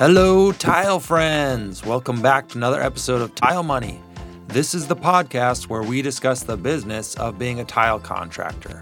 Hello, 0.00 0.50
tile 0.50 0.98
friends! 0.98 1.84
Welcome 1.84 2.22
back 2.22 2.48
to 2.48 2.56
another 2.56 2.80
episode 2.80 3.20
of 3.20 3.34
Tile 3.34 3.62
Money. 3.62 4.00
This 4.48 4.74
is 4.74 4.86
the 4.86 4.96
podcast 4.96 5.66
where 5.66 5.82
we 5.82 6.00
discuss 6.00 6.42
the 6.42 6.56
business 6.56 7.14
of 7.16 7.38
being 7.38 7.60
a 7.60 7.66
tile 7.66 8.00
contractor. 8.00 8.80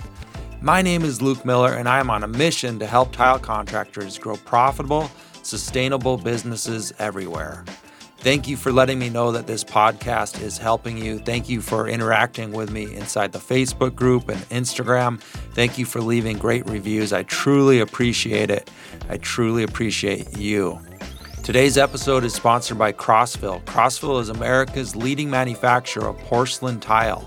My 0.61 0.81
name 0.81 1.03
is 1.03 1.21
Luke 1.21 1.45
Miller, 1.45 1.73
and 1.73 1.89
I 1.89 1.99
am 1.99 2.09
on 2.09 2.23
a 2.23 2.29
mission 2.29 2.79
to 2.79 2.86
help 2.86 3.11
tile 3.11 3.41
contractors 3.41 4.17
grow 4.17 4.36
profitable, 4.36 5.11
sustainable 5.43 6.18
businesses 6.18 6.93
everywhere. 7.00 7.64
Thank 8.19 8.46
you 8.46 8.57
for 8.57 8.71
letting 8.71 9.00
me 9.00 9.11
know 9.11 9.32
that 9.32 9.48
this 9.48 9.64
podcast 9.64 10.41
is 10.41 10.57
helping 10.57 10.96
you. 10.96 11.19
Thank 11.19 11.49
you 11.49 11.61
for 11.61 11.89
interacting 11.89 12.53
with 12.53 12.71
me 12.71 12.94
inside 12.94 13.32
the 13.32 13.41
Facebook 13.41 13.96
group 13.96 14.29
and 14.29 14.41
Instagram. 14.50 15.21
Thank 15.55 15.79
you 15.79 15.85
for 15.85 16.00
leaving 16.00 16.39
great 16.39 16.64
reviews. 16.66 17.13
I 17.13 17.25
truly 17.25 17.80
appreciate 17.80 18.53
it. 18.53 18.71
I 19.08 19.16
truly 19.16 19.64
appreciate 19.64 20.39
you. 20.39 20.80
Today's 21.48 21.79
episode 21.79 22.25
is 22.25 22.34
sponsored 22.34 22.76
by 22.76 22.93
Crossville. 22.93 23.64
Crossville 23.64 24.20
is 24.20 24.29
America's 24.29 24.94
leading 24.94 25.30
manufacturer 25.30 26.08
of 26.08 26.18
porcelain 26.18 26.79
tile. 26.79 27.26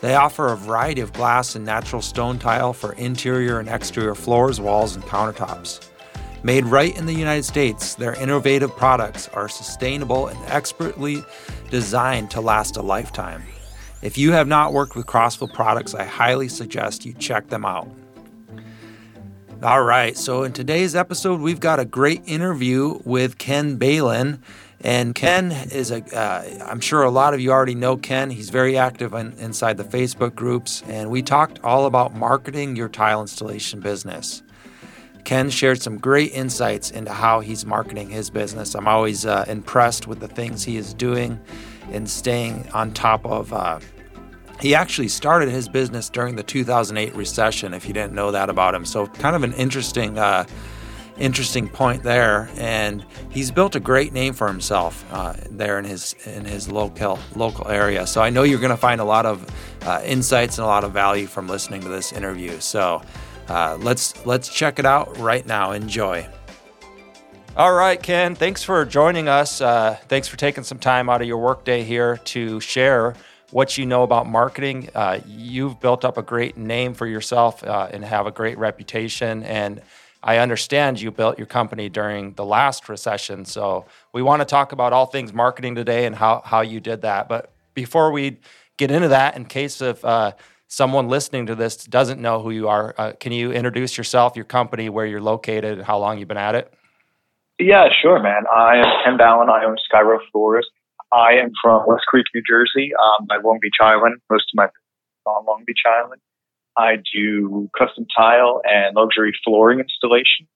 They 0.00 0.16
offer 0.16 0.48
a 0.48 0.56
variety 0.56 1.00
of 1.00 1.12
glass 1.12 1.54
and 1.54 1.64
natural 1.64 2.02
stone 2.02 2.40
tile 2.40 2.72
for 2.72 2.94
interior 2.94 3.60
and 3.60 3.68
exterior 3.68 4.16
floors, 4.16 4.60
walls, 4.60 4.96
and 4.96 5.04
countertops. 5.04 5.78
Made 6.42 6.64
right 6.64 6.98
in 6.98 7.06
the 7.06 7.14
United 7.14 7.44
States, 7.44 7.94
their 7.94 8.20
innovative 8.20 8.76
products 8.76 9.28
are 9.28 9.48
sustainable 9.48 10.26
and 10.26 10.38
expertly 10.46 11.22
designed 11.70 12.32
to 12.32 12.40
last 12.40 12.76
a 12.76 12.82
lifetime. 12.82 13.44
If 14.02 14.18
you 14.18 14.32
have 14.32 14.48
not 14.48 14.72
worked 14.72 14.96
with 14.96 15.06
Crossville 15.06 15.54
products, 15.54 15.94
I 15.94 16.02
highly 16.02 16.48
suggest 16.48 17.06
you 17.06 17.12
check 17.12 17.46
them 17.46 17.64
out. 17.64 17.88
All 19.62 19.84
right, 19.84 20.16
so 20.16 20.42
in 20.42 20.52
today's 20.52 20.96
episode, 20.96 21.40
we've 21.40 21.60
got 21.60 21.78
a 21.78 21.84
great 21.84 22.22
interview 22.26 22.98
with 23.04 23.38
Ken 23.38 23.76
Balin. 23.76 24.42
And 24.80 25.14
Ken 25.14 25.52
is 25.52 25.92
a, 25.92 26.02
uh, 26.18 26.66
I'm 26.66 26.80
sure 26.80 27.04
a 27.04 27.12
lot 27.12 27.32
of 27.32 27.40
you 27.40 27.52
already 27.52 27.76
know 27.76 27.96
Ken. 27.96 28.30
He's 28.30 28.50
very 28.50 28.76
active 28.76 29.14
in, 29.14 29.34
inside 29.34 29.76
the 29.76 29.84
Facebook 29.84 30.34
groups. 30.34 30.82
And 30.88 31.10
we 31.10 31.22
talked 31.22 31.60
all 31.62 31.86
about 31.86 32.12
marketing 32.12 32.74
your 32.74 32.88
tile 32.88 33.20
installation 33.20 33.78
business. 33.78 34.42
Ken 35.22 35.48
shared 35.48 35.80
some 35.80 35.96
great 35.96 36.32
insights 36.32 36.90
into 36.90 37.12
how 37.12 37.38
he's 37.38 37.64
marketing 37.64 38.10
his 38.10 38.30
business. 38.30 38.74
I'm 38.74 38.88
always 38.88 39.24
uh, 39.24 39.44
impressed 39.46 40.08
with 40.08 40.18
the 40.18 40.26
things 40.26 40.64
he 40.64 40.76
is 40.76 40.92
doing 40.92 41.38
and 41.92 42.10
staying 42.10 42.68
on 42.74 42.92
top 42.92 43.24
of 43.24 43.52
uh, 43.52 43.78
he 44.62 44.76
actually 44.76 45.08
started 45.08 45.48
his 45.48 45.68
business 45.68 46.08
during 46.08 46.36
the 46.36 46.42
2008 46.44 47.16
recession, 47.16 47.74
if 47.74 47.88
you 47.88 47.92
didn't 47.92 48.12
know 48.12 48.30
that 48.30 48.48
about 48.48 48.76
him. 48.76 48.84
So, 48.84 49.08
kind 49.08 49.34
of 49.34 49.42
an 49.42 49.52
interesting, 49.54 50.16
uh, 50.16 50.44
interesting 51.18 51.68
point 51.68 52.04
there. 52.04 52.48
And 52.56 53.04
he's 53.28 53.50
built 53.50 53.74
a 53.74 53.80
great 53.80 54.12
name 54.12 54.34
for 54.34 54.46
himself 54.46 55.04
uh, 55.10 55.34
there 55.50 55.80
in 55.80 55.84
his 55.84 56.14
in 56.26 56.44
his 56.44 56.70
local 56.70 57.18
local 57.34 57.66
area. 57.66 58.06
So, 58.06 58.22
I 58.22 58.30
know 58.30 58.44
you're 58.44 58.60
going 58.60 58.70
to 58.70 58.76
find 58.76 59.00
a 59.00 59.04
lot 59.04 59.26
of 59.26 59.44
uh, 59.82 60.00
insights 60.04 60.58
and 60.58 60.64
a 60.64 60.68
lot 60.68 60.84
of 60.84 60.92
value 60.92 61.26
from 61.26 61.48
listening 61.48 61.80
to 61.80 61.88
this 61.88 62.12
interview. 62.12 62.60
So, 62.60 63.02
uh, 63.48 63.76
let's 63.80 64.24
let's 64.26 64.48
check 64.48 64.78
it 64.78 64.86
out 64.86 65.18
right 65.18 65.44
now. 65.44 65.72
Enjoy. 65.72 66.24
All 67.56 67.74
right, 67.74 68.00
Ken. 68.00 68.36
Thanks 68.36 68.62
for 68.62 68.84
joining 68.84 69.28
us. 69.28 69.60
Uh, 69.60 69.98
thanks 70.06 70.28
for 70.28 70.36
taking 70.36 70.62
some 70.62 70.78
time 70.78 71.10
out 71.10 71.20
of 71.20 71.26
your 71.26 71.38
workday 71.38 71.82
here 71.82 72.18
to 72.18 72.60
share 72.60 73.16
what 73.52 73.76
you 73.76 73.86
know 73.86 74.02
about 74.02 74.26
marketing. 74.26 74.88
Uh, 74.94 75.20
you've 75.26 75.78
built 75.78 76.04
up 76.04 76.16
a 76.16 76.22
great 76.22 76.56
name 76.56 76.94
for 76.94 77.06
yourself 77.06 77.62
uh, 77.62 77.88
and 77.92 78.04
have 78.04 78.26
a 78.26 78.30
great 78.30 78.58
reputation. 78.58 79.42
And 79.44 79.82
I 80.22 80.38
understand 80.38 81.00
you 81.00 81.10
built 81.10 81.38
your 81.38 81.46
company 81.46 81.88
during 81.88 82.32
the 82.32 82.44
last 82.44 82.88
recession. 82.88 83.44
So 83.44 83.84
we 84.12 84.22
want 84.22 84.40
to 84.40 84.46
talk 84.46 84.72
about 84.72 84.92
all 84.92 85.06
things 85.06 85.32
marketing 85.32 85.74
today 85.74 86.06
and 86.06 86.16
how, 86.16 86.42
how 86.44 86.62
you 86.62 86.80
did 86.80 87.02
that. 87.02 87.28
But 87.28 87.52
before 87.74 88.10
we 88.10 88.38
get 88.78 88.90
into 88.90 89.08
that, 89.08 89.36
in 89.36 89.44
case 89.44 89.80
of 89.82 90.02
uh, 90.04 90.32
someone 90.68 91.08
listening 91.08 91.46
to 91.46 91.54
this 91.54 91.84
doesn't 91.84 92.20
know 92.20 92.40
who 92.40 92.52
you 92.52 92.68
are, 92.68 92.94
uh, 92.96 93.12
can 93.20 93.32
you 93.32 93.52
introduce 93.52 93.98
yourself, 93.98 94.34
your 94.34 94.46
company, 94.46 94.88
where 94.88 95.04
you're 95.04 95.20
located, 95.20 95.78
and 95.78 95.82
how 95.82 95.98
long 95.98 96.18
you've 96.18 96.28
been 96.28 96.38
at 96.38 96.54
it? 96.54 96.72
Yeah, 97.58 97.88
sure, 98.00 98.20
man. 98.22 98.44
I 98.50 98.78
am 98.78 98.84
Ken 99.04 99.16
Balin. 99.18 99.50
I 99.50 99.64
own 99.64 99.76
Skyro 99.92 100.18
Floors. 100.30 100.68
I 101.12 101.34
am 101.34 101.50
from 101.62 101.82
West 101.86 102.04
Creek, 102.08 102.26
New 102.34 102.42
Jersey, 102.48 102.92
um, 102.94 103.26
by 103.26 103.36
Long 103.36 103.58
Beach 103.60 103.76
Island. 103.80 104.20
Most 104.30 104.44
of 104.52 104.56
my 104.56 104.68
on 105.26 105.44
Long 105.46 105.64
Beach 105.66 105.82
Island. 105.86 106.20
I 106.76 106.96
do 107.14 107.68
custom 107.78 108.06
tile 108.16 108.62
and 108.64 108.96
luxury 108.96 109.32
flooring 109.44 109.80
installation. 109.80 110.48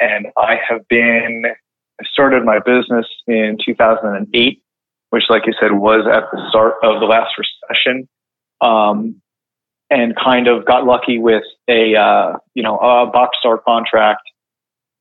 And 0.00 0.26
I 0.36 0.56
have 0.68 0.86
been, 0.88 1.44
I 2.00 2.04
started 2.12 2.44
my 2.44 2.58
business 2.58 3.06
in 3.26 3.56
2008, 3.64 4.62
which, 5.10 5.22
like 5.30 5.42
you 5.46 5.54
said, 5.60 5.72
was 5.72 6.06
at 6.12 6.24
the 6.32 6.48
start 6.50 6.74
of 6.82 7.00
the 7.00 7.06
last 7.06 7.32
recession. 7.38 8.08
Um, 8.60 9.22
and 9.88 10.16
kind 10.16 10.48
of 10.48 10.64
got 10.66 10.84
lucky 10.84 11.18
with 11.18 11.44
a, 11.68 11.94
uh, 11.94 12.38
you 12.54 12.64
know, 12.64 12.76
a 12.76 13.06
box 13.06 13.38
star 13.38 13.56
contract. 13.56 14.22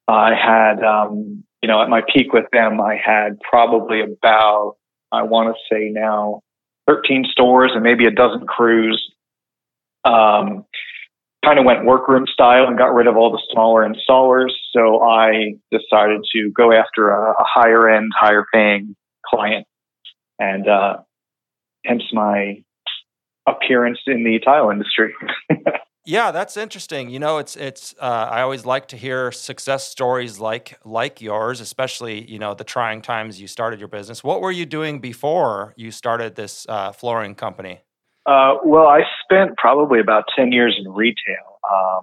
I 0.08 0.34
had, 0.36 0.84
um, 0.84 1.44
you 1.66 1.68
know, 1.68 1.82
at 1.82 1.90
my 1.90 2.02
peak 2.14 2.32
with 2.32 2.46
them, 2.54 2.80
I 2.80 2.96
had 3.04 3.40
probably 3.42 4.02
about, 4.02 4.76
I 5.12 5.24
want 5.24 5.56
to 5.56 5.76
say 5.76 5.90
now, 5.90 6.42
13 6.86 7.26
stores 7.32 7.72
and 7.74 7.82
maybe 7.82 8.06
a 8.06 8.12
dozen 8.12 8.46
crews. 8.46 9.04
Um, 10.04 10.66
kind 11.44 11.58
of 11.58 11.66
went 11.66 11.84
workroom 11.84 12.28
style 12.32 12.68
and 12.68 12.78
got 12.78 12.94
rid 12.94 13.08
of 13.08 13.18
all 13.18 13.32
the 13.32 13.42
smaller 13.52 13.82
installers. 13.82 14.52
So 14.74 15.02
I 15.02 15.56
decided 15.72 16.22
to 16.34 16.52
go 16.56 16.72
after 16.72 17.10
a, 17.10 17.32
a 17.32 17.46
higher 17.48 17.90
end, 17.90 18.12
higher 18.16 18.46
paying 18.54 18.96
client. 19.26 19.66
And, 20.38 20.68
uh, 20.68 20.98
hence 21.84 22.04
my 22.14 22.62
appearance 23.48 24.02
in 24.06 24.24
the 24.24 24.40
tile 24.46 24.70
industry. 24.70 25.16
Yeah, 26.06 26.30
that's 26.30 26.56
interesting. 26.56 27.10
You 27.10 27.18
know, 27.18 27.40
it's 27.40 27.56
it's. 27.56 27.96
Uh, 28.00 28.30
I 28.30 28.42
always 28.42 28.64
like 28.64 28.88
to 28.90 28.98
hear 28.98 29.32
success 29.32 29.88
stories 29.88 30.40
like 30.40 30.80
like 30.86 31.20
yours, 31.20 31.60
especially 31.60 32.30
you 32.30 32.38
know 32.38 32.54
the 32.54 32.64
trying 32.64 33.02
times 33.02 33.42
you 33.42 33.48
started 33.48 33.80
your 33.80 33.88
business. 33.88 34.24
What 34.24 34.40
were 34.42 34.52
you 34.52 34.68
doing 34.68 35.00
before 35.00 35.74
you 35.76 35.90
started 35.90 36.36
this 36.36 36.68
uh, 36.70 36.92
flooring 36.92 37.34
company? 37.34 37.82
Uh, 38.28 38.58
well, 38.64 38.88
I 38.88 39.02
spent 39.24 39.58
probably 39.58 40.00
about 40.00 40.26
ten 40.36 40.52
years 40.52 40.80
in 40.80 40.92
retail. 40.92 41.60
Um, 41.74 42.02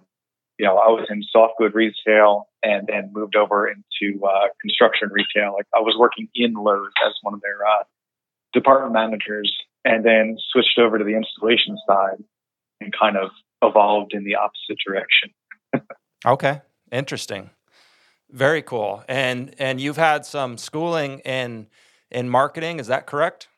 you 0.58 0.66
know, 0.66 0.78
I 0.78 0.88
was 0.88 1.06
in 1.08 1.22
soft 1.30 1.54
good 1.58 1.72
retail 1.72 2.48
and 2.64 2.88
then 2.88 3.10
moved 3.12 3.36
over 3.36 3.69
into 3.69 4.24
uh, 4.24 4.48
construction 4.60 5.10
retail. 5.12 5.52
Like 5.52 5.66
I 5.74 5.80
was 5.80 5.94
working 5.96 6.28
in 6.34 6.54
Lowe's 6.54 6.90
as 7.06 7.12
one 7.22 7.34
of 7.34 7.40
their 7.40 7.64
uh, 7.64 7.84
department 8.52 8.94
managers, 8.94 9.52
and 9.84 10.04
then 10.04 10.38
switched 10.50 10.76
over 10.80 10.98
to 10.98 11.04
the 11.04 11.14
installation 11.14 11.78
side 11.86 12.22
and 12.80 12.92
kind 12.98 13.16
of 13.16 13.30
evolved 13.62 14.12
in 14.12 14.24
the 14.24 14.34
opposite 14.34 14.78
direction. 14.84 15.30
okay, 16.26 16.60
interesting. 16.90 17.50
Very 18.30 18.62
cool. 18.62 19.04
And 19.08 19.54
and 19.58 19.80
you've 19.80 19.96
had 19.96 20.24
some 20.24 20.58
schooling 20.58 21.20
in 21.20 21.68
in 22.10 22.28
marketing, 22.28 22.80
is 22.80 22.86
that 22.88 23.06
correct? 23.06 23.48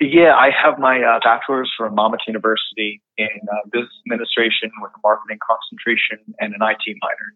Yeah, 0.00 0.34
I 0.34 0.50
have 0.50 0.78
my 0.78 1.00
uh, 1.02 1.20
bachelor's 1.22 1.70
from 1.76 1.94
Monmouth 1.94 2.20
University 2.26 3.00
in 3.18 3.28
uh, 3.50 3.56
business 3.70 3.92
administration 4.06 4.70
with 4.80 4.90
a 4.92 5.00
marketing 5.02 5.38
concentration 5.46 6.18
and 6.40 6.54
an 6.54 6.60
IT 6.62 6.96
minor. 7.00 7.34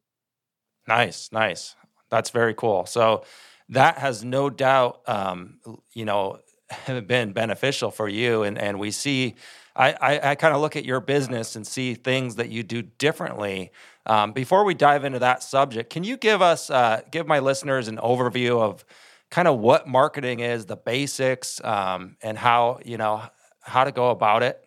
Nice, 0.89 1.31
nice. 1.33 1.77
That's 2.11 2.31
very 2.31 2.55
cool. 2.55 2.87
So 2.87 3.25
that 3.69 3.99
has 3.99 4.25
no 4.25 4.51
doubt, 4.51 5.01
um, 5.07 5.61
you 5.93 6.05
know, 6.05 6.41
been 7.07 7.33
beneficial 7.33 7.91
for 7.91 8.09
you. 8.09 8.43
And 8.43 8.59
and 8.59 8.79
we 8.79 8.91
see 8.91 9.35
I, 9.77 9.93
I, 10.01 10.31
I 10.31 10.35
kind 10.35 10.55
of 10.55 10.61
look 10.61 10.77
at 10.77 10.85
your 10.85 11.01
business 11.01 11.55
and 11.55 11.67
see 11.67 11.95
things 11.95 12.37
that 12.37 12.49
you 12.49 12.63
do 12.63 12.83
differently. 12.83 13.73
Um, 14.07 14.33
before 14.33 14.65
we 14.65 14.75
dive 14.75 15.05
into 15.05 15.19
that 15.19 15.43
subject, 15.43 15.91
can 15.91 16.05
you 16.05 16.17
give 16.17 16.41
us, 16.41 16.71
uh, 16.71 17.03
give 17.11 17.27
my 17.27 17.41
listeners 17.41 17.89
an 17.89 17.99
overview 17.99 18.61
of 18.61 18.85
kind 19.31 19.49
of 19.49 19.59
what 19.59 19.87
marketing 19.87 20.41
is, 20.41 20.67
the 20.67 20.77
basics, 20.77 21.61
um, 21.65 22.17
and 22.23 22.39
how 22.39 22.81
you 22.85 22.97
know 22.97 23.23
how 23.61 23.85
to 23.85 23.93
go 23.93 24.11
about 24.11 24.43
it? 24.43 24.65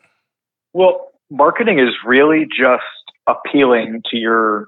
Well, 0.74 1.12
marketing 1.30 1.80
is 1.80 1.90
really 2.06 2.46
just 2.46 2.84
appealing 3.28 4.02
to 4.12 4.18
your 4.18 4.68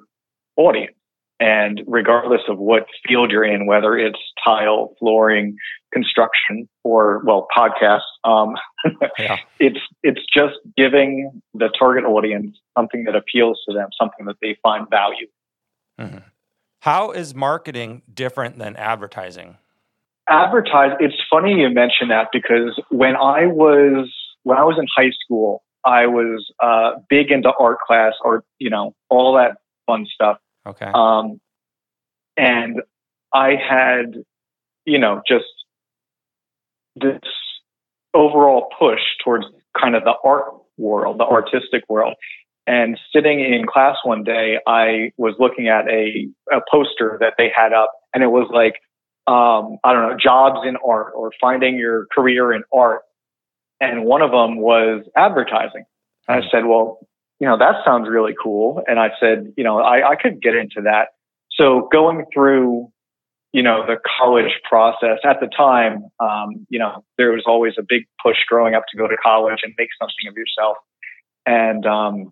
audience. 0.56 0.96
And 1.42 1.82
regardless 1.88 2.42
of 2.48 2.60
what 2.60 2.86
field 3.08 3.32
you're 3.32 3.44
in, 3.44 3.66
whether 3.66 3.98
it's 3.98 4.20
tile, 4.46 4.94
flooring, 5.00 5.58
construction, 5.92 6.70
or 6.84 7.24
well, 7.26 7.48
podcast, 7.56 8.02
um, 8.24 8.54
yeah. 9.18 9.38
it's 9.60 9.80
it's 10.04 10.22
just 10.32 10.54
giving 10.78 11.42
the 11.56 11.70
target 11.80 12.06
audience 12.06 12.56
something 12.78 13.06
that 13.06 13.16
appeals 13.16 13.60
to 13.68 13.74
them, 13.74 13.90
something 14.00 14.28
that 14.28 14.36
they 14.40 14.56
find 14.62 14.88
value. 14.92 15.26
Mm-hmm. 16.00 16.20
How 16.82 17.10
is 17.10 17.34
marketing 17.34 18.04
different 18.14 18.60
than 18.60 18.76
advertising? 18.76 19.58
Advertise. 20.30 20.92
It's 21.00 21.16
funny 21.28 21.54
you 21.54 21.72
mention 21.72 22.10
that 22.10 22.28
because 22.32 22.80
when 22.90 23.16
I 23.16 23.48
was 23.48 24.14
when 24.44 24.60
I 24.60 24.64
was 24.64 24.78
in 24.78 24.86
high 24.96 25.12
school, 25.26 25.64
I 25.84 26.06
was 26.06 26.46
uh, 26.62 27.00
big 27.10 27.32
into 27.32 27.52
art 27.60 27.80
class 27.88 28.14
or 28.24 28.44
you 28.60 28.70
know 28.70 28.94
all 29.10 29.34
that 29.38 29.58
fun 29.88 30.06
stuff. 30.14 30.38
Okay. 30.66 30.90
Um, 30.94 31.40
and 32.38 32.82
I 33.34 33.56
had, 33.56 34.24
you 34.86 35.00
know, 35.00 35.22
just 35.28 35.46
this 36.96 37.20
overall 38.14 38.68
push 38.78 39.00
towards 39.24 39.46
kind 39.80 39.96
of 39.96 40.04
the 40.04 40.14
art 40.24 40.46
world, 40.78 41.20
the 41.20 41.26
artistic 41.26 41.84
world. 41.88 42.16
And 42.68 43.00
sitting 43.14 43.40
in 43.40 43.66
class 43.66 43.98
one 44.04 44.24
day, 44.24 44.60
I 44.68 45.12
was 45.18 45.36
looking 45.40 45.68
at 45.68 45.88
a, 45.90 46.28
a 46.52 46.62
poster 46.70 47.18
that 47.20 47.34
they 47.38 47.52
had 47.54 47.74
up, 47.74 47.92
and 48.14 48.24
it 48.24 48.28
was 48.28 48.50
like, 48.54 48.76
um, 49.28 49.78
I 49.84 49.94
don't 49.94 50.10
know, 50.10 50.18
jobs 50.22 50.60
in 50.68 50.78
art 50.86 51.14
or 51.16 51.32
finding 51.40 51.78
your 51.78 52.08
career 52.14 52.54
in 52.54 52.64
art. 52.74 53.02
And 53.80 54.06
one 54.06 54.22
of 54.22 54.32
them 54.32 54.58
was 54.58 55.04
advertising. 55.16 55.86
And 56.28 56.44
I 56.44 56.48
said, 56.52 56.66
well, 56.66 57.00
you 57.42 57.48
know, 57.48 57.58
that 57.58 57.84
sounds 57.84 58.08
really 58.08 58.36
cool. 58.42 58.84
And 58.86 59.00
I 59.00 59.10
said, 59.20 59.52
you 59.58 59.64
know, 59.64 59.80
I, 59.80 60.12
I 60.12 60.16
could 60.16 60.44
get 60.44 60.54
into 60.54 60.82
that. 60.84 61.08
So 61.50 61.90
going 61.92 62.26
through, 62.32 62.92
you 63.52 63.64
know, 63.64 63.84
the 63.84 63.96
college 64.20 64.52
process 64.70 65.18
at 65.26 65.40
the 65.42 65.48
time, 65.48 66.04
um, 66.20 66.68
you 66.70 66.78
know, 66.78 67.04
there 67.18 67.32
was 67.32 67.42
always 67.48 67.74
a 67.80 67.82
big 67.82 68.04
push 68.24 68.38
growing 68.48 68.76
up 68.76 68.84
to 68.92 68.98
go 68.98 69.08
to 69.08 69.18
college 69.18 69.58
and 69.64 69.74
make 69.80 69.90
something 70.00 70.30
of 70.30 70.36
yourself. 70.38 70.78
And, 71.48 71.84
um, 71.88 72.32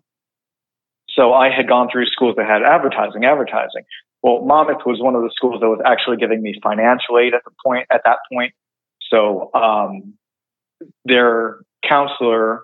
so 1.08 1.34
I 1.34 1.50
had 1.50 1.66
gone 1.66 1.88
through 1.90 2.06
schools 2.06 2.36
that 2.36 2.46
had 2.46 2.62
advertising, 2.62 3.24
advertising. 3.24 3.82
Well, 4.22 4.44
Monmouth 4.44 4.86
was 4.86 5.00
one 5.00 5.16
of 5.16 5.22
the 5.22 5.32
schools 5.34 5.60
that 5.60 5.68
was 5.68 5.80
actually 5.84 6.18
giving 6.18 6.40
me 6.40 6.54
financial 6.62 7.18
aid 7.18 7.34
at 7.34 7.42
the 7.44 7.50
point, 7.66 7.86
at 7.90 8.02
that 8.04 8.18
point. 8.32 8.54
So, 9.10 9.50
um, 9.54 10.14
their 11.04 11.58
counselor 11.86 12.62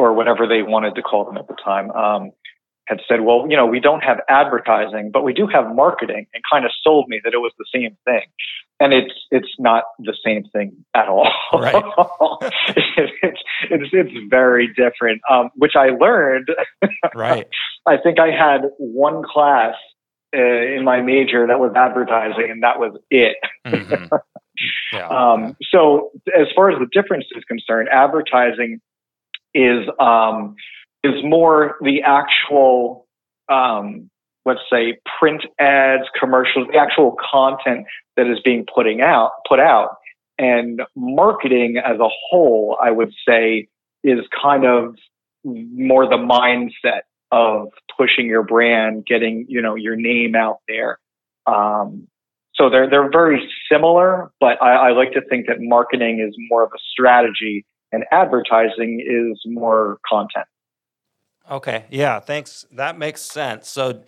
or 0.00 0.12
whatever 0.12 0.46
they 0.46 0.62
wanted 0.62 0.94
to 0.96 1.02
call 1.02 1.24
them 1.24 1.36
at 1.36 1.48
the 1.48 1.56
time, 1.62 1.90
um, 1.92 2.32
had 2.90 3.00
said, 3.08 3.20
well, 3.20 3.46
you 3.48 3.56
know, 3.56 3.66
we 3.66 3.78
don't 3.78 4.00
have 4.00 4.18
advertising, 4.28 5.10
but 5.12 5.22
we 5.22 5.32
do 5.32 5.46
have 5.46 5.72
marketing 5.74 6.26
and 6.34 6.42
kind 6.52 6.64
of 6.64 6.72
sold 6.82 7.08
me 7.08 7.20
that 7.22 7.32
it 7.32 7.38
was 7.38 7.52
the 7.56 7.66
same 7.72 7.96
thing. 8.04 8.26
And 8.80 8.92
it's, 8.92 9.12
it's 9.30 9.54
not 9.58 9.84
the 9.98 10.16
same 10.24 10.44
thing 10.52 10.84
at 10.94 11.06
all. 11.06 11.30
Right. 11.52 11.74
it's, 12.68 13.42
it's, 13.62 13.90
it's 13.92 14.28
very 14.28 14.68
different. 14.74 15.20
Um, 15.30 15.50
which 15.54 15.76
I 15.76 15.90
learned. 15.90 16.48
right. 17.14 17.46
I 17.86 17.96
think 17.96 18.18
I 18.18 18.30
had 18.30 18.62
one 18.78 19.22
class 19.22 19.74
uh, 20.36 20.40
in 20.40 20.84
my 20.84 21.00
major 21.00 21.46
that 21.46 21.60
was 21.60 21.72
advertising 21.76 22.50
and 22.50 22.62
that 22.62 22.78
was 22.78 22.98
it. 23.10 23.36
Mm-hmm. 23.66 24.16
Yeah. 24.92 25.08
um, 25.08 25.56
so 25.72 26.10
as 26.38 26.48
far 26.54 26.70
as 26.70 26.78
the 26.78 26.88
difference 26.92 27.24
is 27.34 27.42
concerned, 27.44 27.88
advertising 27.90 28.82
is, 29.54 29.86
um, 29.98 30.56
is 31.02 31.14
more 31.24 31.76
the 31.80 32.02
actual, 32.02 33.06
um, 33.48 34.10
let's 34.44 34.60
say 34.72 34.98
print 35.18 35.42
ads, 35.58 36.04
commercials, 36.18 36.68
the 36.72 36.78
actual 36.78 37.16
content 37.30 37.86
that 38.16 38.26
is 38.26 38.38
being 38.44 38.64
putting 38.72 39.00
out, 39.00 39.32
put 39.48 39.60
out. 39.60 39.96
And 40.38 40.82
marketing 40.96 41.76
as 41.78 41.98
a 41.98 42.08
whole, 42.28 42.78
I 42.82 42.90
would 42.90 43.12
say 43.28 43.68
is 44.02 44.20
kind 44.42 44.64
of 44.64 44.96
more 45.44 46.06
the 46.06 46.16
mindset 46.16 47.02
of 47.30 47.68
pushing 47.96 48.26
your 48.26 48.42
brand, 48.42 49.06
getting, 49.06 49.46
you 49.48 49.62
know, 49.62 49.74
your 49.74 49.96
name 49.96 50.34
out 50.34 50.58
there. 50.66 50.98
Um, 51.46 52.08
so 52.54 52.68
they're, 52.68 52.90
they're 52.90 53.10
very 53.10 53.48
similar, 53.70 54.30
but 54.40 54.62
I, 54.62 54.88
I 54.88 54.92
like 54.92 55.12
to 55.12 55.22
think 55.28 55.46
that 55.46 55.56
marketing 55.60 56.26
is 56.26 56.34
more 56.50 56.62
of 56.62 56.70
a 56.74 56.78
strategy 56.92 57.64
and 57.92 58.04
advertising 58.12 59.00
is 59.00 59.40
more 59.46 59.98
content. 60.08 60.46
Okay. 61.50 61.84
Yeah. 61.90 62.20
Thanks. 62.20 62.64
That 62.72 62.98
makes 62.98 63.20
sense. 63.20 63.68
So, 63.68 64.02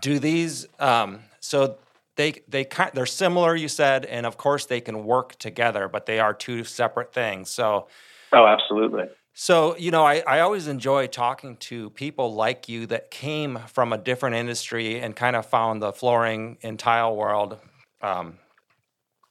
do 0.00 0.18
these? 0.18 0.66
Um, 0.78 1.20
so 1.40 1.78
they 2.16 2.42
they 2.48 2.64
kind 2.64 2.90
they're 2.94 3.06
similar. 3.06 3.54
You 3.54 3.68
said, 3.68 4.04
and 4.06 4.26
of 4.26 4.36
course 4.36 4.66
they 4.66 4.80
can 4.80 5.04
work 5.04 5.38
together, 5.38 5.88
but 5.88 6.06
they 6.06 6.18
are 6.18 6.34
two 6.34 6.64
separate 6.64 7.12
things. 7.12 7.50
So. 7.50 7.88
Oh, 8.32 8.46
absolutely. 8.46 9.04
So, 9.40 9.76
you 9.76 9.92
know, 9.92 10.04
I, 10.04 10.24
I 10.26 10.40
always 10.40 10.66
enjoy 10.66 11.06
talking 11.06 11.56
to 11.58 11.90
people 11.90 12.34
like 12.34 12.68
you 12.68 12.86
that 12.86 13.12
came 13.12 13.60
from 13.68 13.92
a 13.92 13.96
different 13.96 14.34
industry 14.34 14.98
and 15.00 15.14
kind 15.14 15.36
of 15.36 15.46
found 15.46 15.80
the 15.80 15.92
flooring 15.92 16.58
and 16.64 16.76
tile 16.76 17.14
world 17.14 17.56
um, 18.02 18.38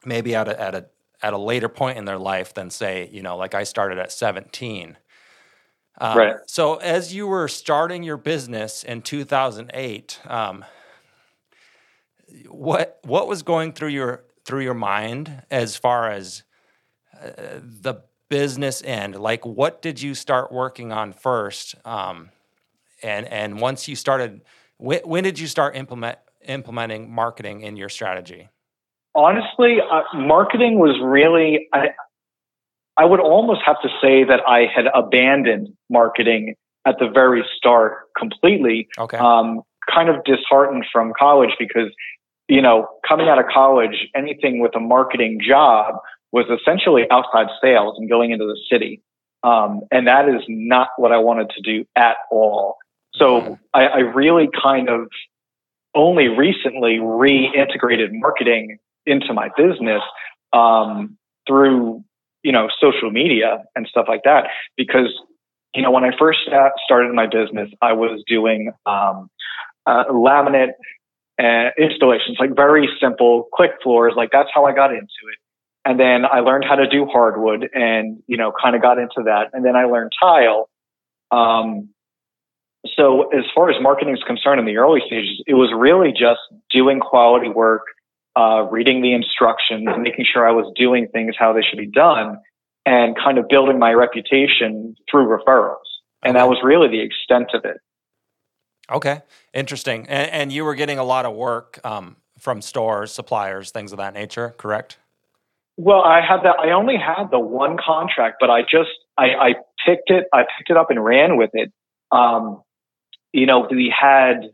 maybe 0.06 0.34
at 0.34 0.48
a, 0.48 0.58
at 0.58 0.74
a 0.74 0.86
at 1.22 1.32
a 1.32 1.38
later 1.38 1.68
point 1.68 1.98
in 1.98 2.04
their 2.04 2.18
life 2.18 2.54
than 2.54 2.70
say, 2.70 3.08
you 3.12 3.22
know, 3.22 3.36
like 3.36 3.54
I 3.54 3.64
started 3.64 3.98
at 3.98 4.12
17. 4.12 4.96
Um, 6.00 6.18
right. 6.18 6.36
So, 6.46 6.76
as 6.76 7.12
you 7.12 7.26
were 7.26 7.48
starting 7.48 8.02
your 8.02 8.16
business 8.16 8.84
in 8.84 9.02
2008, 9.02 10.20
um, 10.26 10.64
what 12.48 12.98
what 13.02 13.26
was 13.26 13.42
going 13.42 13.72
through 13.72 13.88
your 13.88 14.24
through 14.44 14.62
your 14.62 14.74
mind 14.74 15.42
as 15.50 15.76
far 15.76 16.10
as 16.10 16.44
uh, 17.20 17.30
the 17.60 18.02
business 18.28 18.82
end? 18.84 19.16
Like, 19.16 19.44
what 19.44 19.82
did 19.82 20.00
you 20.00 20.14
start 20.14 20.52
working 20.52 20.92
on 20.92 21.12
first? 21.12 21.74
Um, 21.84 22.30
and 23.02 23.26
and 23.26 23.60
once 23.60 23.88
you 23.88 23.96
started, 23.96 24.42
when, 24.76 25.00
when 25.00 25.24
did 25.24 25.38
you 25.38 25.46
start 25.48 25.76
implement 25.76 26.18
implementing 26.46 27.10
marketing 27.12 27.62
in 27.62 27.76
your 27.76 27.88
strategy? 27.88 28.48
Honestly, 29.18 29.78
uh, 29.80 30.02
marketing 30.16 30.78
was 30.78 30.96
really 31.02 31.66
I, 31.72 31.88
I 32.96 33.04
would 33.04 33.18
almost 33.18 33.62
have 33.66 33.80
to 33.82 33.88
say 34.00 34.22
that 34.22 34.40
I 34.46 34.66
had 34.72 34.86
abandoned 34.94 35.70
marketing 35.90 36.54
at 36.86 37.00
the 37.00 37.08
very 37.12 37.44
start 37.56 38.06
completely. 38.16 38.86
Okay. 38.96 39.16
Um, 39.16 39.62
kind 39.92 40.08
of 40.08 40.22
disheartened 40.24 40.84
from 40.92 41.12
college 41.18 41.50
because, 41.58 41.90
you 42.48 42.62
know, 42.62 42.88
coming 43.08 43.28
out 43.28 43.38
of 43.38 43.46
college, 43.52 44.08
anything 44.14 44.60
with 44.60 44.76
a 44.76 44.80
marketing 44.80 45.40
job 45.46 45.96
was 46.30 46.46
essentially 46.60 47.04
outside 47.10 47.46
sales 47.60 47.96
and 47.98 48.08
going 48.08 48.30
into 48.30 48.44
the 48.44 48.58
city. 48.70 49.02
Um, 49.42 49.82
and 49.90 50.06
that 50.06 50.28
is 50.28 50.42
not 50.48 50.88
what 50.96 51.10
I 51.10 51.18
wanted 51.18 51.50
to 51.50 51.62
do 51.62 51.84
at 51.96 52.16
all. 52.30 52.76
So 53.14 53.40
mm-hmm. 53.40 53.54
I, 53.74 53.86
I 53.86 53.98
really 53.98 54.48
kind 54.62 54.88
of 54.88 55.08
only 55.94 56.28
recently 56.28 56.98
reintegrated 56.98 58.10
marketing 58.12 58.78
into 59.06 59.32
my 59.32 59.48
business 59.56 60.02
um, 60.52 61.16
through 61.46 62.04
you 62.42 62.52
know, 62.52 62.68
social 62.80 63.10
media 63.10 63.64
and 63.74 63.86
stuff 63.88 64.06
like 64.08 64.22
that. 64.24 64.46
Because, 64.76 65.12
you 65.74 65.82
know, 65.82 65.90
when 65.90 66.04
I 66.04 66.10
first 66.18 66.40
started 66.84 67.12
my 67.12 67.26
business, 67.26 67.68
I 67.82 67.92
was 67.92 68.22
doing 68.26 68.72
um, 68.86 69.28
uh, 69.86 70.04
laminate 70.10 70.72
uh, 71.38 71.70
installations, 71.78 72.36
like 72.38 72.56
very 72.56 72.88
simple, 73.00 73.48
quick 73.52 73.72
floors. 73.82 74.14
Like 74.16 74.30
that's 74.32 74.48
how 74.54 74.64
I 74.64 74.74
got 74.74 74.90
into 74.92 75.02
it. 75.02 75.38
And 75.84 75.98
then 75.98 76.24
I 76.24 76.40
learned 76.40 76.64
how 76.68 76.76
to 76.76 76.88
do 76.88 77.06
hardwood 77.06 77.68
and, 77.72 78.22
you 78.26 78.36
know, 78.36 78.52
kind 78.60 78.76
of 78.76 78.82
got 78.82 78.98
into 78.98 79.22
that. 79.24 79.50
And 79.52 79.64
then 79.64 79.76
I 79.76 79.84
learned 79.84 80.12
tile. 80.20 80.68
Um, 81.30 81.90
so 82.94 83.28
as 83.30 83.44
far 83.54 83.70
as 83.70 83.76
marketing 83.80 84.14
is 84.14 84.22
concerned 84.26 84.60
in 84.60 84.66
the 84.66 84.76
early 84.76 85.00
stages, 85.06 85.42
it 85.46 85.54
was 85.54 85.70
really 85.76 86.12
just 86.12 86.40
doing 86.70 87.00
quality 87.00 87.48
work, 87.48 87.82
uh, 88.38 88.62
reading 88.70 89.02
the 89.02 89.12
instructions, 89.14 89.88
making 89.98 90.24
sure 90.32 90.46
I 90.46 90.52
was 90.52 90.72
doing 90.76 91.08
things 91.12 91.34
how 91.36 91.52
they 91.52 91.62
should 91.68 91.78
be 91.78 91.90
done, 91.90 92.38
and 92.86 93.16
kind 93.16 93.38
of 93.38 93.48
building 93.48 93.78
my 93.78 93.92
reputation 93.92 94.94
through 95.10 95.26
referrals. 95.26 95.76
And 96.22 96.36
that 96.36 96.48
was 96.48 96.58
really 96.62 96.88
the 96.88 97.00
extent 97.00 97.50
of 97.54 97.64
it. 97.64 97.78
Okay, 98.90 99.22
interesting. 99.52 100.06
And, 100.08 100.30
and 100.30 100.52
you 100.52 100.64
were 100.64 100.74
getting 100.74 100.98
a 100.98 101.04
lot 101.04 101.26
of 101.26 101.34
work 101.34 101.80
um, 101.84 102.16
from 102.38 102.62
stores, 102.62 103.12
suppliers, 103.12 103.70
things 103.70 103.92
of 103.92 103.98
that 103.98 104.14
nature, 104.14 104.54
correct? 104.56 104.98
Well, 105.76 106.02
I 106.02 106.20
had 106.20 106.42
that. 106.44 106.56
I 106.58 106.72
only 106.72 106.96
had 106.96 107.30
the 107.30 107.38
one 107.38 107.76
contract, 107.84 108.36
but 108.40 108.50
I 108.50 108.62
just 108.62 108.90
I, 109.16 109.26
I 109.26 109.54
picked 109.86 110.10
it. 110.10 110.24
I 110.32 110.42
picked 110.42 110.70
it 110.70 110.76
up 110.76 110.90
and 110.90 111.04
ran 111.04 111.36
with 111.36 111.50
it. 111.52 111.72
Um, 112.10 112.62
you 113.32 113.46
know, 113.46 113.66
we 113.70 113.94
had 113.96 114.50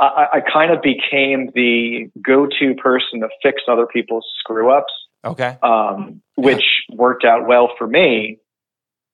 I, 0.00 0.26
I 0.34 0.40
kind 0.40 0.72
of 0.72 0.82
became 0.82 1.50
the 1.54 2.10
go-to 2.22 2.74
person 2.74 3.20
to 3.20 3.28
fix 3.42 3.62
other 3.68 3.86
people's 3.86 4.26
screw 4.38 4.72
ups. 4.72 4.92
Okay. 5.24 5.58
Um, 5.62 6.22
which 6.36 6.64
yeah. 6.88 6.96
worked 6.96 7.24
out 7.24 7.46
well 7.46 7.70
for 7.76 7.86
me 7.86 8.38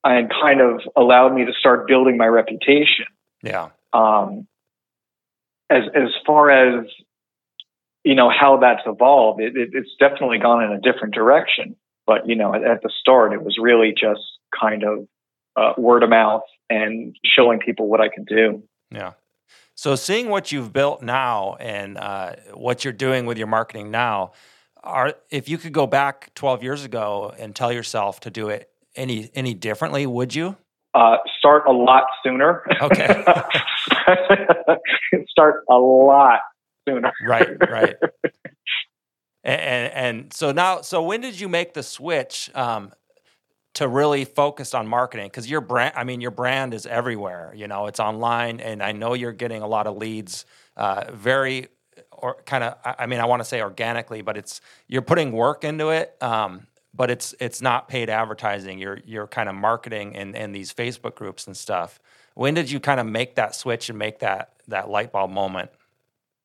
and 0.03 0.31
kind 0.31 0.61
of 0.61 0.81
allowed 0.95 1.33
me 1.33 1.45
to 1.45 1.51
start 1.51 1.87
building 1.87 2.17
my 2.17 2.27
reputation. 2.27 3.05
Yeah. 3.43 3.69
Um, 3.91 4.47
as 5.69 5.83
as 5.93 6.09
far 6.25 6.49
as 6.49 6.85
you 8.03 8.15
know 8.15 8.29
how 8.29 8.57
that's 8.57 8.83
evolved, 8.85 9.41
it, 9.41 9.57
it, 9.57 9.69
it's 9.73 9.89
definitely 9.99 10.39
gone 10.39 10.63
in 10.63 10.71
a 10.71 10.79
different 10.79 11.13
direction. 11.13 11.75
But 12.05 12.27
you 12.27 12.35
know, 12.35 12.53
at, 12.53 12.63
at 12.63 12.81
the 12.83 12.91
start, 13.01 13.33
it 13.33 13.43
was 13.43 13.57
really 13.61 13.91
just 13.91 14.21
kind 14.57 14.83
of 14.83 15.07
uh, 15.57 15.73
word 15.77 16.03
of 16.03 16.09
mouth 16.09 16.43
and 16.69 17.17
showing 17.25 17.59
people 17.59 17.87
what 17.87 17.99
I 17.99 18.07
could 18.07 18.25
do. 18.25 18.63
Yeah. 18.91 19.13
So, 19.77 19.93
seeing 19.93 20.29
what 20.29 20.51
you've 20.51 20.73
built 20.73 21.03
now 21.03 21.55
and 21.59 21.99
uh, 21.99 22.33
what 22.55 22.83
you're 22.83 22.91
doing 22.91 23.27
with 23.27 23.37
your 23.37 23.45
marketing 23.45 23.91
now, 23.91 24.31
are 24.83 25.13
if 25.29 25.47
you 25.47 25.59
could 25.59 25.71
go 25.71 25.85
back 25.85 26.33
12 26.33 26.63
years 26.63 26.83
ago 26.83 27.31
and 27.37 27.55
tell 27.55 27.71
yourself 27.71 28.19
to 28.21 28.31
do 28.31 28.49
it 28.49 28.71
any 28.95 29.29
any 29.35 29.53
differently, 29.53 30.07
would 30.07 30.33
you? 30.33 30.57
Uh, 30.95 31.17
start 31.37 31.65
a 31.67 31.71
lot 31.71 32.05
sooner. 32.23 32.63
Okay. 32.81 33.23
start 35.29 35.63
a 35.69 35.75
lot 35.75 36.39
sooner. 36.89 37.13
Right. 37.23 37.47
Right. 37.69 37.95
And, 39.43 39.61
and, 39.61 39.93
and 39.93 40.33
so 40.33 40.51
now, 40.51 40.81
so 40.81 41.03
when 41.03 41.21
did 41.21 41.39
you 41.39 41.47
make 41.47 41.75
the 41.75 41.83
switch 41.83 42.49
um, 42.55 42.93
to 43.77 43.87
really 43.87 44.25
focus 44.25 44.73
on 44.73 44.87
marketing? 44.87 45.27
Because 45.27 45.49
your 45.49 45.61
brand, 45.61 45.93
I 45.95 46.03
mean, 46.03 46.19
your 46.19 46.31
brand 46.31 46.73
is 46.73 46.85
everywhere. 46.85 47.53
You 47.55 47.67
know, 47.67 47.85
it's 47.85 47.99
online, 47.99 48.59
and 48.59 48.81
I 48.81 48.91
know 48.91 49.13
you're 49.13 49.31
getting 49.31 49.61
a 49.61 49.67
lot 49.67 49.85
of 49.85 49.97
leads. 49.97 50.45
Uh, 50.75 51.05
very, 51.11 51.67
or 52.11 52.37
kind 52.45 52.63
of, 52.63 52.75
I 52.83 53.05
mean, 53.05 53.19
I 53.19 53.25
want 53.25 53.41
to 53.41 53.45
say 53.45 53.61
organically, 53.61 54.21
but 54.21 54.35
it's 54.35 54.61
you're 54.87 55.03
putting 55.03 55.31
work 55.31 55.63
into 55.63 55.89
it. 55.89 56.15
Um, 56.21 56.67
but 56.93 57.11
it's 57.11 57.35
it's 57.39 57.61
not 57.61 57.87
paid 57.87 58.09
advertising. 58.09 58.79
You're 58.79 58.99
you're 59.05 59.27
kind 59.27 59.47
of 59.47 59.55
marketing 59.55 60.15
in, 60.15 60.35
in 60.35 60.51
these 60.51 60.73
Facebook 60.73 61.15
groups 61.15 61.45
and 61.45 61.55
stuff. 61.55 61.99
When 62.33 62.55
did 62.55 62.71
you 62.71 62.79
kind 62.79 62.99
of 62.99 63.05
make 63.05 63.35
that 63.35 63.53
switch 63.55 63.89
and 63.89 63.99
make 63.99 64.19
that 64.19 64.53
that 64.67 64.89
light 64.89 65.11
bulb 65.11 65.29
moment? 65.29 65.69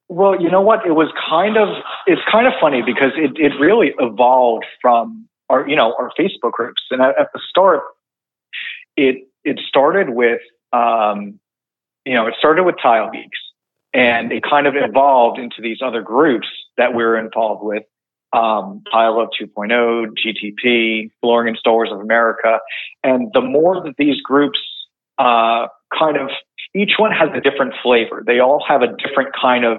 Well, 0.08 0.38
you 0.40 0.50
know 0.50 0.60
what? 0.60 0.86
It 0.86 0.92
was 0.92 1.10
kind 1.30 1.56
of 1.56 1.68
it's 2.06 2.20
kind 2.30 2.46
of 2.46 2.52
funny 2.60 2.82
because 2.82 3.12
it 3.16 3.32
it 3.36 3.52
really 3.58 3.94
evolved 3.98 4.66
from 4.82 5.26
our 5.52 5.68
you 5.68 5.76
know 5.76 5.94
our 5.98 6.10
Facebook 6.18 6.52
groups, 6.52 6.82
and 6.90 7.00
at, 7.02 7.28
the 7.32 7.40
start, 7.48 7.82
it 8.96 9.28
it 9.44 9.60
started 9.68 10.10
with 10.10 10.40
um, 10.72 11.38
you 12.04 12.14
know 12.14 12.26
it 12.26 12.34
started 12.38 12.64
with 12.64 12.76
Tile 12.82 13.10
Geeks, 13.12 13.38
and 13.92 14.32
it 14.32 14.42
kind 14.42 14.66
of 14.66 14.74
evolved 14.76 15.38
into 15.38 15.60
these 15.60 15.78
other 15.84 16.02
groups 16.02 16.48
that 16.76 16.94
we 16.94 17.04
were 17.04 17.18
involved 17.18 17.62
with. 17.62 17.84
Um, 18.32 18.82
Tile 18.90 19.18
Love 19.18 19.28
2.0, 19.38 20.14
GTP, 20.16 21.10
Flooring 21.20 21.54
Installers 21.54 21.92
of 21.92 22.00
America, 22.00 22.60
and 23.04 23.30
the 23.34 23.42
more 23.42 23.82
that 23.84 23.94
these 23.98 24.22
groups 24.22 24.58
uh, 25.18 25.66
kind 25.96 26.16
of 26.16 26.30
each 26.74 26.92
one 26.98 27.12
has 27.12 27.28
a 27.34 27.40
different 27.40 27.74
flavor. 27.82 28.22
They 28.26 28.40
all 28.40 28.64
have 28.66 28.80
a 28.80 28.88
different 28.96 29.34
kind 29.38 29.66
of 29.66 29.78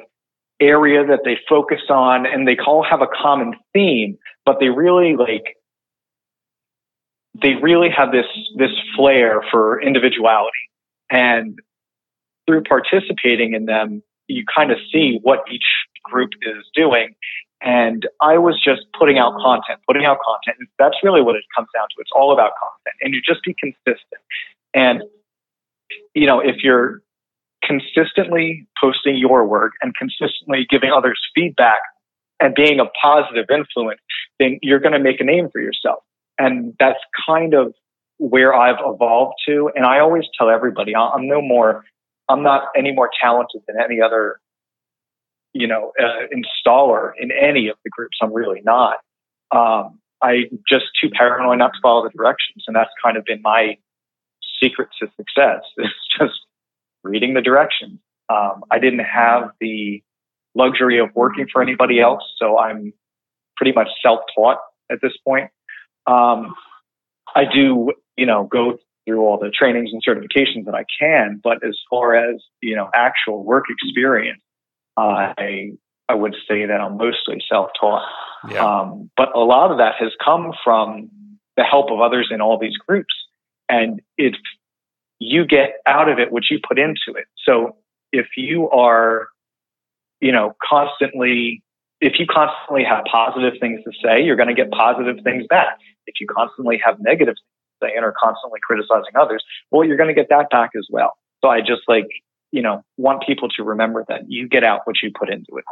area 0.59 1.05
that 1.05 1.21
they 1.25 1.37
focus 1.49 1.81
on 1.89 2.25
and 2.25 2.47
they 2.47 2.57
all 2.65 2.83
have 2.83 3.01
a 3.01 3.07
common 3.07 3.55
theme, 3.73 4.17
but 4.45 4.59
they 4.59 4.69
really 4.69 5.15
like, 5.15 5.57
they 7.41 7.55
really 7.61 7.89
have 7.95 8.11
this, 8.11 8.25
this 8.57 8.71
flair 8.95 9.43
for 9.51 9.81
individuality. 9.81 10.69
And 11.09 11.59
through 12.47 12.63
participating 12.63 13.53
in 13.53 13.65
them, 13.65 14.03
you 14.27 14.43
kind 14.55 14.71
of 14.71 14.77
see 14.91 15.19
what 15.21 15.39
each 15.51 15.65
group 16.03 16.31
is 16.41 16.63
doing. 16.75 17.15
And 17.61 18.07
I 18.21 18.37
was 18.37 18.59
just 18.63 18.81
putting 18.97 19.17
out 19.17 19.33
content, 19.41 19.79
putting 19.87 20.05
out 20.05 20.17
content. 20.25 20.69
That's 20.77 20.95
really 21.01 21.21
what 21.21 21.35
it 21.35 21.43
comes 21.55 21.69
down 21.73 21.87
to. 21.89 21.95
It's 21.99 22.11
all 22.13 22.33
about 22.33 22.51
content 22.59 22.95
and 23.01 23.13
you 23.13 23.21
just 23.25 23.43
be 23.43 23.55
consistent. 23.57 24.21
And, 24.73 25.03
you 26.13 26.27
know, 26.27 26.39
if 26.39 26.57
you're 26.61 27.01
consistently 27.63 28.67
posting 28.81 29.15
your 29.15 29.47
work 29.47 29.73
and 29.81 29.95
consistently 29.95 30.67
giving 30.69 30.91
others 30.91 31.19
feedback 31.33 31.79
and 32.39 32.53
being 32.53 32.79
a 32.79 32.85
positive 33.01 33.45
influence, 33.49 34.01
then 34.39 34.59
you're 34.61 34.79
going 34.79 34.93
to 34.93 34.99
make 34.99 35.21
a 35.21 35.23
name 35.23 35.49
for 35.49 35.61
yourself. 35.61 36.03
And 36.37 36.73
that's 36.79 36.99
kind 37.27 37.53
of 37.53 37.73
where 38.17 38.53
I've 38.53 38.79
evolved 38.79 39.35
to. 39.47 39.69
And 39.75 39.85
I 39.85 39.99
always 39.99 40.23
tell 40.37 40.49
everybody, 40.49 40.95
I'm 40.95 41.27
no 41.27 41.41
more, 41.41 41.83
I'm 42.29 42.43
not 42.43 42.63
any 42.75 42.91
more 42.91 43.09
talented 43.21 43.61
than 43.67 43.77
any 43.83 44.01
other, 44.01 44.39
you 45.53 45.67
know, 45.67 45.91
uh, 45.99 46.27
installer 46.33 47.11
in 47.19 47.31
any 47.31 47.67
of 47.67 47.77
the 47.83 47.89
groups. 47.89 48.17
I'm 48.21 48.33
really 48.33 48.61
not. 48.63 48.97
Um, 49.51 49.99
I'm 50.21 50.59
just 50.67 50.85
too 51.01 51.09
paranoid 51.09 51.59
not 51.59 51.73
to 51.73 51.79
follow 51.81 52.03
the 52.03 52.09
directions. 52.15 52.63
And 52.67 52.75
that's 52.75 52.89
kind 53.03 53.17
of 53.17 53.25
been 53.25 53.41
my 53.41 53.77
secret 54.61 54.89
to 55.01 55.07
success. 55.17 55.61
It's 55.77 55.93
just 56.19 56.39
reading 57.03 57.33
the 57.33 57.41
directions. 57.41 57.99
Um, 58.29 58.63
I 58.71 58.79
didn't 58.79 58.99
have 58.99 59.49
the 59.59 60.01
luxury 60.55 60.99
of 60.99 61.09
working 61.15 61.47
for 61.51 61.61
anybody 61.61 61.99
else, 61.99 62.23
so 62.37 62.57
I'm 62.57 62.93
pretty 63.57 63.73
much 63.73 63.89
self-taught 64.01 64.59
at 64.91 64.99
this 65.01 65.11
point. 65.25 65.49
Um, 66.05 66.53
I 67.35 67.43
do, 67.51 67.91
you 68.17 68.25
know, 68.25 68.43
go 68.43 68.77
through 69.05 69.21
all 69.21 69.37
the 69.37 69.49
trainings 69.49 69.91
and 69.91 70.01
certifications 70.03 70.65
that 70.65 70.75
I 70.75 70.85
can, 70.99 71.41
but 71.43 71.65
as 71.65 71.77
far 71.89 72.15
as 72.15 72.41
you 72.61 72.75
know, 72.75 72.89
actual 72.93 73.43
work 73.43 73.65
experience, 73.69 74.41
I 74.97 75.71
I 76.09 76.15
would 76.15 76.35
say 76.47 76.65
that 76.65 76.81
I'm 76.81 76.97
mostly 76.97 77.41
self-taught. 77.49 78.03
Yeah. 78.49 78.65
Um, 78.65 79.09
but 79.15 79.35
a 79.35 79.39
lot 79.39 79.71
of 79.71 79.77
that 79.77 79.95
has 79.99 80.11
come 80.23 80.51
from 80.63 81.09
the 81.55 81.63
help 81.63 81.91
of 81.91 82.01
others 82.01 82.29
in 82.31 82.41
all 82.41 82.59
these 82.59 82.77
groups, 82.77 83.13
and 83.69 84.01
it's 84.17 84.37
you 85.19 85.45
get 85.45 85.75
out 85.85 86.09
of 86.09 86.19
it 86.19 86.31
what 86.31 86.43
you 86.49 86.59
put 86.67 86.77
into 86.77 87.17
it. 87.17 87.25
So 87.45 87.77
if 88.11 88.27
you 88.35 88.69
are, 88.69 89.27
you 90.19 90.31
know, 90.31 90.55
constantly, 90.61 91.63
if 92.01 92.13
you 92.19 92.25
constantly 92.29 92.83
have 92.83 93.05
positive 93.09 93.53
things 93.59 93.81
to 93.85 93.91
say, 94.03 94.23
you're 94.23 94.35
going 94.35 94.49
to 94.49 94.55
get 94.55 94.71
positive 94.71 95.23
things 95.23 95.45
back. 95.49 95.77
If 96.07 96.15
you 96.19 96.27
constantly 96.27 96.79
have 96.83 96.97
negative 96.99 97.35
things 97.79 97.93
and 97.95 98.05
are 98.05 98.13
constantly 98.21 98.59
criticizing 98.61 99.15
others, 99.19 99.43
well, 99.71 99.85
you're 99.85 99.97
going 99.97 100.09
to 100.09 100.15
get 100.15 100.29
that 100.29 100.49
back 100.49 100.71
as 100.77 100.87
well. 100.89 101.13
So 101.43 101.49
I 101.49 101.59
just 101.59 101.81
like, 101.87 102.07
you 102.51 102.61
know, 102.61 102.83
want 102.97 103.23
people 103.25 103.49
to 103.49 103.63
remember 103.63 104.05
that 104.07 104.21
you 104.29 104.47
get 104.47 104.63
out 104.63 104.81
what 104.85 104.97
you 105.03 105.11
put 105.17 105.29
into 105.29 105.57
it. 105.57 105.65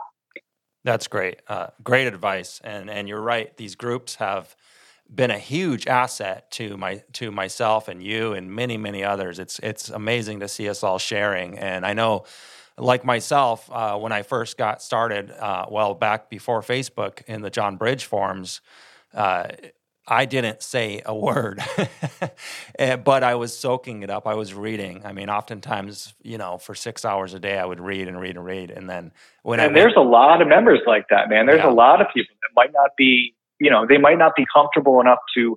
That's 0.83 1.07
great. 1.07 1.41
Uh, 1.47 1.67
great 1.83 2.07
advice. 2.07 2.59
And, 2.63 2.89
and 2.89 3.07
you're 3.07 3.21
right. 3.21 3.55
These 3.55 3.75
groups 3.75 4.15
have, 4.15 4.55
been 5.13 5.31
a 5.31 5.37
huge 5.37 5.87
asset 5.87 6.49
to 6.51 6.77
my 6.77 7.03
to 7.13 7.31
myself 7.31 7.87
and 7.87 8.01
you 8.01 8.33
and 8.33 8.49
many 8.49 8.77
many 8.77 9.03
others. 9.03 9.39
It's 9.39 9.59
it's 9.59 9.89
amazing 9.89 10.39
to 10.39 10.47
see 10.47 10.69
us 10.69 10.83
all 10.83 10.99
sharing. 10.99 11.59
And 11.59 11.85
I 11.85 11.93
know, 11.93 12.23
like 12.77 13.03
myself, 13.03 13.69
uh, 13.71 13.97
when 13.97 14.11
I 14.11 14.23
first 14.23 14.57
got 14.57 14.81
started, 14.81 15.31
uh, 15.31 15.65
well 15.69 15.93
back 15.93 16.29
before 16.29 16.61
Facebook 16.61 17.23
in 17.27 17.41
the 17.41 17.49
John 17.49 17.75
Bridge 17.75 18.05
forums. 18.05 18.61
Uh, 19.13 19.49
I 20.07 20.25
didn't 20.25 20.63
say 20.63 21.01
a 21.05 21.15
word, 21.15 21.63
eh, 22.79 22.95
but 22.95 23.23
I 23.23 23.35
was 23.35 23.57
soaking 23.57 24.03
it 24.03 24.09
up. 24.09 24.25
I 24.25 24.33
was 24.33 24.53
reading. 24.53 25.05
I 25.05 25.13
mean, 25.13 25.29
oftentimes, 25.29 26.13
you 26.23 26.37
know, 26.37 26.57
for 26.57 26.73
six 26.73 27.05
hours 27.05 27.33
a 27.33 27.39
day, 27.39 27.57
I 27.57 27.65
would 27.65 27.79
read 27.79 28.07
and 28.07 28.19
read 28.19 28.35
and 28.35 28.43
read. 28.43 28.71
And 28.71 28.89
then 28.89 29.11
when 29.43 29.59
and 29.59 29.71
I 29.71 29.73
there's 29.73 29.93
went, 29.95 30.07
a 30.07 30.09
lot 30.09 30.41
of 30.41 30.47
members 30.47 30.79
like 30.87 31.05
that, 31.09 31.29
man. 31.29 31.45
There's 31.45 31.59
yeah. 31.59 31.69
a 31.69 31.73
lot 31.73 32.01
of 32.01 32.07
people 32.13 32.35
that 32.41 32.49
might 32.55 32.73
not 32.73 32.91
be 32.97 33.35
you 33.61 33.69
know, 33.69 33.85
they 33.87 33.99
might 33.99 34.17
not 34.17 34.35
be 34.35 34.45
comfortable 34.51 34.99
enough 34.99 35.19
to 35.35 35.55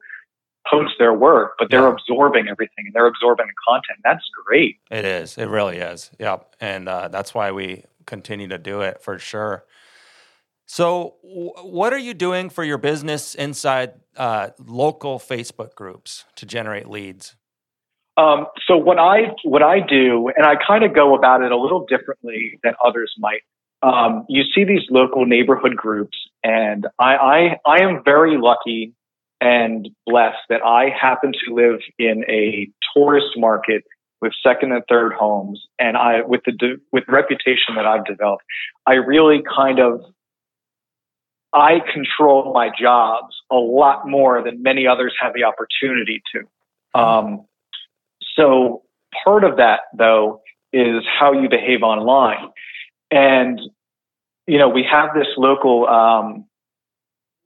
post 0.70 0.92
their 0.98 1.14
work, 1.14 1.54
but 1.58 1.70
they're 1.70 1.80
yeah. 1.80 1.94
absorbing 1.94 2.48
everything 2.48 2.84
and 2.86 2.92
they're 2.92 3.06
absorbing 3.06 3.46
the 3.46 3.52
content. 3.66 3.98
That's 4.04 4.24
great. 4.46 4.78
It 4.90 5.06
is. 5.06 5.38
It 5.38 5.46
really 5.46 5.78
is. 5.78 6.10
Yep. 6.18 6.54
And 6.60 6.88
uh, 6.88 7.08
that's 7.08 7.34
why 7.34 7.50
we 7.50 7.84
continue 8.04 8.48
to 8.48 8.58
do 8.58 8.82
it 8.82 9.02
for 9.02 9.18
sure. 9.18 9.64
So, 10.66 11.16
what 11.22 11.92
are 11.92 11.98
you 11.98 12.14
doing 12.14 12.50
for 12.50 12.64
your 12.64 12.78
business 12.78 13.34
inside 13.34 13.92
uh, 14.16 14.50
local 14.58 15.18
Facebook 15.18 15.74
groups 15.74 16.24
to 16.36 16.46
generate 16.46 16.88
leads? 16.88 17.36
Um, 18.16 18.46
so 18.68 18.76
what 18.76 18.98
I 18.98 19.34
what 19.42 19.62
I 19.62 19.80
do, 19.80 20.30
and 20.36 20.46
I 20.46 20.54
kind 20.64 20.84
of 20.84 20.94
go 20.94 21.16
about 21.16 21.42
it 21.42 21.50
a 21.50 21.56
little 21.56 21.84
differently 21.86 22.58
than 22.62 22.74
others 22.84 23.12
might 23.18 23.40
um, 23.84 24.24
you 24.28 24.44
see 24.54 24.64
these 24.64 24.82
local 24.90 25.26
neighborhood 25.26 25.76
groups, 25.76 26.16
and 26.42 26.86
I, 26.98 27.16
I, 27.16 27.60
I 27.66 27.82
am 27.82 28.02
very 28.02 28.38
lucky 28.38 28.94
and 29.40 29.88
blessed 30.06 30.38
that 30.48 30.62
I 30.64 30.86
happen 30.88 31.32
to 31.46 31.54
live 31.54 31.80
in 31.98 32.24
a 32.28 32.68
tourist 32.94 33.36
market 33.36 33.82
with 34.22 34.32
second 34.42 34.72
and 34.72 34.82
third 34.88 35.12
homes, 35.12 35.62
and 35.78 35.98
I 35.98 36.22
with 36.22 36.40
the 36.46 36.78
with 36.92 37.04
the 37.06 37.12
reputation 37.12 37.74
that 37.76 37.84
I've 37.84 38.06
developed, 38.06 38.44
I 38.86 38.94
really 38.94 39.42
kind 39.54 39.80
of 39.80 40.00
I 41.54 41.78
control 41.92 42.52
my 42.52 42.70
jobs 42.78 43.34
a 43.50 43.56
lot 43.56 44.08
more 44.08 44.42
than 44.42 44.62
many 44.62 44.88
others 44.88 45.14
have 45.20 45.32
the 45.34 45.44
opportunity 45.44 46.20
to. 46.32 47.00
Um, 47.00 47.46
so 48.36 48.82
part 49.24 49.44
of 49.44 49.56
that, 49.58 49.80
though, 49.96 50.42
is 50.72 51.04
how 51.18 51.32
you 51.32 51.48
behave 51.48 51.82
online. 51.82 52.50
And, 53.10 53.60
you 54.48 54.58
know, 54.58 54.68
we 54.68 54.84
have 54.90 55.10
this 55.14 55.28
local 55.36 55.86
um, 55.86 56.46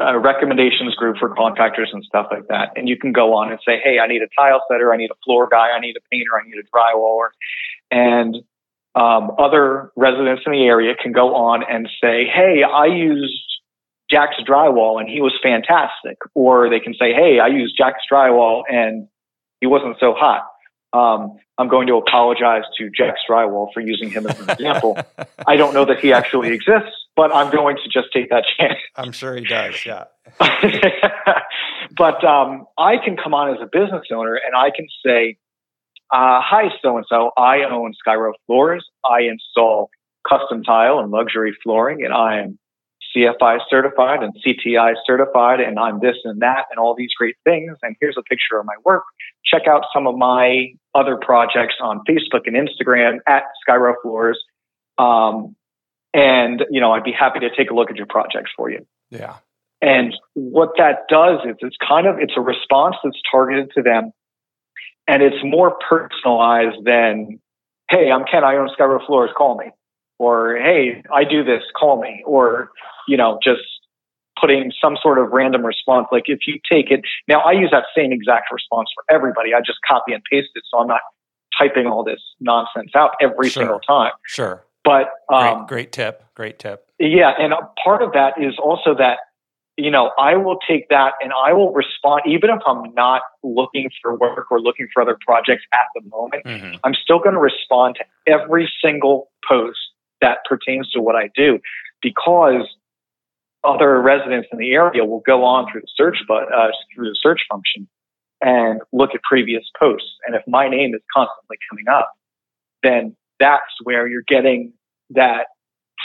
uh, 0.00 0.16
recommendations 0.16 0.94
group 0.94 1.16
for 1.18 1.34
contractors 1.34 1.90
and 1.92 2.02
stuff 2.04 2.28
like 2.30 2.48
that. 2.48 2.70
And 2.76 2.88
you 2.88 2.96
can 2.96 3.12
go 3.12 3.34
on 3.34 3.50
and 3.50 3.60
say, 3.66 3.78
hey, 3.82 3.98
I 3.98 4.06
need 4.06 4.22
a 4.22 4.28
tile 4.38 4.62
setter, 4.70 4.92
I 4.92 4.96
need 4.96 5.10
a 5.10 5.18
floor 5.24 5.48
guy, 5.50 5.70
I 5.76 5.80
need 5.80 5.96
a 5.96 6.00
painter, 6.10 6.30
I 6.40 6.48
need 6.48 6.56
a 6.56 6.64
drywaller. 6.74 7.28
And 7.90 8.36
um, 8.94 9.32
other 9.38 9.92
residents 9.96 10.42
in 10.46 10.52
the 10.52 10.64
area 10.64 10.94
can 11.00 11.12
go 11.12 11.34
on 11.34 11.62
and 11.68 11.88
say, 12.00 12.24
hey, 12.32 12.62
I 12.62 12.86
used 12.86 13.57
Jack's 14.10 14.36
drywall 14.48 15.00
and 15.00 15.08
he 15.08 15.20
was 15.20 15.32
fantastic. 15.42 16.18
Or 16.34 16.70
they 16.70 16.80
can 16.80 16.94
say, 16.94 17.12
hey, 17.12 17.40
I 17.40 17.48
used 17.48 17.76
Jack's 17.76 18.02
drywall 18.10 18.62
and 18.68 19.08
he 19.60 19.66
wasn't 19.66 19.96
so 20.00 20.14
hot. 20.14 20.46
Um, 20.92 21.36
I'm 21.58 21.68
going 21.68 21.86
to 21.88 21.96
apologize 21.96 22.62
to 22.78 22.88
Jack's 22.88 23.20
Drywall 23.28 23.66
for 23.74 23.80
using 23.80 24.10
him 24.10 24.26
as 24.26 24.40
an 24.40 24.48
example. 24.48 24.96
I 25.46 25.56
don't 25.56 25.74
know 25.74 25.84
that 25.84 25.98
he 25.98 26.12
actually 26.12 26.48
exists, 26.52 26.96
but 27.14 27.34
I'm 27.34 27.50
going 27.52 27.76
to 27.76 27.90
just 27.90 28.08
take 28.12 28.30
that 28.30 28.44
chance. 28.58 28.78
I'm 28.96 29.12
sure 29.12 29.36
he 29.36 29.44
does, 29.44 29.84
yeah. 29.84 30.04
but 31.96 32.24
um, 32.24 32.66
I 32.78 32.96
can 33.04 33.16
come 33.16 33.34
on 33.34 33.54
as 33.54 33.60
a 33.60 33.66
business 33.66 34.06
owner 34.12 34.34
and 34.34 34.56
I 34.56 34.70
can 34.74 34.86
say, 35.04 35.36
uh, 36.10 36.40
hi, 36.42 36.70
so 36.80 36.96
and 36.96 37.04
so. 37.06 37.32
I 37.36 37.64
own 37.64 37.92
Skyro 38.06 38.32
Floors. 38.46 38.86
I 39.04 39.22
install 39.22 39.90
custom 40.26 40.62
tile 40.62 41.00
and 41.00 41.10
luxury 41.10 41.54
flooring, 41.62 42.02
and 42.02 42.14
I 42.14 42.40
am 42.40 42.58
CFI 43.18 43.58
certified 43.68 44.22
and 44.22 44.34
CTI 44.34 44.94
certified, 45.06 45.60
and 45.60 45.78
I'm 45.78 46.00
this 46.00 46.16
and 46.24 46.40
that, 46.40 46.66
and 46.70 46.78
all 46.78 46.94
these 46.96 47.12
great 47.18 47.36
things. 47.44 47.76
And 47.82 47.96
here's 48.00 48.16
a 48.18 48.22
picture 48.22 48.58
of 48.58 48.66
my 48.66 48.74
work. 48.84 49.04
Check 49.44 49.62
out 49.68 49.82
some 49.92 50.06
of 50.06 50.16
my 50.16 50.72
other 50.94 51.16
projects 51.16 51.74
on 51.82 52.00
Facebook 52.08 52.46
and 52.46 52.56
Instagram 52.56 53.18
at 53.26 53.44
Skyro 53.68 53.94
Floors. 54.02 54.38
Um, 54.98 55.56
and 56.14 56.64
you 56.70 56.80
know, 56.80 56.92
I'd 56.92 57.04
be 57.04 57.12
happy 57.12 57.40
to 57.40 57.50
take 57.56 57.70
a 57.70 57.74
look 57.74 57.90
at 57.90 57.96
your 57.96 58.06
projects 58.06 58.50
for 58.56 58.70
you. 58.70 58.86
Yeah. 59.10 59.36
And 59.80 60.14
what 60.34 60.70
that 60.78 61.06
does 61.08 61.40
is 61.44 61.56
it's 61.60 61.76
kind 61.86 62.06
of 62.06 62.16
it's 62.18 62.34
a 62.36 62.40
response 62.40 62.96
that's 63.02 63.20
targeted 63.30 63.70
to 63.76 63.82
them, 63.82 64.12
and 65.06 65.22
it's 65.22 65.42
more 65.44 65.78
personalized 65.88 66.84
than, 66.84 67.40
"Hey, 67.90 68.10
I'm 68.10 68.24
Ken. 68.24 68.44
I 68.44 68.56
own 68.56 68.70
Skyro 68.78 69.04
Floors. 69.06 69.30
Call 69.36 69.56
me." 69.56 69.70
or 70.18 70.56
hey, 70.56 71.02
I 71.12 71.24
do 71.24 71.44
this, 71.44 71.62
call 71.78 72.00
me, 72.00 72.22
or 72.26 72.70
you 73.08 73.16
know, 73.16 73.38
just 73.42 73.62
putting 74.40 74.70
some 74.80 74.96
sort 75.02 75.18
of 75.18 75.30
random 75.32 75.66
response. 75.66 76.06
Like 76.12 76.24
if 76.26 76.40
you 76.46 76.60
take 76.70 76.90
it 76.92 77.00
now, 77.26 77.40
I 77.40 77.52
use 77.52 77.70
that 77.72 77.84
same 77.96 78.12
exact 78.12 78.52
response 78.52 78.88
for 78.94 79.02
everybody. 79.12 79.52
I 79.54 79.60
just 79.60 79.78
copy 79.88 80.12
and 80.12 80.22
paste 80.30 80.50
it, 80.54 80.62
so 80.70 80.78
I'm 80.78 80.86
not 80.86 81.00
typing 81.58 81.86
all 81.86 82.04
this 82.04 82.20
nonsense 82.38 82.92
out 82.94 83.12
every 83.20 83.48
Sure. 83.48 83.62
single 83.62 83.80
time. 83.80 84.12
Sure. 84.26 84.64
But 84.84 85.08
um, 85.32 85.66
great, 85.66 85.68
great 85.68 85.92
tip. 85.92 86.24
Great 86.34 86.58
tip. 86.60 86.86
yeah, 87.00 87.32
and 87.38 87.52
a 87.52 87.58
part 87.82 88.00
of 88.02 88.12
that 88.12 88.34
is 88.40 88.54
also 88.62 88.94
that 88.94 89.18
you 89.76 89.90
know 89.90 90.12
I 90.18 90.36
will 90.36 90.58
take 90.68 90.88
that 90.90 91.14
and 91.20 91.32
I 91.32 91.52
will 91.52 91.72
respond 91.72 92.22
even 92.26 92.50
if 92.50 92.60
I'm 92.66 92.94
not 92.94 93.22
looking 93.42 93.90
for 94.00 94.16
work 94.16 94.50
or 94.52 94.60
looking 94.60 94.88
for 94.94 95.02
other 95.02 95.18
projects 95.26 95.64
at 95.74 95.86
the 95.96 96.08
moment. 96.08 96.46
hmm 96.46 96.76
I'm 96.84 96.94
still 96.94 97.18
going 97.18 97.34
to 97.34 97.40
respond 97.40 97.96
to 97.96 98.04
every 98.32 98.70
single 98.82 99.30
post 99.48 99.78
that 100.20 100.38
pertains 100.48 100.90
to 100.92 101.00
what 101.00 101.16
I 101.16 101.28
do 101.34 101.58
because 102.02 102.62
other 103.64 104.00
residents 104.00 104.48
in 104.52 104.58
the 104.58 104.72
area 104.72 105.04
will 105.04 105.22
go 105.26 105.44
on 105.44 105.70
through 105.70 105.80
the 105.80 105.88
search 105.96 106.16
but 106.26 106.52
uh, 106.52 106.68
through 106.94 107.08
the 107.08 107.16
search 107.20 107.40
function 107.50 107.88
and 108.40 108.80
look 108.92 109.10
at 109.14 109.22
previous 109.22 109.64
posts. 109.78 110.08
And 110.26 110.36
if 110.36 110.42
my 110.46 110.68
name 110.68 110.94
is 110.94 111.00
constantly 111.14 111.56
coming 111.68 111.88
up, 111.88 112.12
then 112.82 113.16
that's 113.40 113.62
where 113.82 114.06
you're 114.06 114.22
getting 114.26 114.72
that 115.10 115.46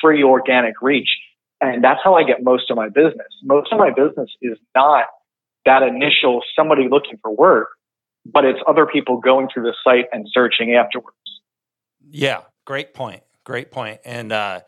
free 0.01 0.23
organic 0.23 0.81
reach. 0.81 1.09
And 1.61 1.83
that's 1.83 1.99
how 2.03 2.15
I 2.15 2.23
get 2.23 2.43
most 2.43 2.69
of 2.71 2.77
my 2.77 2.89
business. 2.89 3.27
Most 3.43 3.71
of 3.71 3.79
my 3.79 3.89
business 3.89 4.29
is 4.41 4.57
not 4.75 5.05
that 5.65 5.83
initial 5.83 6.41
somebody 6.55 6.83
looking 6.89 7.19
for 7.21 7.33
work, 7.33 7.69
but 8.25 8.43
it's 8.45 8.59
other 8.67 8.85
people 8.85 9.19
going 9.19 9.47
through 9.53 9.63
the 9.63 9.75
site 9.83 10.05
and 10.11 10.27
searching 10.31 10.75
afterwards. 10.75 11.17
Yeah. 12.09 12.41
Great 12.65 12.93
point. 12.93 13.23
Great 13.43 13.71
point. 13.71 13.99
And 14.03 14.31
uh, 14.31 14.61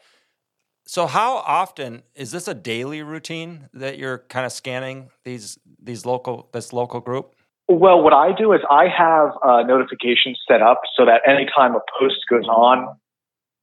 so, 0.88 1.08
how 1.08 1.38
often 1.38 2.04
is 2.14 2.32
this 2.32 2.48
a 2.48 2.54
daily 2.54 3.02
routine 3.02 3.70
that 3.74 3.98
you're 3.98 4.20
kind 4.30 4.46
of 4.46 4.52
scanning 4.52 5.10
these 5.24 5.58
these 5.82 6.06
local 6.06 6.50
this 6.54 6.72
local 6.74 7.00
group? 7.00 7.34
Well, 7.68 8.04
what 8.04 8.14
I 8.14 8.32
do 8.38 8.54
is 8.54 8.62
I 8.70 8.86
have 8.88 9.32
uh, 9.44 9.64
notifications 9.64 10.40
set 10.48 10.62
up 10.62 10.82
so 10.96 11.06
that 11.06 11.22
anytime 11.28 11.74
a 11.76 11.82
post 12.00 12.18
goes 12.30 12.46
on 12.48 12.96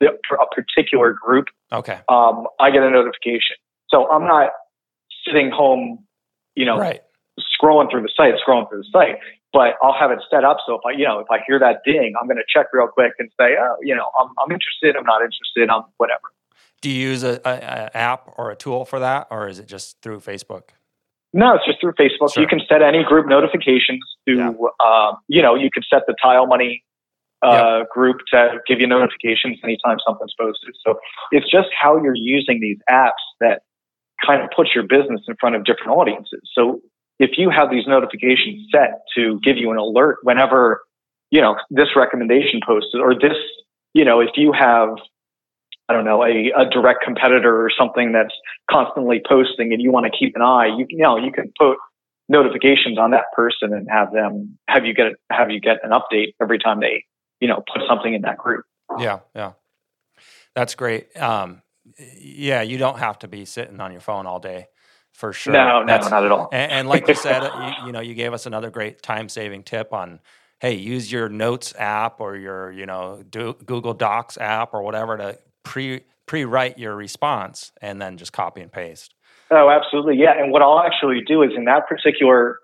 the, 0.00 0.08
a 0.08 0.54
particular 0.54 1.12
group, 1.12 1.46
Okay. 1.72 2.00
um, 2.08 2.48
I 2.58 2.72
get 2.72 2.82
a 2.82 2.90
notification. 2.90 3.56
So 3.88 4.10
I'm 4.10 4.26
not 4.26 4.50
sitting 5.24 5.52
home, 5.54 6.04
you 6.56 6.66
know, 6.66 6.78
Right. 6.78 7.00
scrolling 7.38 7.92
through 7.92 8.02
the 8.02 8.10
site, 8.16 8.34
scrolling 8.44 8.68
through 8.68 8.82
the 8.82 8.88
site, 8.90 9.18
but 9.52 9.76
I'll 9.80 9.94
have 9.94 10.10
it 10.10 10.18
set 10.28 10.42
up 10.44 10.56
so 10.66 10.74
if 10.74 10.80
I, 10.84 10.98
you 10.98 11.04
know, 11.04 11.20
if 11.20 11.30
I 11.30 11.38
hear 11.46 11.60
that 11.60 11.82
ding, 11.84 12.14
I'm 12.20 12.26
going 12.26 12.38
to 12.38 12.48
check 12.52 12.66
real 12.72 12.88
quick 12.88 13.12
and 13.20 13.30
say, 13.38 13.54
oh, 13.56 13.76
you 13.82 13.94
know, 13.94 14.10
I'm, 14.20 14.30
I'm 14.42 14.50
interested, 14.50 14.96
I'm 14.96 15.06
not 15.06 15.22
interested, 15.22 15.70
I'm 15.70 15.84
whatever. 15.98 16.32
Do 16.82 16.90
you 16.90 17.08
use 17.10 17.22
a, 17.22 17.40
a, 17.44 17.52
a 17.52 17.96
app 17.96 18.34
or 18.36 18.50
a 18.50 18.56
tool 18.56 18.84
for 18.84 18.98
that, 18.98 19.28
or 19.30 19.48
is 19.48 19.58
it 19.58 19.66
just 19.66 20.02
through 20.02 20.20
Facebook? 20.20 20.70
No, 21.32 21.54
it's 21.54 21.64
just 21.64 21.80
through 21.80 21.92
Facebook. 21.92 22.34
Sure. 22.34 22.42
You 22.42 22.46
can 22.48 22.60
set 22.68 22.82
any 22.82 23.04
group 23.04 23.26
notifications 23.26 24.02
to, 24.28 24.34
Yeah. 24.36 24.52
uh, 24.80 25.12
you 25.28 25.40
know, 25.40 25.54
you 25.54 25.70
could 25.72 25.84
set 25.88 26.02
the 26.06 26.14
tile 26.22 26.46
money 26.46 26.84
uh, 27.40 27.84
group 27.92 28.18
to 28.32 28.58
give 28.68 28.80
you 28.80 28.86
notifications 28.86 29.58
anytime 29.64 29.96
something's 30.06 30.34
posted. 30.38 30.74
So 30.84 30.98
it's 31.30 31.50
just 31.50 31.68
how 31.80 32.00
you're 32.02 32.14
using 32.14 32.60
these 32.60 32.78
apps 32.90 33.24
that 33.40 33.62
kind 34.24 34.42
of 34.42 34.50
puts 34.54 34.70
your 34.74 34.84
business 34.84 35.22
in 35.26 35.34
front 35.40 35.56
of 35.56 35.64
different 35.64 35.90
audiences. 35.90 36.42
So 36.52 36.80
if 37.18 37.30
you 37.38 37.50
have 37.50 37.70
these 37.70 37.86
notifications 37.86 38.68
set 38.70 39.02
to 39.16 39.40
give 39.42 39.56
you 39.56 39.70
an 39.70 39.78
alert 39.78 40.18
whenever, 40.22 40.82
you 41.30 41.40
know, 41.40 41.56
this 41.70 41.88
recommendation 41.96 42.60
posted 42.66 43.00
or 43.00 43.14
this, 43.14 43.38
you 43.94 44.04
know, 44.04 44.20
if 44.20 44.30
you 44.36 44.52
have, 44.52 44.90
I 45.92 45.94
don't 45.94 46.06
know, 46.06 46.22
a, 46.22 46.50
a 46.56 46.70
direct 46.70 47.04
competitor 47.04 47.62
or 47.62 47.70
something 47.78 48.12
that's 48.12 48.34
constantly 48.70 49.20
posting 49.28 49.72
and 49.74 49.82
you 49.82 49.92
want 49.92 50.06
to 50.06 50.18
keep 50.18 50.34
an 50.36 50.42
eye, 50.42 50.66
you, 50.66 50.86
you 50.88 51.02
know, 51.02 51.18
you 51.18 51.30
can 51.30 51.52
put 51.58 51.76
notifications 52.28 52.98
on 52.98 53.10
that 53.10 53.24
person 53.36 53.74
and 53.74 53.86
have 53.90 54.10
them 54.12 54.58
have 54.66 54.86
you 54.86 54.94
get 54.94 55.12
have 55.30 55.50
you 55.50 55.60
get 55.60 55.78
an 55.82 55.90
update 55.90 56.34
every 56.40 56.58
time 56.58 56.80
they 56.80 57.04
you 57.40 57.48
know 57.48 57.62
put 57.72 57.82
something 57.86 58.14
in 58.14 58.22
that 58.22 58.38
group. 58.38 58.64
Yeah, 58.98 59.20
yeah, 59.34 59.52
that's 60.54 60.74
great. 60.74 61.14
Um, 61.20 61.60
yeah, 62.18 62.62
you 62.62 62.78
don't 62.78 62.98
have 62.98 63.18
to 63.18 63.28
be 63.28 63.44
sitting 63.44 63.80
on 63.80 63.92
your 63.92 64.00
phone 64.00 64.26
all 64.26 64.40
day, 64.40 64.68
for 65.12 65.32
sure. 65.32 65.52
No, 65.52 65.80
no, 65.80 65.86
That's- 65.86 66.10
not 66.10 66.24
at 66.24 66.32
all. 66.32 66.48
And, 66.52 66.72
and 66.72 66.88
like 66.88 67.06
you 67.06 67.14
said, 67.14 67.42
you, 67.42 67.86
you 67.86 67.92
know, 67.92 68.00
you 68.00 68.14
gave 68.14 68.32
us 68.32 68.46
another 68.46 68.70
great 68.70 69.02
time 69.02 69.28
saving 69.28 69.64
tip 69.64 69.92
on, 69.92 70.20
hey, 70.60 70.74
use 70.74 71.10
your 71.10 71.28
Notes 71.28 71.74
app 71.76 72.20
or 72.20 72.36
your, 72.36 72.70
you 72.70 72.86
know, 72.86 73.22
do, 73.28 73.54
Google 73.66 73.94
Docs 73.94 74.38
app 74.38 74.74
or 74.74 74.82
whatever 74.82 75.16
to 75.16 75.38
pre 75.62 76.02
pre 76.26 76.44
write 76.44 76.78
your 76.78 76.94
response 76.94 77.72
and 77.80 78.00
then 78.00 78.16
just 78.16 78.32
copy 78.32 78.60
and 78.60 78.72
paste. 78.72 79.14
Oh, 79.50 79.68
absolutely, 79.68 80.16
yeah. 80.16 80.32
And 80.38 80.50
what 80.50 80.62
I'll 80.62 80.80
actually 80.80 81.20
do 81.26 81.42
is 81.42 81.50
in 81.56 81.64
that 81.66 81.86
particular 81.88 82.58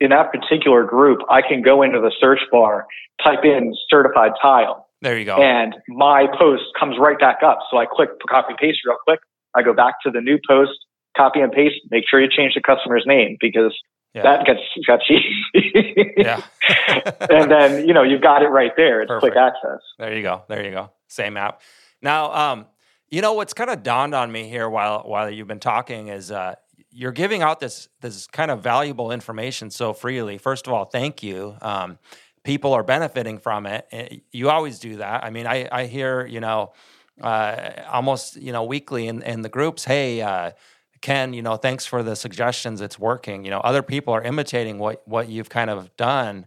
in 0.00 0.10
that 0.10 0.32
particular 0.32 0.82
group, 0.82 1.20
I 1.30 1.42
can 1.42 1.62
go 1.62 1.82
into 1.82 2.00
the 2.00 2.10
search 2.20 2.40
bar, 2.50 2.86
type 3.22 3.44
in 3.44 3.72
certified 3.88 4.32
tile, 4.42 4.88
There 5.00 5.16
you 5.16 5.24
go. 5.24 5.36
and 5.36 5.76
my 5.88 6.26
post 6.38 6.64
comes 6.78 6.96
right 6.98 7.18
back 7.18 7.38
up. 7.44 7.60
So 7.70 7.76
I 7.78 7.86
click 7.86 8.10
copy 8.28 8.48
and 8.50 8.58
paste 8.58 8.80
real 8.84 8.96
quick. 9.06 9.20
I 9.54 9.62
go 9.62 9.72
back 9.72 9.94
to 10.04 10.10
the 10.10 10.20
new 10.20 10.38
post, 10.48 10.72
copy 11.16 11.38
and 11.38 11.52
paste. 11.52 11.76
Make 11.90 12.04
sure 12.10 12.20
you 12.20 12.28
change 12.28 12.54
the 12.54 12.60
customer's 12.60 13.04
name 13.06 13.36
because 13.40 13.78
yeah. 14.12 14.22
that 14.22 14.44
gets 14.44 14.60
got 14.88 15.00
cheesy. 15.02 16.12
yeah. 16.16 16.42
and 17.30 17.50
then 17.50 17.86
you 17.86 17.94
know 17.94 18.02
you've 18.02 18.22
got 18.22 18.42
it 18.42 18.48
right 18.48 18.72
there. 18.76 19.02
It's 19.02 19.12
quick 19.20 19.34
Perfect. 19.34 19.56
access. 19.56 19.80
There 19.98 20.16
you 20.16 20.22
go. 20.22 20.42
There 20.48 20.64
you 20.64 20.72
go. 20.72 20.90
Same 21.06 21.36
app. 21.36 21.60
Now, 22.02 22.32
um, 22.32 22.66
you 23.10 23.20
know 23.20 23.34
what's 23.34 23.54
kind 23.54 23.70
of 23.70 23.82
dawned 23.82 24.14
on 24.14 24.32
me 24.32 24.48
here 24.48 24.68
while 24.68 25.02
while 25.04 25.30
you've 25.30 25.46
been 25.46 25.60
talking 25.60 26.08
is 26.08 26.30
uh, 26.30 26.54
you're 26.90 27.12
giving 27.12 27.42
out 27.42 27.60
this 27.60 27.88
this 28.00 28.26
kind 28.26 28.50
of 28.50 28.62
valuable 28.62 29.12
information 29.12 29.70
so 29.70 29.92
freely. 29.92 30.38
First 30.38 30.66
of 30.66 30.72
all, 30.72 30.84
thank 30.86 31.22
you. 31.22 31.56
Um, 31.62 31.98
people 32.44 32.72
are 32.72 32.82
benefiting 32.82 33.38
from 33.38 33.66
it. 33.66 33.86
Eh, 33.92 34.16
You 34.32 34.50
always 34.50 34.78
do 34.78 34.96
that. 34.96 35.24
I 35.24 35.30
mean, 35.30 35.46
I 35.46 35.68
I 35.70 35.86
hear 35.86 36.26
you 36.26 36.40
know 36.40 36.72
uh, 37.20 37.70
almost 37.90 38.36
you 38.36 38.52
know 38.52 38.64
weekly 38.64 39.06
in 39.08 39.22
in 39.22 39.42
the 39.42 39.48
groups. 39.48 39.84
Hey. 39.84 40.20
Uh, 40.22 40.52
Ken, 41.00 41.32
you 41.32 41.42
know, 41.42 41.56
thanks 41.56 41.84
for 41.84 42.04
the 42.04 42.14
suggestions. 42.14 42.80
It's 42.80 42.96
working. 42.96 43.44
You 43.44 43.50
know, 43.50 43.58
other 43.58 43.82
people 43.82 44.14
are 44.14 44.22
imitating 44.22 44.78
what 44.78 45.02
what 45.06 45.28
you've 45.28 45.48
kind 45.50 45.68
of 45.68 45.94
done. 45.96 46.46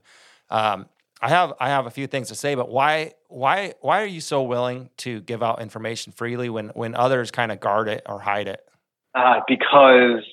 Um, 0.49 0.87
I 1.25 1.29
have 1.29 1.53
I 1.59 1.69
have 1.69 1.87
a 1.87 1.89
few 1.89 2.05
things 2.05 2.27
to 2.27 2.35
say, 2.35 2.53
but 2.53 2.69
why 2.69 3.13
why 3.29 3.73
why 3.81 4.03
are 4.03 4.05
you 4.05 4.21
so 4.21 4.43
willing 4.43 4.91
to 4.97 5.21
give 5.21 5.41
out 5.41 5.59
information 5.59 6.13
freely 6.13 6.49
when 6.51 6.69
when 6.69 6.93
others 6.93 7.31
kind 7.31 7.51
of 7.51 7.59
guard 7.59 7.87
it 7.87 8.03
or 8.05 8.19
hide 8.19 8.47
it? 8.47 8.61
uh, 9.15 9.39
because 9.47 10.23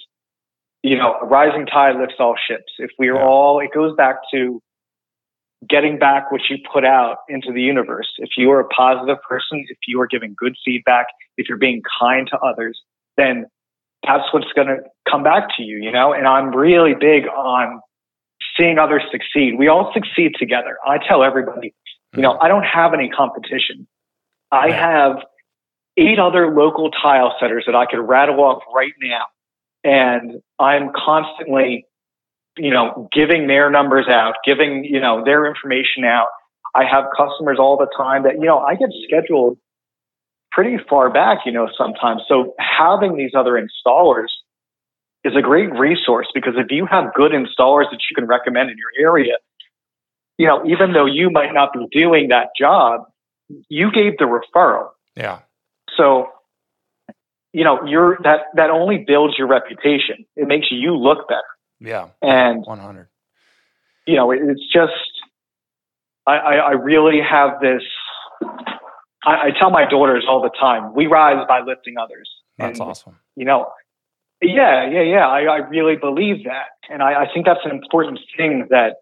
you 0.82 0.98
know 0.98 1.14
a 1.22 1.24
rising 1.24 1.64
tide 1.64 1.96
lifts 1.96 2.16
all 2.18 2.34
ships. 2.46 2.74
If 2.78 2.90
we 2.98 3.08
are 3.08 3.16
Yeah. 3.16 3.26
all, 3.26 3.60
it 3.60 3.70
goes 3.72 3.96
back 3.96 4.16
to 4.34 4.60
getting 5.66 5.98
back 5.98 6.30
what 6.30 6.42
you 6.50 6.58
put 6.70 6.84
out 6.84 7.18
into 7.26 7.52
the 7.52 7.62
universe. 7.62 8.08
If 8.18 8.30
you 8.36 8.50
are 8.50 8.60
a 8.60 8.68
positive 8.68 9.16
person, 9.26 9.64
if 9.70 9.78
you 9.88 9.98
are 10.02 10.06
giving 10.06 10.34
good 10.36 10.56
feedback, 10.62 11.06
if 11.38 11.48
you're 11.48 11.56
being 11.56 11.80
kind 12.00 12.26
to 12.32 12.38
others, 12.38 12.78
then 13.16 13.46
that's 14.06 14.24
what's 14.34 14.52
going 14.54 14.68
to 14.68 14.78
come 15.10 15.22
back 15.22 15.44
to 15.56 15.62
you. 15.62 15.78
You 15.78 15.90
know, 15.90 16.12
and 16.12 16.26
I'm 16.26 16.54
really 16.54 16.92
big 16.94 17.28
on 17.28 17.80
seeing 18.58 18.78
others 18.78 19.02
succeed. 19.10 19.58
We 19.58 19.68
all 19.68 19.92
succeed 19.94 20.32
together. 20.38 20.76
I 20.86 20.98
tell 20.98 21.22
everybody, 21.22 21.74
you 22.14 22.22
know, 22.22 22.38
I 22.40 22.48
don't 22.48 22.64
have 22.64 22.94
any 22.94 23.08
competition. 23.08 23.86
I 24.50 24.70
have 24.70 25.16
eight 25.96 26.18
other 26.18 26.54
local 26.54 26.90
tile 26.90 27.34
setters 27.40 27.64
that 27.66 27.74
I 27.74 27.86
could 27.86 28.00
rattle 28.00 28.40
off 28.40 28.62
right 28.74 28.92
now. 29.00 29.24
And 29.84 30.42
I'm 30.58 30.90
constantly, 30.94 31.86
you 32.56 32.70
know, 32.70 33.08
giving 33.12 33.46
their 33.46 33.70
numbers 33.70 34.06
out, 34.08 34.34
giving, 34.44 34.84
you 34.84 35.00
know, 35.00 35.24
their 35.24 35.46
information 35.46 36.04
out. 36.04 36.28
I 36.74 36.84
have 36.90 37.04
customers 37.16 37.58
all 37.58 37.76
the 37.76 37.88
time 37.96 38.22
that, 38.24 38.34
you 38.34 38.46
know, 38.46 38.58
I 38.58 38.74
get 38.76 38.88
scheduled 39.06 39.58
pretty 40.50 40.76
far 40.88 41.10
back, 41.10 41.40
you 41.44 41.52
know, 41.52 41.68
sometimes. 41.76 42.22
So 42.28 42.54
having 42.58 43.16
these 43.16 43.32
other 43.36 43.52
installers 43.52 44.28
is 45.24 45.34
a 45.36 45.42
great 45.42 45.72
resource 45.72 46.26
because 46.34 46.54
if 46.56 46.66
you 46.70 46.86
have 46.86 47.14
good 47.14 47.32
installers 47.32 47.90
that 47.90 48.00
you 48.10 48.14
can 48.14 48.26
recommend 48.26 48.70
in 48.70 48.76
your 48.76 49.08
area, 49.08 49.34
you 50.38 50.46
know, 50.46 50.64
even 50.66 50.92
though 50.92 51.06
you 51.06 51.30
might 51.30 51.52
not 51.52 51.72
be 51.72 51.86
doing 51.92 52.28
that 52.28 52.48
job, 52.58 53.02
you 53.68 53.92
gave 53.92 54.18
the 54.18 54.24
referral. 54.24 54.88
Yeah, 55.14 55.40
So 55.96 56.28
you 57.52 57.64
know, 57.64 57.84
you're 57.86 58.18
that 58.24 58.46
that 58.54 58.70
only 58.70 59.04
builds 59.06 59.34
your 59.36 59.46
reputation. 59.46 60.24
It 60.36 60.48
makes 60.48 60.68
you 60.70 60.96
look 60.96 61.28
better. 61.28 61.42
Yeah. 61.80 62.08
And 62.22 62.64
100. 62.64 63.08
You 64.06 64.16
know, 64.16 64.30
it's 64.30 64.62
just 64.72 64.92
I, 66.26 66.36
I, 66.36 66.54
I 66.54 66.70
really 66.72 67.20
have 67.20 67.60
this. 67.60 67.82
I, 69.24 69.48
I, 69.48 69.50
tell 69.58 69.70
my 69.70 69.84
daughters 69.88 70.24
all 70.28 70.42
the 70.42 70.50
time, 70.58 70.94
we 70.94 71.06
rise 71.06 71.44
by 71.46 71.60
lifting 71.60 71.94
others. 71.96 72.28
That's 72.58 72.80
and, 72.80 72.88
awesome. 72.88 73.18
You 73.36 73.44
know, 73.44 73.68
yeah, 74.42 74.90
yeah, 74.90 75.02
yeah. 75.02 75.26
I, 75.26 75.42
I 75.42 75.56
really 75.68 75.96
believe 75.96 76.44
that. 76.44 76.68
And 76.90 77.02
I, 77.02 77.22
I 77.22 77.26
think 77.32 77.46
that's 77.46 77.60
an 77.64 77.70
important 77.70 78.18
thing 78.36 78.66
that, 78.70 78.96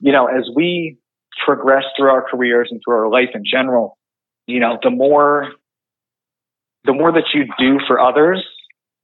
you 0.00 0.12
know, 0.12 0.26
as 0.26 0.48
we 0.54 0.98
progress 1.44 1.84
through 1.96 2.10
our 2.10 2.24
careers 2.28 2.68
and 2.70 2.80
through 2.84 2.96
our 2.96 3.10
life 3.10 3.30
in 3.34 3.42
general, 3.44 3.98
you 4.46 4.60
know, 4.60 4.78
the 4.82 4.90
more, 4.90 5.48
the 6.84 6.92
more 6.92 7.12
that 7.12 7.24
you 7.34 7.44
do 7.58 7.78
for 7.86 8.00
others, 8.00 8.44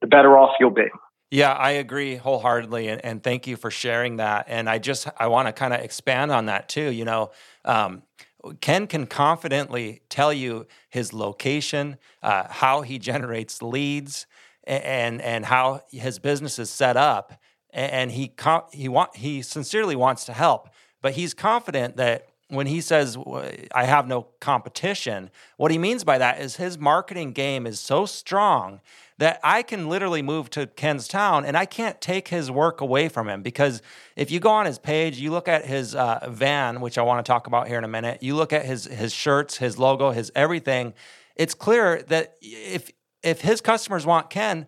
the 0.00 0.06
better 0.06 0.38
off 0.38 0.54
you'll 0.60 0.70
be. 0.70 0.88
Yeah, 1.30 1.52
I 1.52 1.70
agree 1.70 2.16
wholeheartedly, 2.16 2.88
and, 2.88 3.02
and 3.02 3.22
thank 3.22 3.46
you 3.46 3.56
for 3.56 3.70
sharing 3.70 4.16
that. 4.16 4.44
And 4.48 4.68
I 4.68 4.78
just 4.78 5.08
I 5.18 5.28
want 5.28 5.48
to 5.48 5.52
kind 5.52 5.72
of 5.72 5.80
expand 5.80 6.30
on 6.30 6.46
that 6.46 6.68
too. 6.68 6.90
You 6.90 7.06
know, 7.06 7.30
um, 7.64 8.02
Ken 8.60 8.86
can 8.86 9.06
confidently 9.06 10.02
tell 10.10 10.30
you 10.30 10.66
his 10.90 11.14
location, 11.14 11.96
uh, 12.22 12.48
how 12.50 12.82
he 12.82 12.98
generates 12.98 13.62
leads, 13.62 14.26
and 14.64 15.20
and 15.20 15.44
how 15.44 15.82
his 15.90 16.18
business 16.18 16.58
is 16.58 16.70
set 16.70 16.96
up, 16.96 17.32
and 17.70 18.12
he 18.12 18.32
he 18.72 18.88
want 18.88 19.16
he 19.16 19.42
sincerely 19.42 19.96
wants 19.96 20.24
to 20.26 20.32
help, 20.32 20.68
but 21.00 21.14
he's 21.14 21.34
confident 21.34 21.96
that 21.96 22.28
when 22.48 22.66
he 22.66 22.82
says 22.82 23.16
I 23.74 23.84
have 23.84 24.06
no 24.06 24.26
competition, 24.40 25.30
what 25.56 25.70
he 25.70 25.78
means 25.78 26.04
by 26.04 26.18
that 26.18 26.40
is 26.40 26.56
his 26.56 26.78
marketing 26.78 27.32
game 27.32 27.66
is 27.66 27.80
so 27.80 28.04
strong 28.04 28.80
that 29.16 29.40
I 29.42 29.62
can 29.62 29.88
literally 29.88 30.20
move 30.20 30.50
to 30.50 30.66
Ken's 30.66 31.08
town 31.08 31.44
and 31.44 31.56
I 31.56 31.64
can't 31.64 32.00
take 32.00 32.28
his 32.28 32.50
work 32.50 32.80
away 32.80 33.08
from 33.08 33.28
him 33.28 33.42
because 33.42 33.80
if 34.16 34.30
you 34.30 34.38
go 34.38 34.50
on 34.50 34.66
his 34.66 34.78
page, 34.78 35.18
you 35.18 35.30
look 35.30 35.48
at 35.48 35.64
his 35.64 35.94
uh, 35.94 36.26
van, 36.28 36.80
which 36.80 36.98
I 36.98 37.02
want 37.02 37.24
to 37.24 37.30
talk 37.30 37.46
about 37.46 37.68
here 37.68 37.78
in 37.78 37.84
a 37.84 37.88
minute. 37.88 38.22
You 38.22 38.36
look 38.36 38.52
at 38.52 38.66
his 38.66 38.84
his 38.84 39.14
shirts, 39.14 39.56
his 39.56 39.78
logo, 39.78 40.10
his 40.10 40.30
everything. 40.34 40.92
It's 41.36 41.54
clear 41.54 42.02
that 42.08 42.36
if 42.42 42.90
if 43.22 43.40
his 43.40 43.60
customers 43.60 44.04
want 44.04 44.30
Ken, 44.30 44.66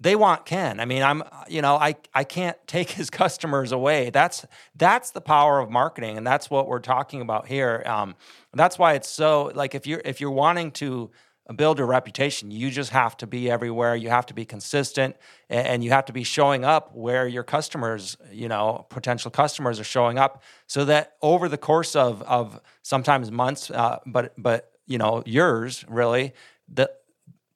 they 0.00 0.16
want 0.16 0.46
Ken. 0.46 0.80
I 0.80 0.84
mean, 0.84 1.02
I'm 1.02 1.22
you 1.48 1.62
know, 1.62 1.76
I 1.76 1.96
I 2.14 2.24
can't 2.24 2.56
take 2.66 2.90
his 2.90 3.10
customers 3.10 3.72
away. 3.72 4.10
That's 4.10 4.44
that's 4.74 5.10
the 5.10 5.20
power 5.20 5.60
of 5.60 5.70
marketing, 5.70 6.16
and 6.16 6.26
that's 6.26 6.50
what 6.50 6.68
we're 6.68 6.80
talking 6.80 7.20
about 7.20 7.46
here. 7.46 7.82
Um, 7.86 8.16
that's 8.52 8.78
why 8.78 8.94
it's 8.94 9.08
so 9.08 9.52
like 9.54 9.74
if 9.74 9.86
you're 9.86 10.02
if 10.04 10.20
you're 10.20 10.30
wanting 10.30 10.72
to 10.72 11.10
build 11.56 11.80
a 11.80 11.84
reputation. 11.84 12.50
You 12.50 12.70
just 12.70 12.90
have 12.90 13.16
to 13.18 13.26
be 13.26 13.50
everywhere. 13.50 13.96
You 13.96 14.08
have 14.10 14.26
to 14.26 14.34
be 14.34 14.44
consistent 14.44 15.16
and 15.48 15.82
you 15.82 15.90
have 15.90 16.04
to 16.06 16.12
be 16.12 16.24
showing 16.24 16.64
up 16.64 16.94
where 16.94 17.26
your 17.26 17.42
customers, 17.42 18.16
you 18.30 18.48
know, 18.48 18.86
potential 18.90 19.30
customers 19.30 19.80
are 19.80 19.84
showing 19.84 20.18
up 20.18 20.42
so 20.66 20.84
that 20.84 21.14
over 21.20 21.48
the 21.48 21.58
course 21.58 21.96
of, 21.96 22.22
of 22.22 22.60
sometimes 22.82 23.30
months, 23.30 23.70
uh, 23.70 23.98
but, 24.06 24.32
but, 24.38 24.70
you 24.86 24.98
know, 24.98 25.22
yours 25.26 25.84
really, 25.88 26.32
that 26.74 27.01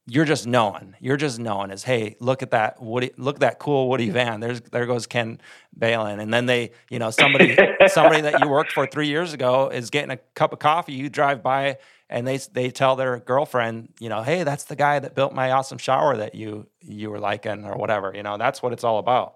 you're 0.09 0.25
just 0.25 0.47
knowing. 0.47 0.95
You're 1.01 1.17
just 1.17 1.39
knowing 1.39 1.71
is, 1.71 1.83
hey, 1.83 2.17
look 2.21 2.43
at 2.43 2.53
that 2.53 2.81
Woody, 2.81 3.11
look 3.17 3.37
at 3.37 3.41
that 3.41 3.59
cool 3.59 3.89
Woody 3.89 4.11
van. 4.11 4.41
There's 4.41 4.61
there 4.61 4.87
goes 4.87 5.07
Ken 5.07 5.41
Balin, 5.75 6.21
and 6.21 6.33
then 6.33 6.47
they, 6.47 6.71
you 6.91 6.99
know, 6.99 7.11
somebody 7.11 7.57
somebody 7.89 8.21
that 8.21 8.41
you 8.41 8.49
worked 8.49 8.73
for 8.73 8.87
three 8.87 9.09
years 9.09 9.33
ago 9.33 9.69
is 9.69 9.91
getting 9.91 10.13
a 10.13 10.19
cup 10.35 10.53
of 10.53 10.61
coffee. 10.61 10.93
You 10.93 11.09
drive 11.09 11.43
by 11.43 11.79
and 12.09 12.27
they 12.27 12.37
they 12.37 12.71
tell 12.71 12.95
their 12.97 13.19
girlfriend, 13.19 13.93
you 13.99 14.09
know, 14.09 14.23
hey, 14.23 14.45
that's 14.45 14.65
the 14.65 14.77
guy 14.77 14.99
that 14.99 15.15
built 15.15 15.33
my 15.33 15.51
awesome 15.51 15.79
shower 15.79 16.17
that 16.17 16.35
you 16.35 16.67
you 16.81 17.11
were 17.11 17.19
liking 17.19 17.65
or 17.65 17.77
whatever. 17.77 18.13
You 18.15 18.23
know, 18.23 18.37
that's 18.39 18.63
what 18.63 18.73
it's 18.73 18.85
all 18.85 18.99
about. 18.99 19.35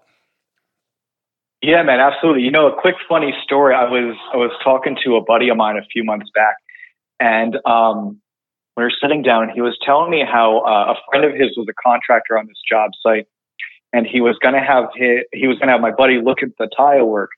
Yeah, 1.61 1.83
man, 1.83 1.99
absolutely. 1.99 2.41
You 2.43 2.51
know, 2.51 2.67
a 2.67 2.81
quick 2.81 2.95
funny 3.07 3.33
story. 3.43 3.75
I 3.75 3.83
was 3.83 4.15
I 4.33 4.37
was 4.37 4.51
talking 4.63 4.97
to 5.05 5.15
a 5.17 5.21
buddy 5.21 5.49
of 5.49 5.57
mine 5.57 5.75
a 5.77 5.85
few 5.91 6.03
months 6.03 6.29
back, 6.33 6.55
and 7.19 7.57
um, 7.65 8.21
we 8.77 8.83
were 8.83 8.91
sitting 9.01 9.21
down. 9.21 9.49
He 9.49 9.61
was 9.61 9.77
telling 9.85 10.09
me 10.09 10.23
how 10.29 10.59
uh, 10.59 10.93
a 10.93 10.95
friend 11.09 11.25
of 11.25 11.33
his 11.33 11.57
was 11.57 11.67
a 11.69 11.73
contractor 11.73 12.37
on 12.37 12.47
this 12.47 12.57
job 12.69 12.91
site, 13.03 13.27
and 13.93 14.07
he 14.07 14.21
was 14.21 14.37
going 14.41 14.55
to 14.55 14.61
have 14.61 14.85
his, 14.95 15.25
he 15.33 15.47
was 15.47 15.57
going 15.57 15.67
to 15.67 15.73
have 15.73 15.81
my 15.81 15.91
buddy 15.91 16.19
look 16.23 16.41
at 16.41 16.49
the 16.57 16.69
tile 16.75 17.05
work, 17.05 17.31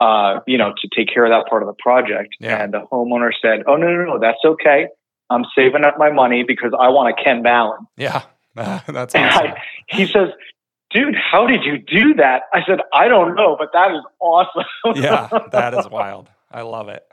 uh, 0.00 0.40
you 0.46 0.58
know, 0.58 0.72
to 0.82 0.88
take 0.94 1.12
care 1.12 1.24
of 1.24 1.30
that 1.30 1.48
part 1.48 1.62
of 1.62 1.68
the 1.68 1.76
project. 1.78 2.34
Yeah. 2.40 2.62
And 2.62 2.74
the 2.74 2.80
homeowner 2.90 3.30
said, 3.40 3.62
"Oh 3.66 3.76
no, 3.76 3.86
no, 3.86 4.04
no, 4.04 4.18
that's 4.18 4.44
okay. 4.44 4.88
I'm 5.30 5.44
saving 5.56 5.84
up 5.84 5.94
my 5.96 6.10
money 6.10 6.44
because 6.46 6.72
I 6.78 6.88
want 6.88 7.16
a 7.16 7.22
Ken 7.22 7.42
Balin." 7.42 7.86
Yeah, 7.96 8.22
that's 8.54 9.14
awesome. 9.14 9.22
I, 9.22 9.56
he 9.88 10.06
says, 10.06 10.30
"Dude, 10.90 11.14
how 11.14 11.46
did 11.46 11.62
you 11.62 11.78
do 11.78 12.14
that?" 12.14 12.42
I 12.52 12.60
said, 12.66 12.80
"I 12.92 13.06
don't 13.06 13.36
know, 13.36 13.56
but 13.56 13.68
that 13.72 13.92
is 13.92 14.02
awesome." 14.18 14.64
yeah, 14.96 15.28
that 15.52 15.74
is 15.74 15.88
wild. 15.88 16.28
I 16.50 16.62
love 16.62 16.88
it. 16.88 17.04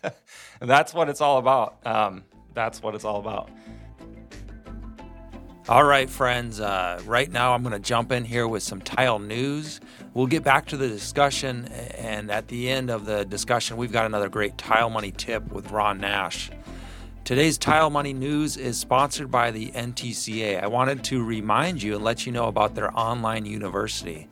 that's 0.60 0.92
what 0.92 1.08
it's 1.08 1.20
all 1.20 1.38
about. 1.38 1.78
Um, 1.86 2.24
that's 2.56 2.82
what 2.82 2.96
it's 2.96 3.04
all 3.04 3.20
about. 3.20 3.50
All 5.68 5.84
right, 5.84 6.08
friends. 6.08 6.58
Uh, 6.58 7.00
right 7.04 7.30
now, 7.30 7.52
I'm 7.52 7.62
going 7.62 7.72
to 7.72 7.78
jump 7.78 8.12
in 8.12 8.24
here 8.24 8.48
with 8.48 8.62
some 8.62 8.80
tile 8.80 9.18
news. 9.18 9.80
We'll 10.14 10.26
get 10.26 10.42
back 10.42 10.66
to 10.66 10.76
the 10.76 10.88
discussion, 10.88 11.66
and 11.66 12.30
at 12.30 12.48
the 12.48 12.70
end 12.70 12.88
of 12.88 13.04
the 13.04 13.24
discussion, 13.24 13.76
we've 13.76 13.92
got 13.92 14.06
another 14.06 14.28
great 14.28 14.56
tile 14.56 14.88
money 14.88 15.12
tip 15.12 15.52
with 15.52 15.70
Ron 15.70 15.98
Nash. 15.98 16.50
Today's 17.24 17.58
Tile 17.58 17.90
Money 17.90 18.12
News 18.12 18.56
is 18.56 18.78
sponsored 18.78 19.32
by 19.32 19.50
the 19.50 19.72
NTCA. 19.72 20.62
I 20.62 20.68
wanted 20.68 21.02
to 21.04 21.24
remind 21.24 21.82
you 21.82 21.96
and 21.96 22.04
let 22.04 22.24
you 22.24 22.30
know 22.30 22.46
about 22.46 22.76
their 22.76 22.96
online 22.96 23.44
university. 23.44 24.28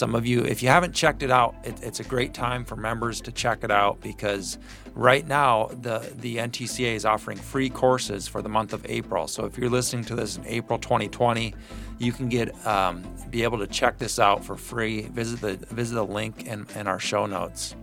Some 0.00 0.14
of 0.14 0.24
you, 0.24 0.40
if 0.40 0.62
you 0.62 0.70
haven't 0.70 0.94
checked 0.94 1.22
it 1.22 1.30
out, 1.30 1.54
it, 1.62 1.82
it's 1.82 2.00
a 2.00 2.04
great 2.04 2.32
time 2.32 2.64
for 2.64 2.74
members 2.74 3.20
to 3.20 3.30
check 3.30 3.64
it 3.64 3.70
out 3.70 4.00
because 4.00 4.56
right 4.94 5.28
now 5.28 5.68
the, 5.82 6.10
the 6.20 6.38
NTCA 6.38 6.94
is 6.94 7.04
offering 7.04 7.36
free 7.36 7.68
courses 7.68 8.26
for 8.26 8.40
the 8.40 8.48
month 8.48 8.72
of 8.72 8.86
April. 8.88 9.28
So 9.28 9.44
if 9.44 9.58
you're 9.58 9.68
listening 9.68 10.06
to 10.06 10.14
this 10.14 10.38
in 10.38 10.46
April 10.46 10.78
2020, 10.78 11.54
you 11.98 12.12
can 12.12 12.30
get 12.30 12.66
um, 12.66 13.04
be 13.28 13.42
able 13.42 13.58
to 13.58 13.66
check 13.66 13.98
this 13.98 14.18
out 14.18 14.42
for 14.42 14.56
free. 14.56 15.02
Visit 15.02 15.42
the 15.42 15.66
visit 15.74 15.96
the 15.96 16.06
link 16.06 16.46
in, 16.46 16.66
in 16.76 16.86
our 16.86 16.98
show 16.98 17.26
notes. 17.26 17.76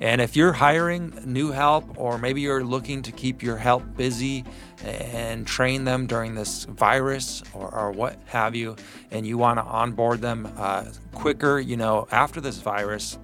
And 0.00 0.20
if 0.20 0.34
you're 0.34 0.52
hiring 0.52 1.16
new 1.24 1.52
help, 1.52 1.84
or 1.96 2.18
maybe 2.18 2.40
you're 2.40 2.64
looking 2.64 3.02
to 3.02 3.12
keep 3.12 3.42
your 3.42 3.56
help 3.56 3.84
busy 3.96 4.44
and 4.84 5.46
train 5.46 5.84
them 5.84 6.06
during 6.06 6.34
this 6.34 6.64
virus 6.64 7.42
or, 7.54 7.72
or 7.72 7.92
what 7.92 8.18
have 8.26 8.56
you, 8.56 8.74
and 9.10 9.26
you 9.26 9.38
want 9.38 9.58
to 9.58 9.64
onboard 9.64 10.20
them 10.20 10.52
uh, 10.56 10.86
quicker, 11.12 11.60
you 11.60 11.76
know, 11.76 12.08
after 12.10 12.40
this 12.40 12.58
virus, 12.58 13.18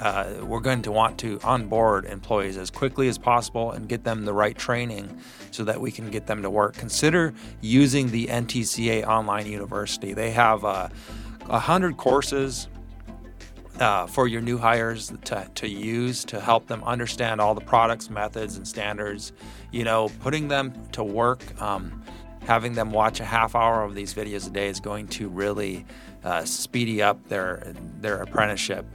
uh, 0.00 0.32
we're 0.42 0.60
going 0.60 0.82
to 0.82 0.92
want 0.92 1.18
to 1.18 1.40
onboard 1.42 2.04
employees 2.04 2.56
as 2.56 2.70
quickly 2.70 3.08
as 3.08 3.18
possible 3.18 3.72
and 3.72 3.88
get 3.88 4.04
them 4.04 4.24
the 4.24 4.32
right 4.32 4.56
training 4.56 5.20
so 5.50 5.64
that 5.64 5.80
we 5.80 5.90
can 5.90 6.10
get 6.10 6.26
them 6.26 6.42
to 6.42 6.50
work. 6.50 6.74
Consider 6.74 7.34
using 7.60 8.10
the 8.10 8.26
NTCA 8.28 9.04
Online 9.06 9.46
University. 9.46 10.12
They 10.12 10.30
have 10.30 10.64
uh, 10.64 10.88
100 11.46 11.96
courses 11.96 12.68
uh, 13.80 14.06
for 14.06 14.26
your 14.26 14.40
new 14.40 14.58
hires 14.58 15.12
to, 15.24 15.48
to 15.54 15.68
use 15.68 16.24
to 16.26 16.40
help 16.40 16.66
them 16.66 16.82
understand 16.84 17.40
all 17.40 17.54
the 17.54 17.60
products, 17.60 18.10
methods, 18.10 18.56
and 18.56 18.66
standards. 18.66 19.32
You 19.70 19.84
know, 19.84 20.10
putting 20.20 20.48
them 20.48 20.72
to 20.92 21.04
work, 21.04 21.60
um, 21.60 22.02
having 22.44 22.74
them 22.74 22.90
watch 22.90 23.20
a 23.20 23.24
half 23.24 23.54
hour 23.54 23.82
of 23.82 23.94
these 23.94 24.14
videos 24.14 24.46
a 24.46 24.50
day 24.50 24.68
is 24.68 24.80
going 24.80 25.08
to 25.08 25.28
really 25.28 25.86
uh, 26.24 26.44
speedy 26.44 27.02
up 27.02 27.28
their 27.28 27.74
their 28.00 28.22
apprenticeship. 28.22 28.86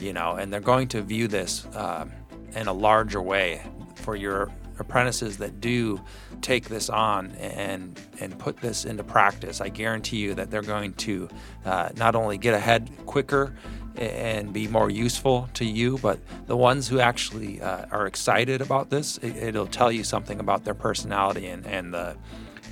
You 0.00 0.12
know, 0.12 0.32
and 0.32 0.52
they're 0.52 0.60
going 0.60 0.88
to 0.88 1.02
view 1.02 1.28
this 1.28 1.66
uh, 1.66 2.06
in 2.54 2.66
a 2.66 2.72
larger 2.72 3.22
way 3.22 3.62
for 3.96 4.16
your 4.16 4.50
apprentices 4.80 5.36
that 5.38 5.60
do 5.60 6.00
take 6.40 6.68
this 6.68 6.90
on 6.90 7.30
and 7.32 8.00
and 8.20 8.36
put 8.38 8.56
this 8.56 8.84
into 8.84 9.04
practice. 9.04 9.60
I 9.60 9.68
guarantee 9.68 10.18
you 10.18 10.34
that 10.34 10.50
they're 10.50 10.62
going 10.62 10.94
to 10.94 11.28
uh, 11.64 11.90
not 11.96 12.16
only 12.16 12.38
get 12.38 12.54
ahead 12.54 12.90
quicker 13.06 13.54
and 13.96 14.52
be 14.52 14.66
more 14.68 14.90
useful 14.90 15.48
to 15.54 15.64
you. 15.64 15.98
But 15.98 16.18
the 16.46 16.56
ones 16.56 16.88
who 16.88 17.00
actually 17.00 17.60
uh, 17.60 17.86
are 17.90 18.06
excited 18.06 18.60
about 18.60 18.90
this, 18.90 19.18
it, 19.18 19.54
will 19.54 19.66
tell 19.66 19.92
you 19.92 20.04
something 20.04 20.40
about 20.40 20.64
their 20.64 20.74
personality 20.74 21.46
and, 21.46 21.66
and 21.66 21.92
the 21.92 22.16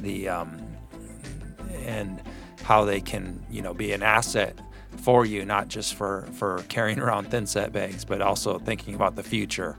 the 0.00 0.28
um, 0.28 0.60
and 1.84 2.20
how 2.62 2.84
they 2.84 3.00
can 3.00 3.44
you 3.50 3.62
know 3.62 3.74
be 3.74 3.92
an 3.92 4.02
asset 4.02 4.58
for 4.98 5.24
you, 5.24 5.44
not 5.44 5.68
just 5.68 5.94
for 5.94 6.28
for 6.32 6.64
carrying 6.68 6.98
around 6.98 7.30
thin 7.30 7.46
set 7.46 7.72
bags, 7.72 8.04
but 8.04 8.20
also 8.20 8.58
thinking 8.58 8.94
about 8.94 9.16
the 9.16 9.22
future 9.22 9.78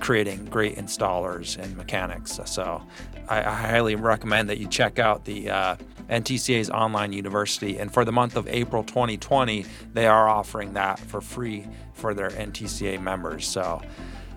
creating 0.00 0.44
great 0.46 0.76
installers 0.76 1.56
and 1.56 1.76
mechanics. 1.76 2.40
So 2.46 2.82
I, 3.28 3.38
I 3.38 3.54
highly 3.54 3.94
recommend 3.94 4.50
that 4.50 4.58
you 4.58 4.68
check 4.68 4.98
out 4.98 5.24
the 5.24 5.50
uh, 5.50 5.76
NTCA's 6.10 6.70
online 6.70 7.12
university. 7.12 7.78
And 7.78 7.92
for 7.92 8.04
the 8.04 8.12
month 8.12 8.36
of 8.36 8.46
April 8.48 8.84
2020, 8.84 9.64
they 9.92 10.06
are 10.06 10.28
offering 10.28 10.74
that 10.74 10.98
for 10.98 11.20
free 11.20 11.66
for 11.94 12.14
their 12.14 12.30
NTCA 12.30 13.00
members. 13.00 13.46
So, 13.46 13.80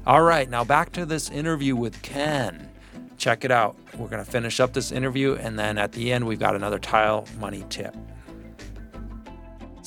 all 0.05 0.21
right, 0.21 0.49
now 0.49 0.63
back 0.63 0.91
to 0.93 1.05
this 1.05 1.29
interview 1.29 1.75
with 1.75 2.01
Ken. 2.01 2.69
check 3.17 3.43
it 3.43 3.51
out. 3.51 3.75
We're 3.97 4.07
going 4.07 4.23
to 4.23 4.29
finish 4.29 4.59
up 4.59 4.73
this 4.73 4.91
interview, 4.91 5.35
and 5.35 5.57
then 5.57 5.77
at 5.77 5.91
the 5.91 6.13
end, 6.13 6.25
we've 6.25 6.39
got 6.39 6.55
another 6.55 6.79
tile 6.79 7.27
money 7.39 7.65
tip. 7.69 7.95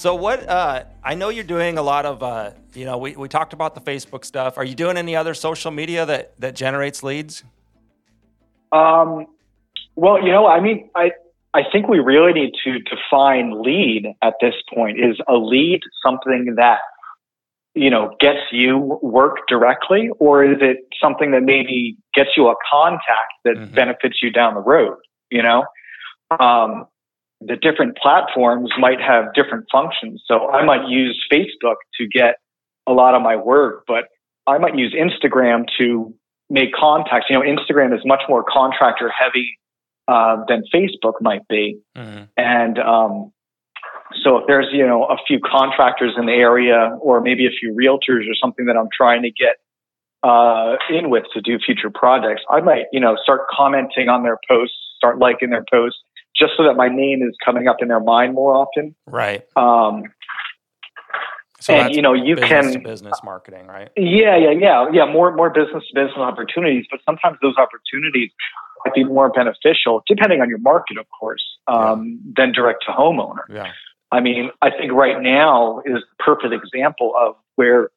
So, 0.00 0.14
what 0.14 0.48
uh, 0.48 0.84
I 1.04 1.14
know 1.14 1.28
you're 1.28 1.44
doing 1.44 1.76
a 1.76 1.82
lot 1.82 2.06
of, 2.06 2.22
uh, 2.22 2.52
you 2.72 2.86
know, 2.86 2.96
we, 2.96 3.14
we 3.16 3.28
talked 3.28 3.52
about 3.52 3.74
the 3.74 3.82
Facebook 3.82 4.24
stuff. 4.24 4.56
Are 4.56 4.64
you 4.64 4.74
doing 4.74 4.96
any 4.96 5.14
other 5.14 5.34
social 5.34 5.70
media 5.70 6.06
that, 6.06 6.40
that 6.40 6.54
generates 6.54 7.02
leads? 7.02 7.44
Um, 8.72 9.26
well, 9.96 10.24
you 10.24 10.32
know, 10.32 10.46
I 10.46 10.60
mean, 10.60 10.88
I, 10.96 11.10
I 11.52 11.64
think 11.70 11.86
we 11.86 11.98
really 11.98 12.32
need 12.32 12.52
to 12.64 12.78
define 12.78 13.62
lead 13.62 14.14
at 14.22 14.36
this 14.40 14.54
point. 14.74 14.98
Is 14.98 15.18
a 15.28 15.34
lead 15.34 15.80
something 16.02 16.54
that 16.56 16.78
you 17.74 17.90
know, 17.90 18.16
gets 18.20 18.40
you 18.52 18.98
work 19.02 19.46
directly, 19.48 20.08
or 20.18 20.44
is 20.44 20.56
it 20.62 20.78
something 20.98 21.32
that 21.32 21.42
maybe 21.42 21.98
gets 22.14 22.30
you 22.38 22.48
a 22.48 22.54
contact 22.72 23.34
that 23.44 23.56
mm-hmm. 23.56 23.74
benefits 23.74 24.16
you 24.22 24.32
down 24.32 24.54
the 24.54 24.60
road? 24.60 24.96
You 25.30 25.42
know, 25.42 25.64
um, 26.40 26.86
the 27.40 27.56
different 27.56 27.96
platforms 27.96 28.70
might 28.78 29.00
have 29.00 29.32
different 29.34 29.66
functions. 29.72 30.22
So 30.26 30.50
I 30.50 30.64
might 30.64 30.88
use 30.88 31.18
Facebook 31.32 31.76
to 31.98 32.06
get 32.06 32.36
a 32.86 32.92
lot 32.92 33.14
of 33.14 33.22
my 33.22 33.36
work, 33.36 33.84
but 33.86 34.04
I 34.46 34.58
might 34.58 34.76
use 34.76 34.94
Instagram 34.94 35.64
to 35.78 36.14
make 36.48 36.72
contacts. 36.72 37.26
You 37.30 37.38
know, 37.38 37.44
Instagram 37.44 37.94
is 37.94 38.02
much 38.04 38.22
more 38.28 38.44
contractor 38.44 39.10
heavy 39.10 39.58
uh, 40.08 40.44
than 40.48 40.64
Facebook 40.74 41.14
might 41.20 41.46
be, 41.48 41.80
mm-hmm. 41.96 42.24
and 42.36 42.78
um, 42.78 43.32
so 44.24 44.38
if 44.38 44.44
there's, 44.46 44.66
you 44.72 44.86
know, 44.86 45.04
a 45.04 45.16
few 45.26 45.40
contractors 45.40 46.14
in 46.18 46.26
the 46.26 46.32
area 46.32 46.96
or 47.00 47.20
maybe 47.20 47.46
a 47.46 47.50
few 47.50 47.72
realtors 47.72 48.28
or 48.28 48.34
something 48.40 48.66
that 48.66 48.76
I'm 48.76 48.88
trying 48.94 49.22
to 49.22 49.30
get 49.30 49.56
uh, 50.22 50.76
in 50.90 51.10
with 51.10 51.24
to 51.34 51.40
do 51.40 51.58
future 51.64 51.90
projects, 51.90 52.42
I 52.50 52.60
might, 52.60 52.86
you 52.92 53.00
know, 53.00 53.16
start 53.22 53.42
commenting 53.50 54.08
on 54.08 54.22
their 54.22 54.38
posts, 54.48 54.76
start 54.96 55.18
liking 55.18 55.50
their 55.50 55.64
posts, 55.70 56.00
just 56.40 56.52
so 56.56 56.64
that 56.64 56.74
my 56.74 56.88
name 56.88 57.22
is 57.22 57.36
coming 57.44 57.68
up 57.68 57.76
in 57.80 57.88
their 57.88 58.00
mind 58.00 58.34
more 58.34 58.54
often. 58.54 58.94
Right. 59.06 59.44
Um, 59.56 60.04
so 61.60 61.74
and 61.74 61.94
you 61.94 62.00
know, 62.00 62.14
you 62.14 62.36
can 62.36 62.82
business 62.82 63.18
marketing, 63.22 63.66
right? 63.66 63.90
Yeah, 63.96 64.36
yeah, 64.36 64.52
yeah, 64.58 64.86
yeah. 64.92 65.04
More, 65.04 65.34
more 65.36 65.50
business 65.50 65.84
to 65.88 65.94
business 65.94 66.16
opportunities, 66.16 66.86
but 66.90 67.00
sometimes 67.04 67.36
those 67.42 67.54
opportunities 67.58 68.30
might 68.84 68.94
be 68.94 69.04
more 69.04 69.28
beneficial, 69.28 70.02
depending 70.06 70.40
on 70.40 70.48
your 70.48 70.58
market, 70.58 70.96
of 70.96 71.06
course, 71.10 71.44
um, 71.66 72.18
yeah. 72.24 72.32
than 72.36 72.52
direct 72.52 72.84
to 72.86 72.92
homeowner. 72.92 73.42
Yeah. 73.50 73.72
I 74.10 74.20
mean, 74.20 74.50
I 74.62 74.70
think 74.70 74.92
right 74.92 75.20
now 75.20 75.80
is 75.84 76.00
the 76.00 76.24
perfect 76.24 76.54
example 76.54 77.12
of 77.16 77.36
where 77.56 77.90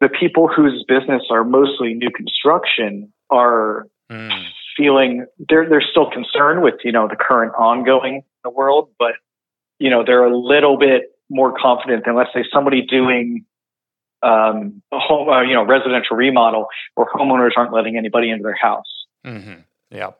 the 0.00 0.08
people 0.08 0.48
whose 0.48 0.84
business 0.86 1.22
are 1.30 1.44
mostly 1.44 1.94
new 1.94 2.10
construction 2.10 3.12
are 3.30 3.86
mm. 4.10 4.44
Feeling 4.76 5.26
they're 5.48 5.68
they're 5.68 5.84
still 5.90 6.10
concerned 6.10 6.62
with 6.62 6.74
you 6.84 6.92
know 6.92 7.08
the 7.08 7.16
current 7.16 7.52
ongoing 7.54 8.16
in 8.16 8.22
the 8.42 8.50
world, 8.50 8.90
but 8.98 9.12
you 9.78 9.90
know 9.90 10.04
they're 10.04 10.24
a 10.24 10.36
little 10.36 10.78
bit 10.78 11.12
more 11.30 11.54
confident 11.60 12.04
than 12.04 12.14
let's 12.14 12.30
say 12.34 12.44
somebody 12.52 12.82
doing 12.86 13.44
um, 14.22 14.82
a 14.92 14.98
home 14.98 15.28
uh, 15.28 15.42
you 15.42 15.54
know 15.54 15.64
residential 15.64 16.16
remodel 16.16 16.66
where 16.94 17.06
homeowners 17.06 17.50
aren't 17.56 17.72
letting 17.72 17.96
anybody 17.96 18.30
into 18.30 18.42
their 18.42 18.56
house. 18.56 19.06
Mm-hmm. 19.24 19.60
Yeah. 19.90 20.10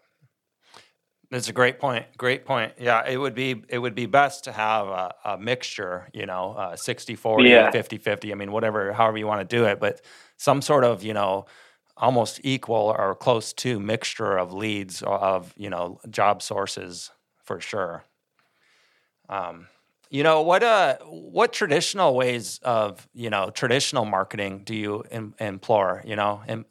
It's 1.30 1.48
a 1.48 1.52
great 1.52 1.80
point. 1.80 2.06
Great 2.16 2.44
point. 2.44 2.74
Yeah, 2.78 3.04
it 3.08 3.16
would 3.16 3.34
be 3.34 3.64
it 3.68 3.78
would 3.78 3.94
be 3.94 4.06
best 4.06 4.44
to 4.44 4.52
have 4.52 4.86
a, 4.86 5.14
a 5.24 5.38
mixture, 5.38 6.08
you 6.12 6.26
know, 6.26 6.54
uh, 6.56 6.76
60 6.76 7.16
40, 7.16 7.48
yeah. 7.48 7.70
50 7.72 7.98
50. 7.98 8.30
I 8.30 8.34
mean, 8.36 8.52
whatever, 8.52 8.92
however 8.92 9.18
you 9.18 9.26
want 9.26 9.48
to 9.48 9.56
do 9.56 9.64
it, 9.64 9.80
but 9.80 10.00
some 10.36 10.62
sort 10.62 10.84
of, 10.84 11.02
you 11.02 11.12
know, 11.12 11.46
almost 11.96 12.40
equal 12.42 12.94
or 12.96 13.14
close 13.14 13.52
to 13.52 13.78
mixture 13.78 14.36
of 14.36 14.52
leads 14.52 15.02
of, 15.02 15.54
you 15.56 15.70
know, 15.70 16.00
job 16.10 16.42
sources 16.42 17.10
for 17.44 17.60
sure. 17.60 18.04
Um, 19.28 19.68
you 20.10 20.22
know 20.22 20.42
what? 20.42 20.62
Uh, 20.62 20.96
what 21.04 21.52
traditional 21.52 22.14
ways 22.14 22.60
of 22.62 23.08
you 23.14 23.30
know 23.30 23.50
traditional 23.50 24.04
marketing 24.04 24.62
do 24.64 24.74
you 24.74 25.02
em- 25.10 25.34
employ? 25.40 26.02
You 26.04 26.14
know, 26.14 26.42
em- 26.46 26.66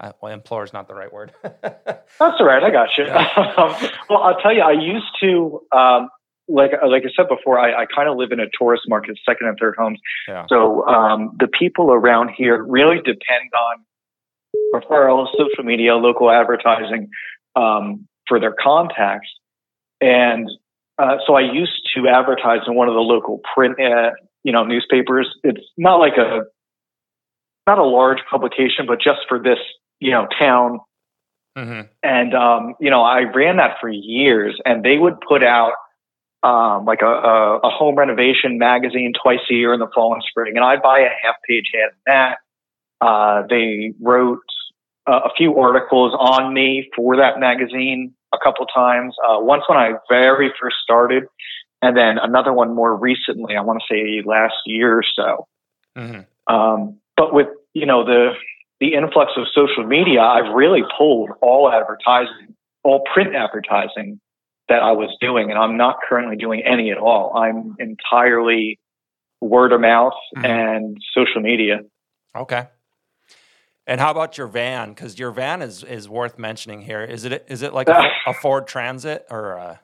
uh, 0.00 0.12
well, 0.20 0.32
implore 0.32 0.64
is 0.64 0.72
not 0.72 0.88
the 0.88 0.94
right 0.94 1.12
word. 1.12 1.32
That's 1.42 2.00
all 2.18 2.46
right. 2.46 2.62
I 2.62 2.70
got 2.70 2.88
you. 2.96 3.04
um, 3.06 3.90
well, 4.08 4.22
I'll 4.22 4.40
tell 4.40 4.54
you, 4.54 4.62
I 4.62 4.72
used 4.72 5.06
to, 5.20 5.60
um, 5.76 6.08
like, 6.48 6.70
like 6.84 7.02
I 7.04 7.10
said 7.14 7.28
before, 7.28 7.60
I, 7.60 7.82
I 7.82 7.86
kind 7.86 8.08
of 8.08 8.16
live 8.16 8.32
in 8.32 8.40
a 8.40 8.46
tourist 8.58 8.84
market, 8.88 9.18
second 9.28 9.48
and 9.48 9.58
third 9.60 9.74
homes. 9.78 10.00
Yeah. 10.26 10.46
So, 10.48 10.86
um, 10.86 11.36
the 11.38 11.48
people 11.48 11.92
around 11.92 12.30
here 12.30 12.64
really 12.64 12.96
depend 12.96 13.52
on 13.54 13.84
referrals, 14.74 15.28
social 15.32 15.64
media, 15.64 15.94
local 15.94 16.30
advertising, 16.30 17.08
um, 17.56 18.06
for 18.28 18.40
their 18.40 18.54
contacts. 18.62 19.28
And, 20.00 20.48
uh, 20.98 21.16
so 21.26 21.34
I 21.34 21.40
used 21.40 21.88
to 21.96 22.08
advertise 22.08 22.60
in 22.66 22.74
one 22.74 22.88
of 22.88 22.94
the 22.94 23.00
local 23.00 23.40
print, 23.54 23.78
uh, 23.80 24.10
you 24.44 24.52
know, 24.52 24.64
newspapers. 24.64 25.28
It's 25.42 25.64
not 25.76 25.96
like 25.96 26.16
a, 26.16 26.42
not 27.66 27.78
a 27.78 27.84
large 27.84 28.18
publication, 28.30 28.86
but 28.86 29.00
just 29.00 29.20
for 29.28 29.38
this 29.38 29.58
you 30.00 30.10
know, 30.12 30.26
town. 30.38 30.80
Mm-hmm. 31.56 31.80
And, 32.02 32.34
um, 32.34 32.74
you 32.80 32.90
know, 32.90 33.02
I 33.02 33.20
ran 33.22 33.56
that 33.56 33.76
for 33.80 33.88
years 33.88 34.58
and 34.64 34.82
they 34.82 34.96
would 34.96 35.20
put 35.20 35.44
out, 35.44 35.72
um, 36.42 36.86
like 36.86 37.00
a, 37.02 37.06
a, 37.06 37.58
a, 37.58 37.70
home 37.70 37.96
renovation 37.96 38.56
magazine 38.56 39.12
twice 39.22 39.40
a 39.50 39.54
year 39.54 39.74
in 39.74 39.80
the 39.80 39.88
fall 39.94 40.14
and 40.14 40.22
spring. 40.26 40.54
And 40.56 40.64
I'd 40.64 40.80
buy 40.80 41.00
a 41.00 41.10
half 41.22 41.36
page 41.46 41.70
ad 41.74 41.90
in 41.92 41.98
that. 42.06 42.38
Uh, 42.98 43.42
they 43.46 43.92
wrote 44.00 44.40
uh, 45.06 45.20
a 45.24 45.30
few 45.36 45.56
articles 45.58 46.14
on 46.18 46.52
me 46.52 46.88
for 46.96 47.16
that 47.16 47.38
magazine 47.38 48.14
a 48.32 48.38
couple 48.42 48.66
times. 48.66 49.14
Uh, 49.26 49.40
once 49.40 49.62
when 49.68 49.78
I 49.78 49.92
very 50.08 50.52
first 50.60 50.76
started, 50.82 51.24
and 51.82 51.96
then 51.96 52.18
another 52.18 52.52
one 52.52 52.74
more 52.74 52.94
recently. 52.94 53.56
I 53.56 53.62
want 53.62 53.80
to 53.80 53.94
say 53.94 54.22
last 54.26 54.54
year 54.66 54.98
or 54.98 55.02
so. 55.16 55.46
Mm-hmm. 55.96 56.54
Um, 56.54 56.98
but 57.16 57.32
with 57.32 57.48
you 57.74 57.86
know 57.86 58.04
the 58.04 58.32
the 58.80 58.94
influx 58.94 59.32
of 59.36 59.44
social 59.54 59.84
media, 59.84 60.20
I've 60.20 60.54
really 60.54 60.82
pulled 60.96 61.30
all 61.42 61.70
advertising, 61.70 62.54
all 62.82 63.02
print 63.12 63.34
advertising 63.34 64.20
that 64.68 64.82
I 64.82 64.92
was 64.92 65.14
doing, 65.20 65.50
and 65.50 65.58
I'm 65.58 65.76
not 65.76 65.96
currently 66.08 66.36
doing 66.36 66.62
any 66.64 66.90
at 66.90 66.98
all. 66.98 67.36
I'm 67.36 67.74
entirely 67.78 68.78
word 69.40 69.72
of 69.72 69.80
mouth 69.80 70.12
mm-hmm. 70.36 70.44
and 70.44 70.96
social 71.14 71.40
media. 71.40 71.80
Okay. 72.34 72.68
And 73.86 74.00
how 74.00 74.10
about 74.10 74.38
your 74.38 74.46
van? 74.46 74.90
Because 74.90 75.18
your 75.18 75.30
van 75.30 75.62
is 75.62 75.82
is 75.82 76.08
worth 76.08 76.38
mentioning 76.38 76.82
here. 76.82 77.02
Is 77.02 77.24
it 77.24 77.44
is 77.48 77.62
it 77.62 77.72
like 77.72 77.88
a, 77.88 78.02
a 78.26 78.34
Ford 78.34 78.66
Transit 78.66 79.26
or? 79.30 79.52
A... 79.52 79.80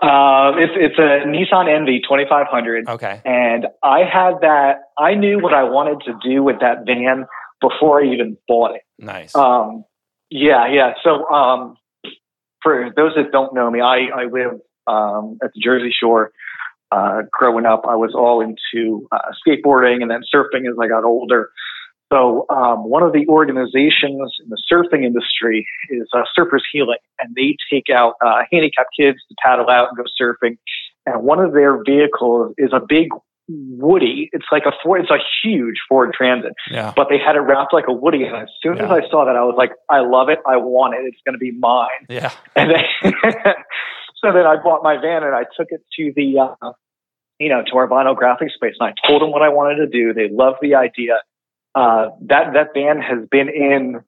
Uh, 0.00 0.52
it's 0.56 0.72
it's 0.76 0.98
a 0.98 1.26
Nissan 1.26 1.66
NV2500. 1.66 2.88
Okay. 2.88 3.20
And 3.24 3.66
I 3.82 4.00
had 4.00 4.40
that. 4.42 4.92
I 4.98 5.14
knew 5.14 5.40
what 5.40 5.54
I 5.54 5.64
wanted 5.64 6.00
to 6.06 6.18
do 6.28 6.42
with 6.42 6.60
that 6.60 6.86
van 6.86 7.26
before 7.60 8.02
I 8.02 8.12
even 8.12 8.36
bought 8.46 8.74
it. 8.76 8.82
Nice. 8.98 9.34
Um, 9.34 9.84
yeah, 10.30 10.66
yeah. 10.70 10.94
So 11.02 11.28
um, 11.28 11.76
for 12.62 12.92
those 12.94 13.12
that 13.16 13.32
don't 13.32 13.54
know 13.54 13.70
me, 13.70 13.80
I, 13.80 14.08
I 14.14 14.24
live 14.24 14.60
um, 14.86 15.38
at 15.42 15.52
the 15.54 15.60
Jersey 15.60 15.92
Shore. 15.98 16.32
Uh, 16.90 17.22
growing 17.30 17.66
up, 17.66 17.82
I 17.86 17.96
was 17.96 18.14
all 18.14 18.40
into 18.40 19.06
uh, 19.12 19.18
skateboarding 19.46 20.00
and 20.00 20.10
then 20.10 20.22
surfing 20.34 20.68
as 20.68 20.76
I 20.80 20.88
got 20.88 21.04
older. 21.04 21.50
So 22.12 22.46
um, 22.48 22.88
one 22.88 23.02
of 23.02 23.12
the 23.12 23.26
organizations 23.28 24.32
in 24.42 24.48
the 24.48 24.60
surfing 24.70 25.04
industry 25.04 25.66
is 25.90 26.08
uh, 26.14 26.22
Surfers 26.36 26.62
Healing, 26.72 26.98
and 27.18 27.34
they 27.34 27.56
take 27.70 27.90
out 27.94 28.14
uh, 28.24 28.42
handicapped 28.50 28.90
kids 28.98 29.18
to 29.28 29.34
paddle 29.44 29.68
out 29.68 29.88
and 29.88 29.96
go 29.96 30.04
surfing. 30.20 30.56
And 31.04 31.22
one 31.22 31.38
of 31.38 31.52
their 31.52 31.82
vehicles 31.84 32.54
is 32.56 32.70
a 32.72 32.80
big 32.80 33.08
Woody. 33.48 34.28
It's 34.32 34.44
like 34.52 34.64
a 34.66 34.72
Ford. 34.82 35.00
It's 35.02 35.10
a 35.10 35.18
huge 35.42 35.76
Ford 35.88 36.12
Transit. 36.12 36.52
Yeah. 36.70 36.92
But 36.94 37.08
they 37.08 37.18
had 37.18 37.34
it 37.34 37.40
wrapped 37.40 37.72
like 37.72 37.86
a 37.88 37.92
Woody, 37.92 38.24
and 38.24 38.36
as 38.36 38.48
soon 38.62 38.76
yeah. 38.76 38.84
as 38.84 38.90
I 38.90 39.08
saw 39.10 39.24
that, 39.24 39.36
I 39.36 39.44
was 39.44 39.54
like, 39.56 39.70
I 39.88 40.00
love 40.00 40.28
it. 40.28 40.38
I 40.46 40.58
want 40.58 40.94
it. 40.94 41.06
It's 41.06 41.20
going 41.24 41.32
to 41.32 41.38
be 41.38 41.52
mine. 41.52 41.88
Yeah. 42.10 42.30
And 42.54 42.70
then, 42.70 42.84
so 44.22 44.32
then 44.32 44.46
I 44.46 44.56
bought 44.62 44.82
my 44.82 44.96
van 45.00 45.22
and 45.24 45.34
I 45.34 45.44
took 45.56 45.68
it 45.70 45.82
to 45.96 46.12
the, 46.14 46.56
uh, 46.60 46.72
you 47.38 47.48
know, 47.48 47.62
to 47.70 47.76
our 47.78 47.88
vinyl 47.88 48.14
graphics 48.14 48.52
space, 48.52 48.74
and 48.78 48.92
I 48.92 49.08
told 49.08 49.22
them 49.22 49.30
what 49.30 49.42
I 49.42 49.48
wanted 49.48 49.76
to 49.76 49.86
do. 49.86 50.12
They 50.12 50.28
loved 50.30 50.58
the 50.60 50.74
idea. 50.74 51.14
Uh, 51.78 52.10
that 52.22 52.54
that 52.54 52.74
band 52.74 53.02
has 53.02 53.28
been 53.30 53.48
in. 53.48 54.00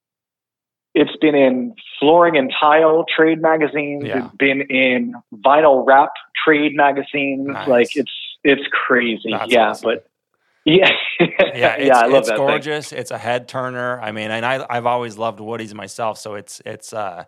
It's 0.92 1.16
been 1.20 1.37
in 1.37 1.76
flooring 2.00 2.37
and 2.37 2.52
tile 2.61 3.04
trade 3.16 3.40
magazines. 3.40 4.04
Yeah. 4.04 4.26
It's 4.26 4.37
been 4.37 4.62
in 4.62 5.14
vinyl 5.33 5.87
wrap 5.87 6.11
trade 6.44 6.74
magazines. 6.74 7.46
Nice. 7.46 7.68
Like 7.68 7.96
it's 7.96 8.11
it's 8.42 8.66
crazy. 8.72 9.30
That's 9.30 9.52
yeah, 9.52 9.68
awesome. 9.68 9.88
but 9.88 10.11
yeah, 10.64 10.90
yeah, 11.20 11.78
yeah, 11.78 11.98
I 11.98 12.06
love 12.06 12.20
it's 12.20 12.28
that 12.28 12.37
gorgeous. 12.37 12.90
Thing. 12.90 12.98
It's 12.98 13.12
a 13.12 13.18
head 13.18 13.46
turner. 13.46 14.00
I 14.00 14.11
mean, 14.11 14.33
and 14.33 14.44
I 14.44 14.66
I've 14.68 14.87
always 14.87 15.16
loved 15.16 15.38
Woody's 15.38 15.74
myself, 15.74 16.18
so 16.18 16.35
it's 16.35 16.61
it's 16.66 16.92
uh 16.92 17.24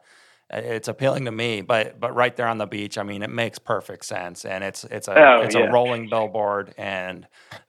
it's 0.52 0.88
appealing 0.88 1.24
to 1.24 1.32
me. 1.32 1.62
But 1.62 1.98
but 1.98 2.14
right 2.14 2.34
there 2.36 2.46
on 2.46 2.58
the 2.58 2.66
beach, 2.66 2.98
I 2.98 3.02
mean, 3.02 3.22
it 3.22 3.30
makes 3.30 3.58
perfect 3.58 4.04
sense, 4.04 4.44
and 4.44 4.62
it's 4.62 4.84
it's 4.84 5.08
a 5.08 5.18
oh, 5.18 5.42
it's 5.42 5.54
yeah. 5.54 5.62
a 5.62 5.72
rolling 5.72 6.08
billboard, 6.08 6.74
and 6.76 7.26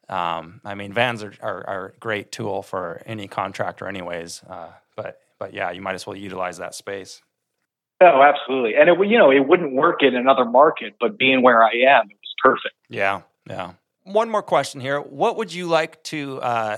um, 0.09 0.61
I 0.65 0.75
mean, 0.75 0.93
vans 0.93 1.23
are, 1.23 1.33
are, 1.41 1.67
are 1.67 1.85
a 1.95 1.99
great 1.99 2.31
tool 2.31 2.61
for 2.61 3.01
any 3.05 3.27
contractor, 3.27 3.87
anyways. 3.87 4.43
Uh, 4.47 4.69
but 4.95 5.21
but 5.39 5.53
yeah, 5.53 5.71
you 5.71 5.81
might 5.81 5.95
as 5.95 6.05
well 6.05 6.15
utilize 6.15 6.57
that 6.57 6.75
space. 6.75 7.21
Oh, 8.01 8.21
absolutely. 8.21 8.75
And 8.75 8.89
it 8.89 9.07
you 9.07 9.17
know 9.17 9.31
it 9.31 9.47
wouldn't 9.47 9.73
work 9.73 10.03
in 10.03 10.15
another 10.15 10.45
market, 10.45 10.95
but 10.99 11.17
being 11.17 11.41
where 11.41 11.63
I 11.63 11.71
am, 11.71 12.09
it 12.09 12.17
was 12.17 12.35
perfect. 12.43 12.75
Yeah, 12.89 13.21
yeah. 13.49 13.73
One 14.03 14.29
more 14.29 14.43
question 14.43 14.81
here: 14.81 14.99
What 14.99 15.37
would 15.37 15.53
you 15.53 15.67
like 15.67 16.03
to 16.05 16.41
uh, 16.41 16.77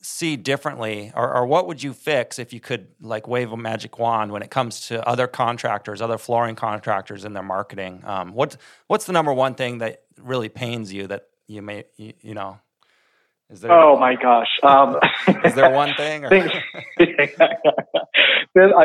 see 0.00 0.36
differently, 0.36 1.12
or, 1.14 1.34
or 1.34 1.46
what 1.46 1.66
would 1.66 1.82
you 1.82 1.92
fix 1.92 2.38
if 2.38 2.52
you 2.52 2.60
could 2.60 2.88
like 3.00 3.26
wave 3.26 3.52
a 3.52 3.56
magic 3.56 3.98
wand 3.98 4.32
when 4.32 4.42
it 4.42 4.50
comes 4.50 4.86
to 4.88 5.06
other 5.06 5.26
contractors, 5.26 6.00
other 6.00 6.18
flooring 6.18 6.54
contractors 6.54 7.24
in 7.24 7.32
their 7.32 7.42
marketing? 7.42 8.02
Um, 8.04 8.32
what's 8.32 8.56
what's 8.86 9.06
the 9.06 9.12
number 9.12 9.32
one 9.32 9.54
thing 9.54 9.78
that 9.78 10.02
really 10.18 10.48
pains 10.48 10.92
you 10.92 11.06
that 11.08 11.26
you 11.46 11.62
may 11.62 11.84
you, 11.96 12.12
you 12.20 12.34
know 12.34 12.58
is 13.48 13.60
there, 13.60 13.70
oh 13.70 13.96
my 13.96 14.16
gosh! 14.16 14.48
Um, 14.64 14.98
is 15.44 15.54
there 15.54 15.70
one 15.70 15.94
thing? 15.94 16.24
Or? 16.24 16.32
I 16.34 16.40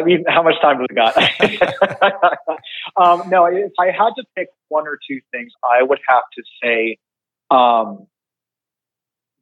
mean, 0.04 0.24
how 0.28 0.44
much 0.44 0.62
time 0.62 0.78
do 0.78 0.86
we 0.88 0.96
got? 0.96 1.18
um, 2.96 3.28
no, 3.30 3.46
if 3.46 3.72
I 3.80 3.88
had 3.88 4.12
to 4.18 4.24
pick 4.36 4.50
one 4.68 4.88
or 4.88 5.00
two 5.10 5.20
things, 5.32 5.52
I 5.64 5.82
would 5.82 5.98
have 6.08 6.22
to 6.36 6.44
say 6.62 7.00
um, 7.50 8.06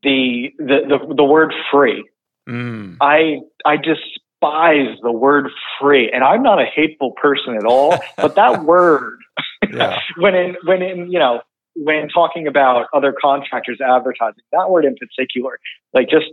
the, 0.04 0.50
the 0.58 0.80
the 0.88 1.14
the 1.16 1.24
word 1.24 1.54
free. 1.72 2.08
Mm. 2.48 2.98
I 3.02 3.40
I 3.66 3.76
despise 3.78 4.98
the 5.02 5.12
word 5.12 5.50
free, 5.80 6.10
and 6.12 6.24
I'm 6.24 6.44
not 6.44 6.62
a 6.62 6.66
hateful 6.66 7.12
person 7.12 7.56
at 7.56 7.66
all. 7.66 7.98
but 8.18 8.36
that 8.36 8.64
word, 8.66 9.20
yeah. 9.72 10.00
when 10.18 10.36
in 10.36 10.56
when 10.66 10.82
in 10.82 11.12
you 11.12 11.20
know 11.20 11.42
when 11.76 12.10
talking 12.10 12.48
about 12.48 12.88
other 12.94 13.14
contractors 13.20 13.80
advertising, 13.82 14.44
that 14.52 14.70
word 14.70 14.86
in 14.86 14.96
particular, 14.96 15.60
like 15.94 16.10
just 16.10 16.28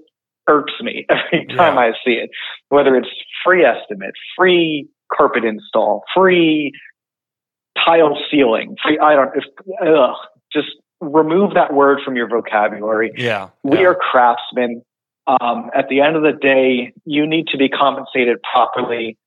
irks 0.49 0.75
me 0.81 1.07
every 1.11 1.47
time 1.55 1.75
yeah. 1.75 1.81
I 1.81 1.93
see 2.05 2.13
it. 2.13 2.31
Whether 2.69 2.97
it's 2.97 3.09
free 3.45 3.65
estimate, 3.65 4.15
free 4.37 4.89
carpet 5.13 5.45
install, 5.45 6.03
free 6.15 6.73
tile 7.85 8.17
sealing, 8.31 8.77
free 8.85 8.99
I 8.99 9.15
don't 9.15 9.31
if 9.37 9.45
ugh, 9.83 10.17
just 10.53 10.69
remove 11.01 11.55
that 11.55 11.73
word 11.73 11.99
from 12.05 12.17
your 12.17 12.29
vocabulary. 12.29 13.13
Yeah. 13.17 13.51
We 13.63 13.79
yeah. 13.79 13.89
are 13.89 13.95
craftsmen. 13.95 14.83
Um, 15.27 15.71
at 15.75 15.89
the 15.89 16.01
end 16.01 16.17
of 16.17 16.23
the 16.23 16.33
day, 16.33 16.93
you 17.05 17.27
need 17.27 17.49
to 17.49 17.59
be 17.59 17.69
compensated 17.69 18.39
properly 18.43 19.19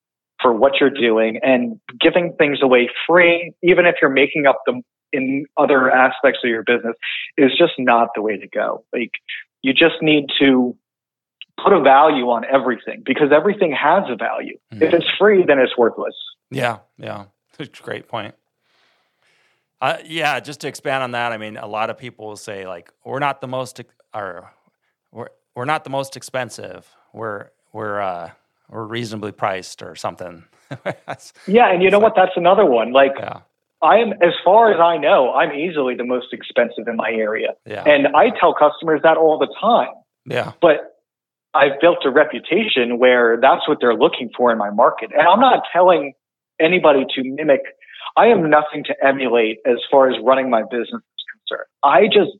for 0.42 0.54
what 0.54 0.74
you're 0.80 0.90
doing 0.90 1.40
and 1.44 1.80
giving 2.00 2.34
things 2.38 2.60
away 2.62 2.90
free, 3.06 3.54
even 3.62 3.86
if 3.86 3.96
you're 4.02 4.10
making 4.10 4.46
up 4.46 4.62
the 4.66 4.82
in 5.12 5.46
other 5.58 5.90
aspects 5.90 6.40
of 6.44 6.50
your 6.50 6.64
business 6.64 6.96
is 7.38 7.52
just 7.58 7.74
not 7.78 8.10
the 8.16 8.22
way 8.22 8.38
to 8.38 8.48
go. 8.48 8.84
Like 8.94 9.12
you 9.62 9.74
just 9.74 9.96
need 10.02 10.26
to 10.40 10.76
put 11.62 11.74
a 11.74 11.82
value 11.82 12.30
on 12.30 12.46
everything 12.46 13.04
because 13.06 13.32
everything 13.36 13.72
has 13.72 14.04
a 14.08 14.16
value. 14.16 14.58
Mm-hmm. 14.72 14.84
If 14.84 14.94
it's 14.94 15.08
free, 15.18 15.44
then 15.46 15.60
it's 15.60 15.78
worthless. 15.78 16.16
Yeah, 16.52 16.78
yeah. 16.98 17.26
Great 17.82 18.08
point. 18.08 18.36
Uh, 19.82 19.98
yeah, 20.06 20.40
just 20.40 20.62
to 20.62 20.68
expand 20.68 21.04
on 21.04 21.12
that, 21.12 21.32
I 21.32 21.38
mean, 21.38 21.58
a 21.58 21.68
lot 21.68 21.90
of 21.90 21.98
people 21.98 22.28
will 22.28 22.36
say 22.36 22.68
like, 22.68 22.92
we're 23.06 23.20
not 23.20 23.42
the 23.42 23.48
most, 23.48 23.82
or 24.14 24.52
we're 25.12 25.30
we're 25.56 25.66
not 25.66 25.84
the 25.84 25.90
most 25.90 26.18
expensive. 26.18 26.88
We're 27.14 27.50
we're 27.72 28.02
uh, 28.02 28.32
we're 28.70 28.86
reasonably 28.86 29.32
priced 29.32 29.82
or 29.82 29.96
something. 29.96 30.44
yeah, 31.48 31.72
and 31.72 31.82
you 31.82 31.90
know 31.90 32.00
like, 32.00 32.16
what? 32.16 32.16
That's 32.16 32.38
another 32.38 32.66
one. 32.66 32.92
Like, 32.92 33.14
yeah. 33.18 33.42
I 33.82 33.98
am, 33.98 34.12
as 34.22 34.34
far 34.44 34.74
as 34.74 34.80
I 34.80 34.98
know, 34.98 35.32
I'm 35.32 35.54
easily 35.54 35.96
the 35.96 36.04
most 36.04 36.34
expensive 36.34 36.88
in 36.88 36.98
my 36.98 37.12
area. 37.12 37.56
Yeah. 37.66 37.84
And 37.84 38.08
I 38.08 38.30
tell 38.38 38.54
customers 38.54 39.00
that 39.04 39.16
all 39.16 39.40
the 39.40 39.48
time. 39.60 39.94
Yeah. 40.26 40.52
But 40.62 41.00
I've 41.54 41.80
built 41.80 42.00
a 42.06 42.10
reputation 42.10 43.00
where 43.00 43.38
that's 43.42 43.68
what 43.68 43.78
they're 43.80 43.96
looking 43.96 44.30
for 44.36 44.52
in 44.52 44.58
my 44.58 44.70
market. 44.70 45.12
And 45.18 45.26
I'm 45.28 45.40
not 45.40 45.64
telling 45.72 46.14
anybody 46.60 47.06
to 47.16 47.24
mimic. 47.24 47.62
I 48.16 48.28
am 48.28 48.50
nothing 48.50 48.84
to 48.86 48.96
emulate 49.06 49.60
as 49.66 49.78
far 49.90 50.10
as 50.10 50.16
running 50.24 50.50
my 50.50 50.64
business 50.64 51.02
is 51.02 51.24
concerned. 51.34 51.68
I 51.84 52.06
just, 52.06 52.38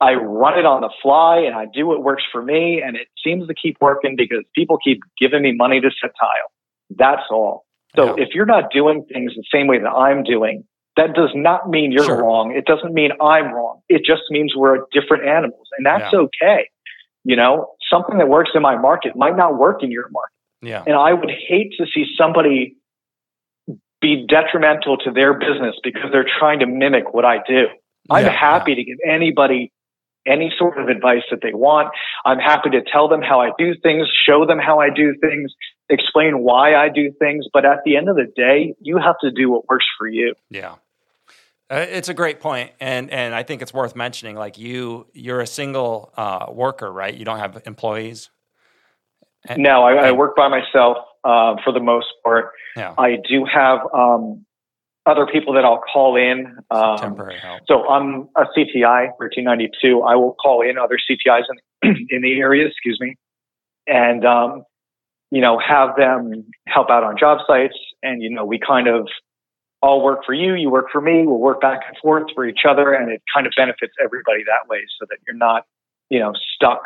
I 0.00 0.14
run 0.14 0.58
it 0.58 0.66
on 0.66 0.82
the 0.82 0.90
fly 1.02 1.38
and 1.46 1.54
I 1.54 1.66
do 1.72 1.86
what 1.86 2.02
works 2.02 2.24
for 2.30 2.42
me. 2.42 2.82
And 2.84 2.96
it 2.96 3.08
seems 3.22 3.46
to 3.48 3.54
keep 3.54 3.76
working 3.80 4.16
because 4.16 4.44
people 4.54 4.78
keep 4.82 5.00
giving 5.18 5.42
me 5.42 5.52
money 5.52 5.80
to 5.80 5.90
set 6.00 6.10
tile. 6.20 6.50
That's 6.90 7.22
all. 7.30 7.64
So 7.96 8.16
yeah. 8.16 8.24
if 8.24 8.34
you're 8.34 8.46
not 8.46 8.70
doing 8.72 9.04
things 9.12 9.32
the 9.34 9.44
same 9.52 9.66
way 9.66 9.78
that 9.78 9.88
I'm 9.88 10.24
doing, 10.24 10.64
that 10.96 11.14
does 11.14 11.30
not 11.34 11.68
mean 11.68 11.92
you're 11.92 12.04
sure. 12.04 12.22
wrong. 12.22 12.54
It 12.56 12.66
doesn't 12.66 12.92
mean 12.92 13.10
I'm 13.20 13.52
wrong. 13.52 13.80
It 13.88 14.04
just 14.04 14.22
means 14.30 14.52
we're 14.56 14.80
different 14.92 15.26
animals 15.26 15.68
and 15.76 15.86
that's 15.86 16.12
yeah. 16.12 16.20
okay. 16.20 16.68
You 17.24 17.36
know, 17.36 17.72
something 17.90 18.18
that 18.18 18.28
works 18.28 18.50
in 18.54 18.62
my 18.62 18.76
market 18.76 19.16
might 19.16 19.36
not 19.36 19.58
work 19.58 19.82
in 19.82 19.90
your 19.90 20.08
market. 20.10 20.30
Yeah. 20.62 20.84
And 20.86 20.96
I 20.96 21.12
would 21.12 21.30
hate 21.30 21.72
to 21.78 21.86
see 21.92 22.04
somebody 22.18 22.76
be 24.04 24.26
detrimental 24.28 24.98
to 24.98 25.10
their 25.10 25.32
business 25.32 25.76
because 25.82 26.12
they're 26.12 26.28
trying 26.38 26.58
to 26.58 26.66
mimic 26.66 27.14
what 27.14 27.24
I 27.24 27.38
do. 27.48 27.68
I'm 28.10 28.26
yeah, 28.26 28.30
happy 28.30 28.72
yeah. 28.72 28.76
to 28.76 28.84
give 28.84 28.98
anybody 29.08 29.72
any 30.26 30.52
sort 30.58 30.78
of 30.78 30.88
advice 30.88 31.22
that 31.30 31.40
they 31.42 31.54
want. 31.54 31.88
I'm 32.26 32.38
happy 32.38 32.68
to 32.70 32.82
tell 32.82 33.08
them 33.08 33.22
how 33.22 33.40
I 33.40 33.50
do 33.58 33.74
things, 33.82 34.06
show 34.26 34.44
them 34.44 34.58
how 34.58 34.78
I 34.78 34.90
do 34.90 35.14
things, 35.20 35.52
explain 35.88 36.40
why 36.40 36.74
I 36.74 36.90
do 36.90 37.12
things. 37.18 37.46
But 37.50 37.64
at 37.64 37.78
the 37.86 37.96
end 37.96 38.10
of 38.10 38.16
the 38.16 38.30
day, 38.36 38.74
you 38.78 38.98
have 38.98 39.16
to 39.22 39.30
do 39.30 39.50
what 39.50 39.66
works 39.68 39.86
for 39.98 40.06
you. 40.06 40.34
Yeah. 40.50 40.74
Uh, 41.70 41.86
it's 41.88 42.10
a 42.10 42.14
great 42.14 42.40
point, 42.40 42.72
and 42.78 43.10
and 43.10 43.34
I 43.34 43.42
think 43.42 43.62
it's 43.62 43.72
worth 43.72 43.96
mentioning. 43.96 44.36
Like 44.36 44.58
you, 44.58 45.06
you're 45.14 45.40
a 45.40 45.46
single 45.46 46.12
uh, 46.14 46.46
worker, 46.52 46.92
right? 46.92 47.14
You 47.14 47.24
don't 47.24 47.38
have 47.38 47.62
employees. 47.64 48.28
And, 49.48 49.62
no, 49.62 49.82
I, 49.82 50.08
I, 50.08 50.12
work 50.12 50.36
by 50.36 50.48
myself 50.48 50.96
uh, 51.22 51.56
for 51.62 51.72
the 51.72 51.80
most 51.80 52.06
part. 52.24 52.52
Yeah. 52.76 52.94
I 52.96 53.16
do 53.28 53.44
have 53.44 53.80
um, 53.92 54.44
other 55.06 55.26
people 55.26 55.54
that 55.54 55.64
I'll 55.64 55.82
call 55.92 56.16
in. 56.16 56.56
Um, 56.70 56.98
temporary 56.98 57.38
help. 57.38 57.62
So 57.68 57.86
I'm 57.88 58.28
a 58.36 58.44
CTI, 58.56 59.12
1392. 59.18 60.02
I 60.02 60.16
will 60.16 60.34
call 60.34 60.62
in 60.62 60.78
other 60.78 60.96
CTIs 60.96 61.42
in, 61.82 61.96
in 62.10 62.22
the 62.22 62.38
area, 62.38 62.66
excuse 62.66 62.98
me, 63.00 63.16
and 63.86 64.24
um, 64.24 64.64
you 65.30 65.40
know 65.40 65.58
have 65.58 65.96
them 65.96 66.46
help 66.66 66.90
out 66.90 67.04
on 67.04 67.16
job 67.18 67.38
sites, 67.46 67.76
and 68.02 68.22
you 68.22 68.30
know 68.30 68.44
we 68.44 68.58
kind 68.58 68.88
of 68.88 69.08
I'll 69.82 70.00
work 70.00 70.20
for 70.24 70.32
you, 70.32 70.54
you 70.54 70.70
work 70.70 70.86
for 70.90 71.02
me, 71.02 71.24
we'll 71.26 71.38
work 71.38 71.60
back 71.60 71.80
and 71.86 71.96
forth 71.98 72.28
for 72.34 72.46
each 72.46 72.60
other, 72.66 72.94
and 72.94 73.12
it 73.12 73.22
kind 73.34 73.46
of 73.46 73.52
benefits 73.54 73.92
everybody 74.02 74.42
that 74.44 74.68
way, 74.68 74.78
so 74.98 75.06
that 75.10 75.18
you're 75.26 75.36
not, 75.36 75.64
you 76.08 76.20
know, 76.20 76.32
stuck, 76.54 76.82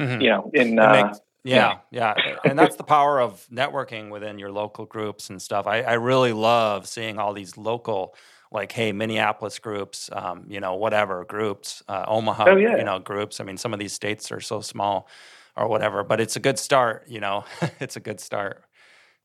mm-hmm. 0.00 0.22
you 0.22 0.30
know, 0.30 0.50
in. 0.54 0.78
Uh, 0.78 1.04
makes, 1.04 1.20
yeah, 1.44 1.78
yeah, 1.90 2.14
and 2.44 2.58
that's 2.58 2.76
the 2.76 2.84
power 2.84 3.20
of 3.20 3.46
networking 3.52 4.10
within 4.10 4.38
your 4.38 4.50
local 4.50 4.86
groups 4.86 5.30
and 5.30 5.40
stuff. 5.40 5.66
I, 5.66 5.82
I 5.82 5.92
really 5.94 6.32
love 6.32 6.88
seeing 6.88 7.18
all 7.18 7.32
these 7.32 7.56
local, 7.56 8.14
like, 8.50 8.72
hey, 8.72 8.92
Minneapolis 8.92 9.58
groups, 9.58 10.08
um, 10.12 10.46
you 10.48 10.60
know, 10.60 10.74
whatever 10.74 11.24
groups, 11.24 11.82
uh, 11.88 12.04
Omaha, 12.08 12.46
oh, 12.48 12.56
yeah. 12.56 12.76
you 12.76 12.84
know, 12.84 12.98
groups. 12.98 13.40
I 13.40 13.44
mean, 13.44 13.56
some 13.56 13.72
of 13.72 13.78
these 13.78 13.92
states 13.92 14.32
are 14.32 14.40
so 14.40 14.60
small, 14.60 15.08
or 15.56 15.68
whatever, 15.68 16.02
but 16.02 16.20
it's 16.20 16.36
a 16.36 16.40
good 16.40 16.58
start. 16.58 17.04
You 17.08 17.20
know, 17.20 17.44
it's 17.80 17.96
a 17.96 18.00
good 18.00 18.20
start. 18.20 18.64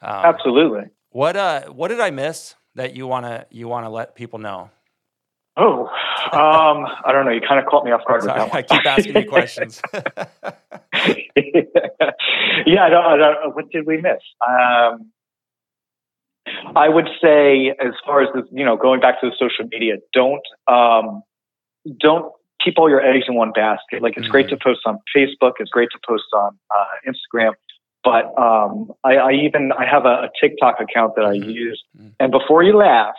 Um, 0.01 0.25
Absolutely. 0.25 0.89
What 1.11 1.35
uh 1.35 1.63
what 1.69 1.87
did 1.87 1.99
I 1.99 2.11
miss 2.11 2.55
that 2.75 2.95
you 2.95 3.07
wanna 3.07 3.45
you 3.49 3.67
wanna 3.67 3.89
let 3.89 4.15
people 4.15 4.39
know? 4.39 4.69
Oh, 5.59 5.87
um, 6.31 6.87
I 7.05 7.11
don't 7.11 7.25
know. 7.25 7.31
You 7.31 7.41
kind 7.41 7.59
of 7.59 7.65
caught 7.65 7.83
me 7.83 7.91
off 7.91 8.05
guard 8.07 8.23
Sorry, 8.23 8.41
with 8.41 8.51
that 8.51 8.57
I 8.57 8.61
keep 8.61 8.85
asking 8.85 9.15
you 9.15 9.29
questions. 9.29 9.81
yeah, 12.65 12.85
I 12.85 12.89
don't, 12.89 13.05
I 13.05 13.17
don't, 13.17 13.55
what 13.55 13.69
did 13.69 13.85
we 13.85 13.97
miss? 13.97 14.21
Um, 14.47 15.11
I 16.75 16.87
would 16.87 17.09
say, 17.21 17.75
as 17.79 17.93
far 18.05 18.21
as 18.21 18.29
the, 18.33 18.43
you 18.51 18.63
know, 18.63 18.77
going 18.77 19.01
back 19.01 19.19
to 19.21 19.29
the 19.29 19.35
social 19.37 19.67
media, 19.69 19.97
don't 20.13 20.41
um, 20.67 21.23
don't 21.99 22.31
keep 22.63 22.75
all 22.77 22.89
your 22.89 23.01
eggs 23.01 23.25
in 23.27 23.35
one 23.35 23.51
basket. 23.51 24.01
Like 24.01 24.15
it's 24.15 24.23
mm-hmm. 24.23 24.31
great 24.31 24.49
to 24.49 24.57
post 24.57 24.81
on 24.85 24.99
Facebook, 25.15 25.53
it's 25.59 25.69
great 25.69 25.89
to 25.91 25.99
post 26.07 26.25
on 26.33 26.57
uh, 26.75 27.11
Instagram, 27.11 27.51
but 28.03 28.25
um, 28.41 28.91
I, 29.03 29.15
I, 29.15 29.31
even 29.33 29.71
I 29.71 29.85
have 29.85 30.05
a, 30.05 30.27
a 30.27 30.29
TikTok 30.41 30.79
account 30.79 31.15
that 31.15 31.25
I 31.25 31.37
mm-hmm. 31.37 31.49
use. 31.49 31.83
Mm-hmm. 31.97 32.09
And 32.19 32.31
before 32.31 32.63
you 32.63 32.77
laugh, 32.77 33.15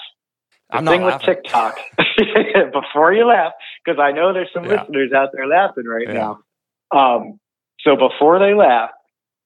the 0.71 0.79
I'm 0.79 0.87
thing 0.87 1.03
with. 1.03 1.21
TikTok, 1.23 1.79
before 2.73 3.13
you 3.13 3.27
laugh, 3.27 3.53
because 3.85 3.99
I 4.01 4.13
know 4.13 4.33
there's 4.33 4.51
some 4.53 4.65
yeah. 4.65 4.83
listeners 4.83 5.13
out 5.13 5.31
there 5.33 5.47
laughing 5.47 5.85
right 5.87 6.07
yeah. 6.09 6.13
now. 6.13 6.39
Um, 6.91 7.41
so 7.81 7.97
before 7.97 8.39
they 8.39 8.55
laugh, 8.55 8.91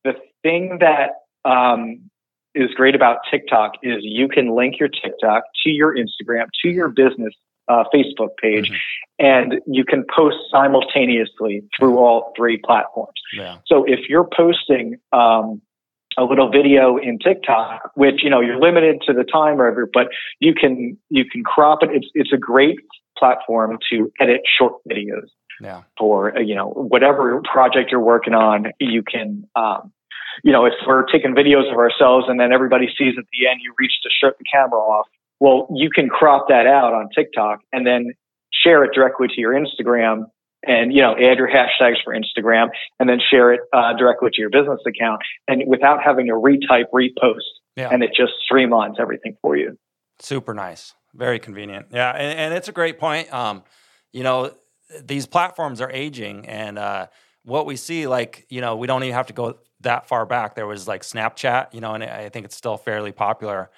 the 0.05 0.14
thing 0.43 0.79
that 0.81 1.11
um, 1.45 2.11
is 2.55 2.70
great 2.75 2.95
about 2.95 3.18
TikTok 3.31 3.72
is 3.83 3.99
you 4.03 4.29
can 4.29 4.55
link 4.55 4.77
your 4.79 4.89
TikTok 4.89 5.45
to 5.64 5.70
your 5.70 5.95
Instagram, 5.95 6.47
to 6.62 6.70
your 6.70 6.89
business 6.89 7.35
uh, 7.68 7.85
Facebook 7.95 8.31
page, 8.41 8.70
mm-hmm. 8.70 9.27
and 9.27 9.55
you 9.66 9.85
can 9.85 10.05
post 10.14 10.37
simultaneously 10.51 11.62
through 11.79 11.99
all 11.99 12.33
three 12.37 12.61
platforms. 12.62 13.14
Yeah. 13.37 13.59
So 13.66 13.85
if 13.85 14.09
you're 14.09 14.29
posting 14.37 14.97
um, 15.12 15.62
a 16.18 16.24
little 16.24 16.50
video 16.50 16.96
in 16.96 17.18
TikTok, 17.18 17.90
which 17.94 18.22
you 18.22 18.30
know 18.30 18.40
you're 18.40 18.60
limited 18.60 19.02
to 19.06 19.12
the 19.12 19.24
time 19.24 19.60
or 19.60 19.64
whatever, 19.64 19.88
but 19.92 20.08
you 20.40 20.54
can 20.54 20.96
you 21.10 21.24
can 21.24 21.42
crop 21.42 21.82
it. 21.82 21.90
It's 21.92 22.08
it's 22.14 22.32
a 22.32 22.38
great 22.38 22.76
platform 23.18 23.78
to 23.90 24.12
edit 24.20 24.42
short 24.58 24.74
videos. 24.90 25.28
Yeah. 25.60 25.82
For 25.98 26.38
you 26.38 26.54
know 26.54 26.68
whatever 26.68 27.40
project 27.50 27.90
you're 27.90 28.00
working 28.00 28.34
on, 28.34 28.66
you 28.80 29.02
can 29.02 29.44
um, 29.54 29.92
you 30.42 30.52
know, 30.52 30.64
if 30.64 30.72
we're 30.86 31.06
taking 31.06 31.34
videos 31.34 31.70
of 31.70 31.78
ourselves 31.78 32.26
and 32.28 32.40
then 32.40 32.52
everybody 32.52 32.86
sees 32.98 33.14
at 33.18 33.24
the 33.32 33.46
end 33.46 33.60
you 33.62 33.72
reach 33.78 33.92
to 34.02 34.10
shut 34.20 34.36
the 34.38 34.44
camera 34.52 34.80
off, 34.80 35.06
well, 35.38 35.68
you 35.74 35.90
can 35.90 36.08
crop 36.08 36.46
that 36.48 36.66
out 36.66 36.92
on 36.92 37.08
TikTok 37.14 37.60
and 37.72 37.86
then 37.86 38.12
share 38.52 38.82
it 38.84 38.90
directly 38.94 39.28
to 39.28 39.40
your 39.40 39.52
Instagram 39.52 40.24
and 40.66 40.92
you 40.92 41.00
know 41.02 41.12
add 41.12 41.38
your 41.38 41.48
hashtags 41.48 41.96
for 42.04 42.14
Instagram 42.14 42.68
and 42.98 43.08
then 43.08 43.18
share 43.30 43.52
it 43.52 43.60
uh, 43.72 43.92
directly 43.94 44.30
to 44.30 44.40
your 44.40 44.50
business 44.50 44.80
account 44.86 45.20
and 45.48 45.62
without 45.66 46.02
having 46.02 46.26
to 46.26 46.32
retype 46.32 46.86
repost 46.92 47.40
yeah. 47.76 47.88
and 47.90 48.02
it 48.02 48.10
just 48.16 48.32
streamlines 48.50 49.00
everything 49.00 49.36
for 49.42 49.56
you. 49.56 49.76
Super 50.20 50.54
nice. 50.54 50.94
Very 51.14 51.38
convenient. 51.38 51.86
Yeah. 51.90 52.10
And, 52.10 52.38
and 52.38 52.54
it's 52.54 52.68
a 52.68 52.72
great 52.72 52.98
point. 52.98 53.32
Um, 53.32 53.62
you 54.12 54.22
know 54.22 54.54
these 55.02 55.26
platforms 55.26 55.80
are 55.80 55.90
aging 55.90 56.46
and 56.46 56.78
uh, 56.78 57.08
what 57.44 57.66
we 57.66 57.76
see 57.76 58.06
like 58.06 58.46
you 58.48 58.60
know 58.60 58.76
we 58.76 58.86
don't 58.86 59.02
even 59.02 59.14
have 59.14 59.26
to 59.26 59.32
go 59.32 59.58
that 59.80 60.06
far 60.06 60.24
back. 60.24 60.54
There 60.54 60.66
was 60.66 60.88
like 60.88 61.02
snapchat 61.02 61.74
you 61.74 61.80
know 61.80 61.94
and 61.94 62.04
i 62.04 62.28
think 62.28 62.46
it's 62.46 62.56
still 62.56 62.76
fairly 62.76 63.12
popular 63.12 63.70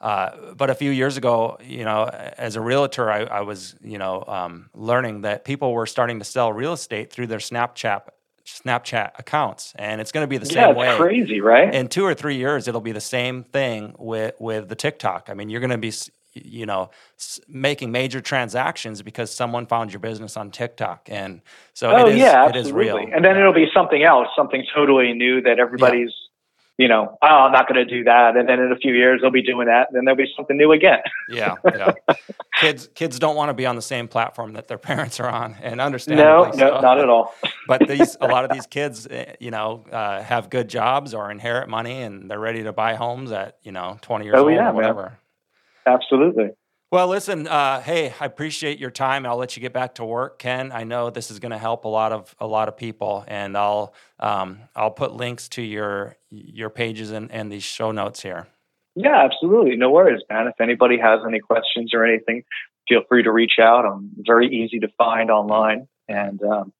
uh, 0.00 0.54
but 0.54 0.70
a 0.70 0.74
few 0.74 0.90
years 0.90 1.16
ago, 1.16 1.58
you 1.64 1.84
know, 1.84 2.04
as 2.04 2.56
a 2.56 2.60
realtor, 2.60 3.10
I, 3.10 3.22
I 3.22 3.40
was, 3.40 3.74
you 3.82 3.98
know, 3.98 4.24
um, 4.26 4.68
learning 4.74 5.22
that 5.22 5.44
people 5.44 5.72
were 5.72 5.86
starting 5.86 6.18
to 6.18 6.24
sell 6.24 6.52
real 6.52 6.72
estate 6.72 7.10
through 7.10 7.28
their 7.28 7.38
Snapchat 7.38 8.02
Snapchat 8.46 9.12
accounts, 9.18 9.72
and 9.76 10.02
it's 10.02 10.12
going 10.12 10.22
to 10.22 10.28
be 10.28 10.36
the 10.36 10.52
yeah, 10.52 10.66
same 10.66 10.76
way. 10.76 10.94
Crazy, 10.96 11.40
right? 11.40 11.74
In 11.74 11.88
two 11.88 12.04
or 12.04 12.12
three 12.12 12.36
years, 12.36 12.68
it'll 12.68 12.82
be 12.82 12.92
the 12.92 13.00
same 13.00 13.42
thing 13.42 13.94
with 13.98 14.34
with 14.38 14.68
the 14.68 14.74
TikTok. 14.74 15.28
I 15.30 15.34
mean, 15.34 15.48
you're 15.48 15.60
going 15.60 15.70
to 15.70 15.78
be, 15.78 15.92
you 16.34 16.66
know, 16.66 16.90
making 17.48 17.90
major 17.90 18.20
transactions 18.20 19.00
because 19.00 19.32
someone 19.32 19.64
found 19.64 19.94
your 19.94 20.00
business 20.00 20.36
on 20.36 20.50
TikTok, 20.50 21.08
and 21.10 21.40
so 21.72 21.90
oh, 21.90 22.06
it 22.06 22.16
is, 22.16 22.18
yeah, 22.18 22.46
it 22.46 22.56
is 22.56 22.70
real. 22.70 22.98
And 22.98 23.24
then 23.24 23.36
yeah. 23.36 23.40
it'll 23.40 23.54
be 23.54 23.68
something 23.72 24.02
else, 24.02 24.28
something 24.36 24.62
totally 24.74 25.14
new 25.14 25.40
that 25.40 25.58
everybody's 25.58 26.12
you 26.76 26.88
know, 26.88 27.16
oh, 27.22 27.26
I'm 27.26 27.52
not 27.52 27.68
going 27.68 27.86
to 27.86 27.88
do 27.88 28.04
that. 28.04 28.36
And 28.36 28.48
then 28.48 28.58
in 28.58 28.72
a 28.72 28.76
few 28.76 28.94
years, 28.94 29.20
they'll 29.20 29.30
be 29.30 29.42
doing 29.42 29.68
that. 29.68 29.88
And 29.88 29.96
then 29.96 30.04
there'll 30.04 30.16
be 30.16 30.30
something 30.36 30.56
new 30.56 30.72
again. 30.72 30.98
yeah. 31.28 31.54
Yeah. 31.64 31.92
kids, 32.60 32.88
kids 32.94 33.18
don't 33.18 33.36
want 33.36 33.50
to 33.50 33.54
be 33.54 33.64
on 33.64 33.76
the 33.76 33.82
same 33.82 34.08
platform 34.08 34.54
that 34.54 34.66
their 34.66 34.78
parents 34.92 35.20
are 35.20 35.28
on 35.28 35.54
and 35.62 35.80
understand. 35.80 36.18
No, 36.18 36.44
no, 36.44 36.52
so. 36.52 36.80
not 36.80 36.98
at 36.98 37.08
all. 37.08 37.32
but 37.68 37.86
these, 37.86 38.16
a 38.20 38.26
lot 38.26 38.44
of 38.44 38.50
these 38.50 38.66
kids, 38.66 39.06
eh, 39.08 39.34
you 39.38 39.52
know, 39.52 39.84
uh, 39.92 40.22
have 40.22 40.50
good 40.50 40.68
jobs 40.68 41.14
or 41.14 41.30
inherit 41.30 41.68
money 41.68 42.02
and 42.02 42.28
they're 42.28 42.40
ready 42.40 42.64
to 42.64 42.72
buy 42.72 42.94
homes 42.94 43.30
at, 43.30 43.58
you 43.62 43.70
know, 43.70 43.98
20 44.02 44.24
years 44.24 44.34
oh, 44.36 44.44
old 44.44 44.52
yeah, 44.52 44.70
or 44.70 44.72
whatever. 44.72 45.18
Man. 45.86 45.94
Absolutely. 45.94 46.50
Well, 46.94 47.08
listen, 47.08 47.48
uh, 47.48 47.80
hey, 47.80 48.14
I 48.20 48.24
appreciate 48.24 48.78
your 48.78 48.92
time. 48.92 49.26
I'll 49.26 49.36
let 49.36 49.56
you 49.56 49.60
get 49.60 49.72
back 49.72 49.96
to 49.96 50.04
work, 50.04 50.38
Ken. 50.38 50.70
I 50.70 50.84
know 50.84 51.10
this 51.10 51.28
is 51.28 51.40
going 51.40 51.50
to 51.50 51.58
help 51.58 51.86
a 51.86 51.88
lot 51.88 52.12
of 52.12 52.36
a 52.38 52.46
lot 52.46 52.68
of 52.68 52.76
people, 52.76 53.24
and 53.26 53.58
I'll 53.58 53.92
um, 54.20 54.60
I'll 54.76 54.92
put 54.92 55.12
links 55.12 55.48
to 55.48 55.62
your 55.62 56.14
your 56.30 56.70
pages 56.70 57.10
and, 57.10 57.32
and 57.32 57.50
these 57.50 57.64
show 57.64 57.90
notes 57.90 58.22
here. 58.22 58.46
Yeah, 58.94 59.24
absolutely. 59.24 59.74
No 59.74 59.90
worries, 59.90 60.22
man. 60.30 60.46
If 60.46 60.60
anybody 60.60 60.96
has 60.96 61.18
any 61.26 61.40
questions 61.40 61.90
or 61.92 62.04
anything, 62.04 62.44
feel 62.88 63.00
free 63.08 63.24
to 63.24 63.32
reach 63.32 63.54
out. 63.60 63.84
I'm 63.84 64.12
very 64.24 64.46
easy 64.46 64.78
to 64.78 64.88
find 64.96 65.32
online, 65.32 65.88
and 66.06 66.40
um, 66.44 66.72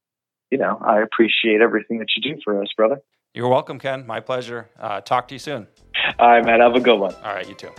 you 0.49 0.59
know, 0.59 0.79
I 0.81 1.03
appreciate 1.03 1.61
everything 1.61 1.99
that 1.99 2.07
you 2.17 2.35
do 2.35 2.41
for 2.45 2.63
us, 2.63 2.69
brother. 2.77 2.99
You're 3.35 3.49
welcome, 3.49 3.81
Ken. 3.81 4.07
My 4.07 4.21
pleasure. 4.21 4.71
Uh, 4.79 5.01
talk 5.01 5.27
to 5.27 5.35
you 5.35 5.41
soon. 5.41 5.67
All 6.21 6.29
right, 6.29 6.45
man. 6.45 6.61
Have 6.61 6.77
a 6.77 6.81
good 6.81 7.01
one. 7.01 7.17
All 7.17 7.35
right, 7.35 7.49
you 7.49 7.57
too. 7.57 7.73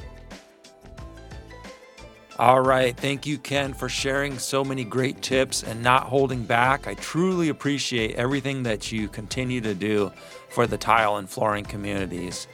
All 2.38 2.60
right. 2.60 2.96
Thank 2.98 3.26
you, 3.26 3.38
Ken, 3.38 3.74
for 3.74 3.88
sharing 3.88 4.40
so 4.40 4.66
many 4.66 4.84
great 4.84 5.22
tips 5.22 5.64
and 5.64 5.82
not 5.82 6.04
holding 6.04 6.44
back. 6.44 6.86
I 6.86 6.94
truly 6.96 7.48
appreciate 7.48 8.16
everything 8.16 8.64
that 8.64 8.92
you 8.92 9.08
continue 9.08 9.62
to 9.62 9.74
do 9.74 10.12
for 10.50 10.68
the 10.68 10.78
tile 10.78 11.16
and 11.16 11.30
flooring 11.30 11.64
communities. 11.64 12.48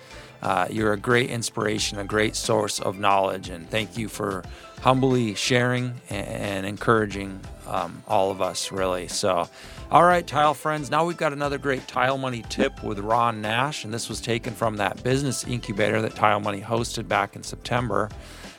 Uh, 0.43 0.67
you're 0.69 0.93
a 0.93 0.97
great 0.97 1.31
inspiration, 1.31 1.97
a 1.97 2.03
great 2.03 2.35
source 2.35 2.79
of 2.79 2.99
knowledge, 2.99 3.49
and 3.49 3.67
thank 3.71 3.97
you 3.97 4.07
for 4.07 4.43
humbly 4.81 5.33
sharing 5.33 5.95
and, 6.11 6.65
encouraging 6.65 7.39
um, 7.67 8.03
all 8.07 8.29
of 8.29 8.39
us, 8.39 8.71
really. 8.71 9.07
So, 9.07 9.49
all 9.89 10.03
right, 10.03 10.25
tile 10.25 10.53
friends, 10.53 10.91
now 10.91 11.05
we've 11.05 11.17
got 11.17 11.33
another 11.33 11.57
great 11.57 11.87
Tile 11.87 12.19
Money 12.19 12.43
tip 12.49 12.83
with 12.83 12.99
Ron 12.99 13.41
Nash, 13.41 13.83
and 13.83 13.91
this 13.91 14.09
was 14.09 14.21
taken 14.21 14.53
from 14.53 14.77
that 14.77 15.03
business 15.03 15.43
incubator 15.43 16.01
that 16.03 16.15
Tile 16.15 16.39
Money 16.39 16.61
hosted 16.61 17.07
back 17.07 17.35
in 17.35 17.41
September. 17.41 18.09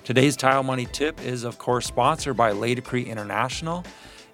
Today's 0.05 0.35
Tile 0.35 0.65
Money 0.65 0.87
tip 0.87 1.21
is, 1.25 1.45
of 1.45 1.59
course, 1.59 1.87
sponsored 1.87 2.37
by 2.37 2.53
Laticrete 2.53 3.07
International. 3.07 3.85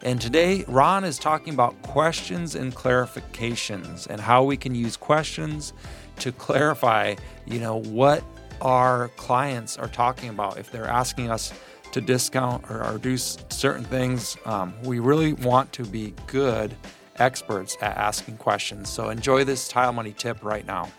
And 0.02 0.18
today, 0.18 0.64
Ron 0.66 1.04
is 1.04 1.18
talking 1.18 1.52
about 1.52 1.80
questions 1.82 2.54
and 2.54 2.74
clarifications 2.74 4.06
and 4.06 4.18
how 4.18 4.44
we 4.44 4.56
can 4.56 4.74
use 4.74 4.96
questions 4.96 5.74
to 6.20 6.32
clarify, 6.32 7.16
you 7.44 7.60
know, 7.60 7.82
what 7.82 8.24
our 8.62 9.08
clients 9.16 9.76
are 9.76 9.88
talking 9.88 10.30
about. 10.30 10.56
If 10.56 10.72
they're 10.72 10.88
asking 10.88 11.30
us 11.30 11.52
to 11.92 12.00
discount 12.00 12.64
or, 12.70 12.90
reduce 12.90 13.36
certain 13.50 13.84
things, 13.84 14.38
um, 14.46 14.72
we 14.84 15.00
really 15.00 15.34
want 15.34 15.70
to 15.74 15.84
be 15.84 16.14
good 16.28 16.74
experts 17.16 17.76
at 17.82 17.94
asking 17.98 18.38
questions. 18.38 18.88
So 18.88 19.10
enjoy 19.10 19.44
this 19.44 19.68
Tile 19.68 19.92
Money 19.92 20.14
tip 20.16 20.42
right 20.42 20.66
now. 20.66 20.90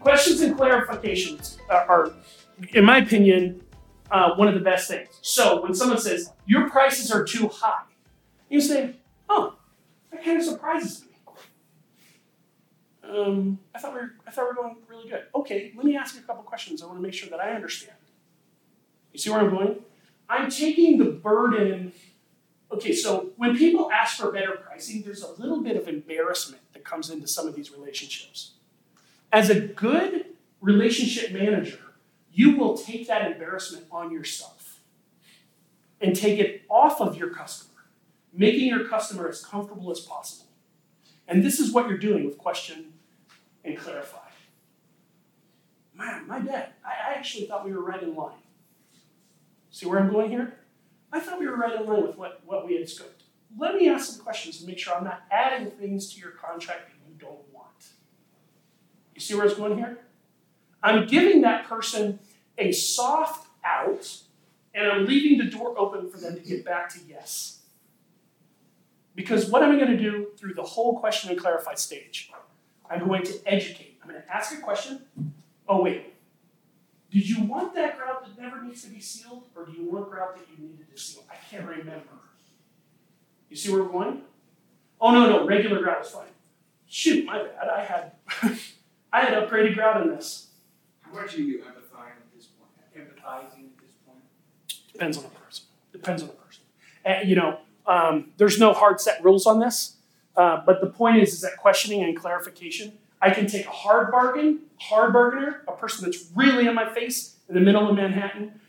Questions 0.00 0.40
and 0.40 0.56
clarifications 0.56 1.58
are 1.68 2.12
in 2.72 2.84
my 2.84 2.98
opinion, 2.98 3.62
uh, 4.10 4.34
one 4.34 4.48
of 4.48 4.54
the 4.54 4.60
best 4.60 4.88
things. 4.88 5.08
So 5.22 5.62
when 5.62 5.74
someone 5.74 5.98
says 5.98 6.32
your 6.46 6.68
prices 6.70 7.10
are 7.10 7.24
too 7.24 7.48
high, 7.48 7.84
you 8.48 8.60
say, 8.60 8.96
"Oh, 9.28 9.56
that 10.10 10.24
kind 10.24 10.38
of 10.38 10.44
surprises 10.44 11.02
me." 11.02 11.08
Um, 13.08 13.58
I 13.74 13.78
thought 13.78 13.94
we 13.94 14.00
were, 14.00 14.14
I 14.26 14.30
thought 14.30 14.44
we 14.44 14.48
were 14.48 14.54
going 14.54 14.76
really 14.88 15.08
good. 15.08 15.24
Okay, 15.34 15.72
let 15.76 15.84
me 15.84 15.96
ask 15.96 16.14
you 16.14 16.20
a 16.20 16.24
couple 16.24 16.42
questions. 16.42 16.82
I 16.82 16.86
want 16.86 16.98
to 16.98 17.02
make 17.02 17.14
sure 17.14 17.28
that 17.30 17.40
I 17.40 17.52
understand. 17.52 17.96
You 19.12 19.18
see 19.18 19.30
where 19.30 19.40
I'm 19.40 19.50
going? 19.50 19.76
I'm 20.28 20.50
taking 20.50 20.98
the 20.98 21.04
burden. 21.04 21.92
Okay, 22.72 22.92
so 22.92 23.30
when 23.36 23.56
people 23.56 23.90
ask 23.92 24.18
for 24.18 24.32
better 24.32 24.52
pricing, 24.56 25.02
there's 25.02 25.22
a 25.22 25.32
little 25.40 25.62
bit 25.62 25.76
of 25.76 25.86
embarrassment 25.86 26.62
that 26.72 26.84
comes 26.84 27.10
into 27.10 27.28
some 27.28 27.46
of 27.46 27.54
these 27.54 27.70
relationships. 27.70 28.54
As 29.32 29.50
a 29.50 29.60
good 29.60 30.26
relationship 30.60 31.32
manager, 31.32 31.78
you 32.36 32.54
will 32.58 32.76
take 32.76 33.08
that 33.08 33.32
embarrassment 33.32 33.86
on 33.90 34.12
yourself 34.12 34.80
and 36.02 36.14
take 36.14 36.38
it 36.38 36.64
off 36.68 37.00
of 37.00 37.16
your 37.16 37.30
customer, 37.30 37.86
making 38.30 38.68
your 38.68 38.86
customer 38.86 39.26
as 39.26 39.42
comfortable 39.42 39.90
as 39.90 40.00
possible. 40.00 40.44
And 41.26 41.42
this 41.42 41.58
is 41.58 41.72
what 41.72 41.88
you're 41.88 41.96
doing 41.96 42.26
with 42.26 42.36
question 42.36 42.92
and 43.64 43.78
clarify. 43.78 44.18
Man, 45.96 46.28
my 46.28 46.38
bad. 46.40 46.74
I 46.84 47.14
actually 47.14 47.46
thought 47.46 47.64
we 47.64 47.72
were 47.72 47.82
right 47.82 48.02
in 48.02 48.14
line. 48.14 48.34
See 49.70 49.86
where 49.86 49.98
I'm 49.98 50.12
going 50.12 50.30
here? 50.30 50.58
I 51.10 51.20
thought 51.20 51.40
we 51.40 51.48
were 51.48 51.56
right 51.56 51.80
in 51.80 51.86
line 51.86 52.02
with 52.02 52.18
what, 52.18 52.42
what 52.44 52.66
we 52.66 52.74
had 52.74 52.84
scoped. 52.84 53.24
Let 53.56 53.76
me 53.76 53.88
ask 53.88 54.12
some 54.12 54.22
questions 54.22 54.60
to 54.60 54.66
make 54.66 54.78
sure 54.78 54.94
I'm 54.94 55.04
not 55.04 55.22
adding 55.30 55.70
things 55.70 56.12
to 56.12 56.20
your 56.20 56.32
contract 56.32 56.90
that 56.90 56.96
you 57.08 57.14
don't 57.18 57.50
want. 57.54 57.86
You 59.14 59.22
see 59.22 59.32
where 59.32 59.44
I 59.44 59.46
was 59.46 59.54
going 59.54 59.78
here? 59.78 60.00
I'm 60.86 61.04
giving 61.08 61.40
that 61.40 61.66
person 61.66 62.20
a 62.58 62.70
soft 62.70 63.48
out, 63.64 64.18
and 64.72 64.86
I'm 64.86 65.04
leaving 65.04 65.36
the 65.36 65.50
door 65.50 65.74
open 65.76 66.08
for 66.08 66.18
them 66.18 66.36
to 66.36 66.40
get 66.40 66.64
back 66.64 66.88
to 66.90 67.00
yes. 67.08 67.62
Because 69.16 69.50
what 69.50 69.64
am 69.64 69.72
I 69.72 69.76
going 69.76 69.90
to 69.90 69.96
do 69.96 70.28
through 70.38 70.54
the 70.54 70.62
whole 70.62 71.00
question 71.00 71.30
and 71.30 71.38
clarify 71.40 71.74
stage? 71.74 72.30
I'm 72.88 73.08
going 73.08 73.24
to 73.24 73.36
educate. 73.46 73.98
I'm 74.00 74.08
going 74.08 74.22
to 74.22 74.32
ask 74.32 74.56
a 74.56 74.60
question. 74.60 75.00
Oh, 75.68 75.82
wait. 75.82 76.14
Did 77.10 77.28
you 77.28 77.42
want 77.42 77.74
that 77.74 77.98
grout 77.98 78.24
that 78.24 78.40
never 78.40 78.62
needs 78.62 78.84
to 78.84 78.90
be 78.90 79.00
sealed, 79.00 79.48
or 79.56 79.66
do 79.66 79.72
you 79.72 79.90
want 79.90 80.08
grout 80.08 80.36
that 80.36 80.44
you 80.48 80.68
needed 80.68 80.86
to 80.94 81.00
seal? 81.00 81.24
I 81.28 81.34
can't 81.50 81.66
remember. 81.66 82.20
You 83.50 83.56
see 83.56 83.72
where 83.72 83.82
we're 83.82 83.88
going? 83.88 84.22
Oh 85.00 85.10
no, 85.10 85.28
no, 85.28 85.46
regular 85.46 85.82
grout 85.82 86.04
is 86.04 86.12
fine. 86.12 86.26
Shoot, 86.86 87.24
my 87.24 87.42
bad. 87.42 87.68
I 87.68 87.84
had 87.84 88.12
I 89.12 89.20
had 89.24 89.34
upgraded 89.34 89.74
grout 89.74 90.02
in 90.02 90.10
this. 90.10 90.45
Much 91.16 91.34
are 91.34 91.40
you 91.40 91.58
empathizing 91.60 92.18
at 92.18 92.36
this 92.36 92.46
point? 92.46 92.70
Empathizing 92.94 93.64
at 93.64 93.78
this 93.80 93.94
point? 94.06 94.18
Depends 94.92 95.16
on 95.16 95.24
the 95.24 95.30
person. 95.30 95.64
Depends 95.92 96.22
on 96.22 96.28
the 96.28 96.34
person. 96.34 96.62
And, 97.06 97.28
you 97.28 97.36
know, 97.36 97.58
um, 97.86 98.32
there's 98.36 98.58
no 98.58 98.74
hard 98.74 99.00
set 99.00 99.24
rules 99.24 99.46
on 99.46 99.58
this, 99.58 99.96
uh, 100.36 100.60
but 100.66 100.82
the 100.82 100.88
point 100.88 101.16
is, 101.18 101.32
is 101.32 101.40
that 101.40 101.56
questioning 101.56 102.02
and 102.02 102.14
clarification. 102.14 102.98
I 103.22 103.30
can 103.30 103.46
take 103.46 103.64
a 103.64 103.70
hard 103.70 104.10
bargain, 104.10 104.60
hard 104.78 105.14
bargainer, 105.14 105.62
a 105.66 105.72
person 105.72 106.04
that's 106.04 106.30
really 106.34 106.66
in 106.66 106.74
my 106.74 106.92
face 106.92 107.36
in 107.48 107.54
the 107.54 107.62
middle 107.62 107.88
of 107.88 107.96
Manhattan, 107.96 108.60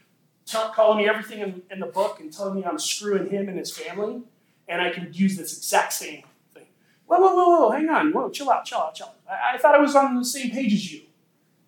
tell, 0.45 0.69
calling 0.69 0.99
me 0.99 1.09
everything 1.09 1.39
in, 1.39 1.61
in 1.69 1.79
the 1.81 1.87
book 1.87 2.21
and 2.21 2.31
telling 2.31 2.55
me 2.55 2.63
I'm 2.63 2.79
screwing 2.79 3.29
him 3.29 3.49
and 3.49 3.57
his 3.57 3.75
family, 3.75 4.21
and 4.69 4.81
I 4.81 4.91
can 4.91 5.09
use 5.11 5.35
this 5.35 5.57
exact 5.57 5.91
same 5.91 6.23
thing. 6.53 6.67
Whoa, 7.07 7.19
whoa, 7.19 7.35
whoa, 7.35 7.49
whoa, 7.49 7.71
hang 7.71 7.89
on, 7.89 8.13
whoa, 8.13 8.29
chill 8.29 8.49
out, 8.49 8.63
chill 8.63 8.77
out, 8.77 8.95
chill 8.95 9.07
out. 9.07 9.15
I, 9.29 9.55
I 9.55 9.57
thought 9.57 9.75
I 9.75 9.79
was 9.79 9.95
on 9.95 10.15
the 10.15 10.23
same 10.23 10.51
page 10.51 10.71
as 10.73 10.93
you. 10.93 11.01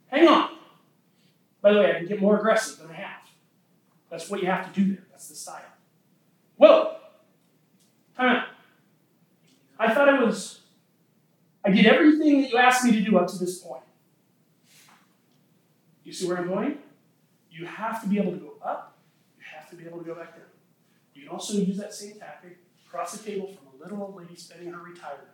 Hang 0.07 0.27
on. 0.27 0.58
By 1.61 1.73
the 1.73 1.79
way, 1.79 1.95
I 1.95 1.99
can 1.99 2.07
get 2.07 2.21
more 2.21 2.37
aggressive 2.37 2.79
than 2.79 2.91
I 2.91 2.99
have. 3.01 3.21
That's 4.09 4.29
what 4.29 4.41
you 4.41 4.47
have 4.47 4.71
to 4.71 4.79
do 4.79 4.93
there. 4.93 5.03
That's 5.11 5.27
the 5.27 5.35
style. 5.35 5.61
Whoa! 6.57 6.95
Time 8.15 8.37
out. 8.37 8.47
I 9.77 9.93
thought 9.93 10.09
I 10.09 10.23
was. 10.23 10.61
I 11.63 11.71
did 11.71 11.85
everything 11.85 12.41
that 12.41 12.51
you 12.51 12.57
asked 12.57 12.83
me 12.85 12.91
to 12.91 13.01
do 13.01 13.17
up 13.17 13.27
to 13.27 13.37
this 13.37 13.59
point. 13.59 13.83
You 16.03 16.13
see 16.13 16.27
where 16.27 16.37
I'm 16.37 16.47
going? 16.47 16.79
You 17.51 17.65
have 17.65 18.01
to 18.01 18.07
be 18.07 18.17
able 18.17 18.31
to 18.31 18.37
go 18.37 18.53
up, 18.63 18.97
you 19.37 19.43
have 19.53 19.69
to 19.69 19.75
be 19.75 19.85
able 19.85 19.99
to 19.99 20.05
go 20.05 20.15
back 20.15 20.31
down. 20.31 20.45
You 21.13 21.23
can 21.23 21.31
also 21.31 21.53
use 21.57 21.77
that 21.77 21.93
same 21.93 22.17
tactic 22.17 22.57
across 22.87 23.11
the 23.11 23.29
table 23.29 23.47
from 23.47 23.79
a 23.79 23.83
little 23.83 24.01
old 24.01 24.15
lady 24.15 24.35
spending 24.35 24.71
her 24.71 24.81
retirement. 24.81 25.27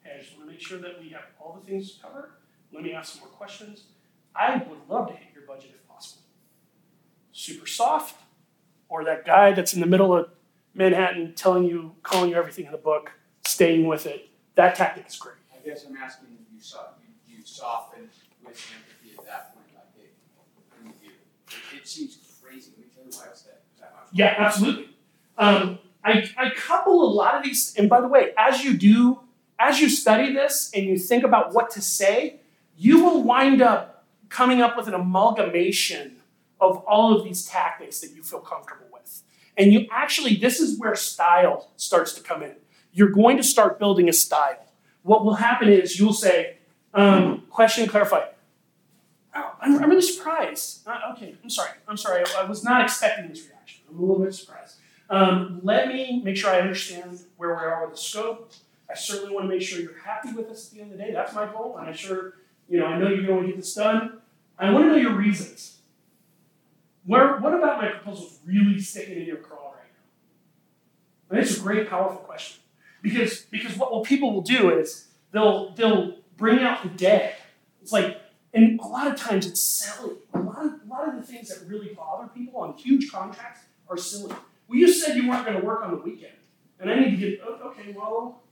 Okay, 0.00 0.16
I 0.16 0.20
just 0.20 0.36
want 0.36 0.46
to 0.46 0.52
make 0.52 0.60
sure 0.60 0.78
that 0.78 1.00
we 1.00 1.10
have 1.10 1.22
all 1.40 1.58
the 1.58 1.66
things 1.66 1.98
covered. 2.02 2.32
Let 2.72 2.82
me 2.82 2.92
ask 2.92 3.14
some 3.14 3.20
more 3.20 3.30
questions. 3.30 3.84
I 4.36 4.56
would 4.56 4.88
love 4.88 5.08
to 5.08 5.14
hit 5.14 5.28
your 5.34 5.44
budget 5.46 5.70
if 5.74 5.88
possible. 5.88 6.22
Super 7.32 7.66
soft, 7.66 8.20
or 8.88 9.04
that 9.04 9.24
guy 9.24 9.52
that's 9.52 9.74
in 9.74 9.80
the 9.80 9.86
middle 9.86 10.14
of 10.14 10.28
Manhattan 10.74 11.34
telling 11.34 11.64
you, 11.64 11.94
calling 12.02 12.30
you 12.30 12.36
everything 12.36 12.66
in 12.66 12.72
the 12.72 12.78
book, 12.78 13.12
staying 13.46 13.86
with 13.86 14.06
it. 14.06 14.28
That 14.56 14.74
tactic 14.74 15.06
is 15.06 15.16
great. 15.16 15.36
I 15.54 15.64
guess 15.64 15.84
I'm 15.84 15.96
asking 15.96 16.28
if 16.32 16.52
you 16.52 16.60
saw, 16.60 16.78
you, 17.28 17.36
you 17.36 17.44
softened 17.44 18.08
with 18.44 18.60
empathy 18.74 19.16
at 19.18 19.24
that 19.24 19.54
point, 19.54 19.66
like, 19.74 19.84
hey, 19.96 20.10
I'm 20.78 20.88
with 20.88 21.02
you. 21.02 21.10
It, 21.48 21.82
it 21.82 21.88
seems 21.88 22.18
crazy, 22.42 22.72
let 22.76 22.86
me 22.86 22.92
tell 22.94 23.04
you 23.04 23.10
why 23.10 23.32
I 23.32 23.34
said 23.34 23.54
that 23.80 23.92
much. 23.94 24.04
Yeah, 24.12 24.34
absolutely. 24.38 24.88
Um, 25.38 25.78
I, 26.04 26.28
I 26.36 26.50
couple 26.50 27.02
a 27.02 27.10
lot 27.12 27.34
of 27.34 27.42
these, 27.42 27.74
and 27.76 27.88
by 27.88 28.00
the 28.00 28.08
way, 28.08 28.32
as 28.36 28.62
you 28.62 28.76
do, 28.76 29.20
as 29.58 29.80
you 29.80 29.88
study 29.88 30.32
this 30.32 30.70
and 30.74 30.84
you 30.84 30.98
think 30.98 31.24
about 31.24 31.54
what 31.54 31.70
to 31.70 31.80
say, 31.80 32.40
you 32.76 33.02
will 33.04 33.22
wind 33.22 33.62
up 33.62 33.93
coming 34.34 34.60
up 34.60 34.76
with 34.76 34.88
an 34.88 34.94
amalgamation 34.94 36.16
of 36.60 36.78
all 36.88 37.16
of 37.16 37.22
these 37.22 37.46
tactics 37.46 38.00
that 38.00 38.10
you 38.16 38.22
feel 38.24 38.40
comfortable 38.40 38.86
with. 38.92 39.22
And 39.56 39.72
you 39.72 39.86
actually, 39.92 40.34
this 40.34 40.58
is 40.58 40.76
where 40.76 40.96
style 40.96 41.70
starts 41.76 42.14
to 42.14 42.20
come 42.20 42.42
in. 42.42 42.56
You're 42.92 43.10
going 43.10 43.36
to 43.36 43.44
start 43.44 43.78
building 43.78 44.08
a 44.08 44.12
style. 44.12 44.66
What 45.02 45.24
will 45.24 45.34
happen 45.34 45.68
is 45.68 46.00
you'll 46.00 46.12
say, 46.12 46.56
um, 46.94 47.44
question, 47.48 47.88
clarify. 47.88 48.24
Oh, 49.36 49.52
I'm, 49.60 49.80
I'm 49.80 49.88
really 49.88 50.02
surprised. 50.02 50.84
Uh, 50.84 51.12
okay, 51.12 51.36
I'm 51.44 51.50
sorry. 51.50 51.70
I'm 51.86 51.96
sorry. 51.96 52.24
I, 52.26 52.42
I 52.42 52.44
was 52.44 52.64
not 52.64 52.82
expecting 52.82 53.28
this 53.28 53.46
reaction. 53.48 53.82
I'm 53.88 53.98
a 53.98 54.00
little 54.00 54.18
bit 54.18 54.34
surprised. 54.34 54.78
Um, 55.10 55.60
let 55.62 55.86
me 55.86 56.22
make 56.24 56.36
sure 56.36 56.50
I 56.50 56.60
understand 56.60 57.20
where 57.36 57.50
we 57.50 57.62
are 57.62 57.86
with 57.86 57.94
the 57.96 58.02
scope. 58.02 58.50
I 58.90 58.94
certainly 58.94 59.32
want 59.32 59.44
to 59.44 59.48
make 59.48 59.62
sure 59.62 59.78
you're 59.78 60.02
happy 60.04 60.32
with 60.32 60.48
us 60.50 60.66
at 60.66 60.74
the 60.74 60.82
end 60.82 60.92
of 60.92 60.98
the 60.98 61.04
day. 61.04 61.12
That's 61.12 61.34
my 61.34 61.46
goal, 61.46 61.76
and 61.78 61.88
I 61.88 61.92
sure, 61.92 62.34
you 62.68 62.80
know, 62.80 62.86
I 62.86 62.98
know 62.98 63.08
you're 63.08 63.26
going 63.26 63.42
to 63.42 63.48
get 63.48 63.56
this 63.56 63.74
done. 63.74 64.18
I 64.58 64.70
want 64.70 64.84
to 64.84 64.90
know 64.90 64.96
your 64.96 65.14
reasons. 65.14 65.78
Where, 67.06 67.36
what 67.38 67.54
about 67.54 67.82
my 67.82 67.88
proposal 67.88 68.26
is 68.26 68.38
really 68.46 68.80
sticking 68.80 69.20
in 69.20 69.26
your 69.26 69.36
craw 69.36 69.72
right 69.72 69.90
now? 71.30 71.36
And 71.36 71.38
it's 71.38 71.58
a 71.58 71.60
great, 71.60 71.88
powerful 71.88 72.18
question 72.18 72.62
because 73.02 73.42
because 73.42 73.76
what, 73.76 74.04
people 74.04 74.32
will 74.32 74.40
do 74.40 74.76
is 74.76 75.08
they'll 75.30 75.74
they'll 75.74 76.16
bring 76.36 76.60
out 76.60 76.82
the 76.82 76.88
dead. 76.88 77.34
It's 77.82 77.92
like, 77.92 78.20
and 78.54 78.80
a 78.80 78.86
lot 78.86 79.06
of 79.06 79.16
times 79.16 79.46
it's 79.46 79.60
silly. 79.60 80.16
A 80.32 80.38
lot 80.38 80.64
of, 80.64 80.72
a 80.72 80.88
lot 80.88 81.08
of 81.08 81.16
the 81.16 81.22
things 81.22 81.48
that 81.50 81.68
really 81.68 81.92
bother 81.94 82.28
people 82.28 82.58
on 82.60 82.72
huge 82.74 83.12
contracts 83.12 83.60
are 83.88 83.98
silly. 83.98 84.34
Well, 84.66 84.78
you 84.78 84.90
said 84.90 85.16
you 85.16 85.28
weren't 85.28 85.44
going 85.44 85.60
to 85.60 85.66
work 85.66 85.82
on 85.84 85.90
the 85.90 85.98
weekend, 85.98 86.32
and 86.80 86.90
I 86.90 86.98
need 86.98 87.10
to 87.10 87.16
get 87.16 87.40
okay. 87.42 87.92
Well, 87.94 88.42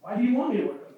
why 0.00 0.16
do 0.16 0.24
you 0.24 0.34
want 0.34 0.54
me 0.54 0.62
to 0.62 0.66
work 0.68 0.76
on 0.76 0.78
the 0.78 0.97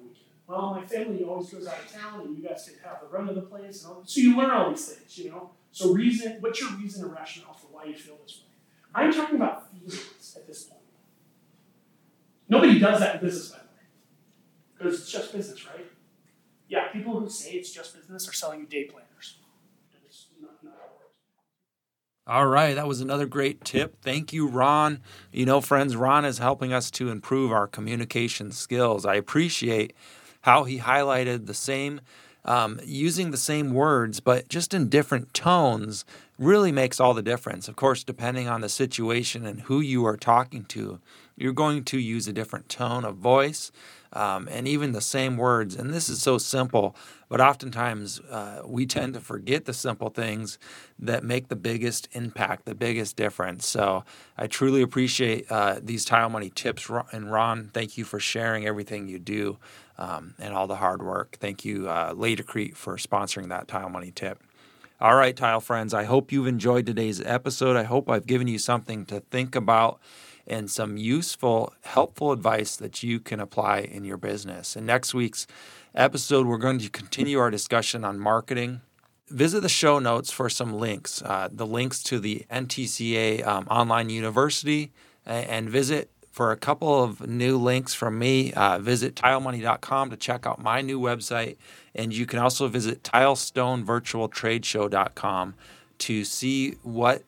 Well, 0.51 0.73
my 0.75 0.85
family 0.85 1.23
always 1.23 1.49
goes 1.49 1.65
out 1.65 1.79
of 1.79 1.89
town, 1.93 2.21
and 2.25 2.37
you 2.37 2.43
guys 2.43 2.67
can 2.69 2.77
have 2.83 2.99
the 2.99 3.07
run 3.07 3.29
of 3.29 3.35
the 3.35 3.41
place, 3.41 3.85
and 3.85 3.93
all. 3.93 4.03
So 4.05 4.19
you 4.19 4.35
learn 4.35 4.51
all 4.51 4.69
these 4.69 4.85
things, 4.85 5.17
you 5.17 5.31
know. 5.31 5.51
So 5.71 5.93
reason, 5.93 6.37
what's 6.41 6.59
your 6.59 6.71
reason 6.71 7.05
and 7.05 7.13
rationale 7.13 7.53
for 7.53 7.67
why 7.67 7.85
you 7.85 7.95
feel 7.95 8.17
this 8.21 8.41
way? 8.41 8.51
I'm 8.93 9.13
talking 9.13 9.37
about 9.37 9.71
feelings 9.71 10.33
at 10.35 10.45
this 10.45 10.63
point. 10.63 10.81
Nobody 12.49 12.79
does 12.79 12.99
that 12.99 13.15
in 13.15 13.21
business, 13.21 13.51
by 13.51 13.59
the 13.59 13.63
way, 13.63 13.83
because 14.77 14.99
it's 14.99 15.09
just 15.09 15.31
business, 15.31 15.65
right? 15.65 15.85
Yeah, 16.67 16.89
people 16.89 17.17
who 17.17 17.29
say 17.29 17.51
it's 17.51 17.71
just 17.71 17.95
business 17.95 18.27
are 18.27 18.33
selling 18.33 18.59
you 18.59 18.65
day 18.65 18.83
planners. 18.83 19.37
All 22.27 22.45
right, 22.47 22.75
that 22.75 22.87
was 22.87 23.01
another 23.01 23.25
great 23.25 23.63
tip. 23.63 24.01
Thank 24.01 24.31
you, 24.31 24.47
Ron. 24.47 24.99
You 25.31 25.45
know, 25.45 25.59
friends, 25.59 25.95
Ron 25.95 26.23
is 26.23 26.37
helping 26.37 26.71
us 26.71 26.91
to 26.91 27.09
improve 27.09 27.51
our 27.51 27.67
communication 27.67 28.51
skills. 28.51 29.05
I 29.05 29.15
appreciate 29.15 29.93
how 30.41 30.63
he 30.63 30.79
highlighted 30.79 31.45
the 31.45 31.53
same, 31.53 32.01
um, 32.45 32.79
using 32.83 33.31
the 33.31 33.37
same 33.37 33.73
words, 33.73 34.19
but 34.19 34.49
just 34.49 34.73
in 34.73 34.89
different 34.89 35.33
tones, 35.33 36.05
really 36.37 36.71
makes 36.71 36.99
all 36.99 37.13
the 37.13 37.21
difference. 37.21 37.67
Of 37.67 37.75
course, 37.75 38.03
depending 38.03 38.47
on 38.47 38.61
the 38.61 38.69
situation 38.69 39.45
and 39.45 39.61
who 39.61 39.79
you 39.79 40.05
are 40.05 40.17
talking 40.17 40.65
to, 40.65 40.99
you're 41.37 41.53
going 41.53 41.83
to 41.85 41.99
use 41.99 42.27
a 42.27 42.33
different 42.33 42.67
tone 42.67 43.05
of 43.05 43.17
voice 43.17 43.71
um, 44.13 44.47
and 44.51 44.67
even 44.67 44.91
the 44.91 45.01
same 45.01 45.37
words. 45.37 45.75
And 45.75 45.93
this 45.93 46.09
is 46.09 46.21
so 46.21 46.37
simple, 46.37 46.95
but 47.29 47.39
oftentimes 47.39 48.19
uh, 48.29 48.61
we 48.65 48.85
tend 48.85 49.13
to 49.13 49.19
forget 49.19 49.65
the 49.65 49.73
simple 49.73 50.09
things 50.09 50.59
that 50.99 51.23
make 51.23 51.47
the 51.47 51.55
biggest 51.55 52.07
impact, 52.11 52.65
the 52.65 52.75
biggest 52.75 53.15
difference. 53.15 53.65
So 53.65 54.03
I 54.37 54.47
truly 54.47 54.81
appreciate 54.81 55.51
uh, 55.51 55.79
these 55.81 56.05
tile 56.05 56.29
money 56.29 56.49
tips. 56.49 56.89
And 57.11 57.31
Ron, 57.31 57.69
thank 57.73 57.97
you 57.97 58.03
for 58.03 58.19
sharing 58.19 58.65
everything 58.65 59.07
you 59.07 59.19
do 59.19 59.57
um, 59.97 60.33
and 60.39 60.53
all 60.53 60.67
the 60.67 60.77
hard 60.77 61.01
work. 61.01 61.37
Thank 61.39 61.63
you, 61.63 61.87
uh, 61.87 62.13
Laticrete, 62.13 62.75
for 62.75 62.97
sponsoring 62.97 63.49
that 63.49 63.67
tile 63.67 63.89
money 63.89 64.11
tip. 64.11 64.41
All 64.99 65.15
right, 65.15 65.35
tile 65.35 65.61
friends, 65.61 65.95
I 65.95 66.03
hope 66.03 66.31
you've 66.31 66.45
enjoyed 66.45 66.85
today's 66.85 67.21
episode. 67.21 67.75
I 67.75 67.83
hope 67.83 68.07
I've 68.07 68.27
given 68.27 68.47
you 68.47 68.59
something 68.59 69.03
to 69.07 69.19
think 69.19 69.55
about 69.55 69.99
and 70.47 70.69
some 70.69 70.97
useful, 70.97 71.73
helpful 71.81 72.31
advice 72.31 72.75
that 72.75 73.03
you 73.03 73.19
can 73.19 73.39
apply 73.39 73.79
in 73.79 74.03
your 74.03 74.17
business. 74.17 74.75
In 74.75 74.85
next 74.85 75.13
week's 75.13 75.47
episode, 75.95 76.47
we're 76.47 76.57
going 76.57 76.79
to 76.79 76.89
continue 76.89 77.39
our 77.39 77.51
discussion 77.51 78.03
on 78.03 78.19
marketing. 78.19 78.81
Visit 79.29 79.61
the 79.61 79.69
show 79.69 79.99
notes 79.99 80.31
for 80.31 80.49
some 80.49 80.73
links, 80.73 81.21
uh, 81.21 81.47
the 81.51 81.65
links 81.65 82.03
to 82.03 82.19
the 82.19 82.45
NTCA 82.51 83.45
um, 83.47 83.67
online 83.69 84.09
university, 84.09 84.91
and 85.25 85.69
visit 85.69 86.09
for 86.31 86.51
a 86.51 86.57
couple 86.57 87.03
of 87.03 87.27
new 87.27 87.57
links 87.57 87.93
from 87.93 88.17
me. 88.17 88.53
Uh, 88.53 88.79
visit 88.79 89.13
tilemoney.com 89.15 90.09
to 90.09 90.17
check 90.17 90.47
out 90.47 90.61
my 90.61 90.81
new 90.81 90.99
website, 90.99 91.57
and 91.93 92.13
you 92.13 92.25
can 92.25 92.39
also 92.39 92.67
visit 92.67 93.03
tilestonevirtualtradeshow.com 93.03 95.53
to 95.99 96.25
see 96.25 96.71
what 96.81 97.23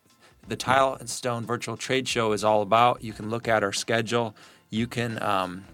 the 0.48 0.56
Tile 0.56 0.96
and 0.98 1.08
Stone 1.08 1.46
Virtual 1.46 1.76
Trade 1.76 2.06
Show 2.06 2.32
is 2.32 2.44
all 2.44 2.62
about. 2.62 3.02
You 3.02 3.12
can 3.12 3.30
look 3.30 3.48
at 3.48 3.62
our 3.62 3.72
schedule. 3.72 4.34
You 4.70 4.86
can 4.86 5.22
um, 5.22 5.64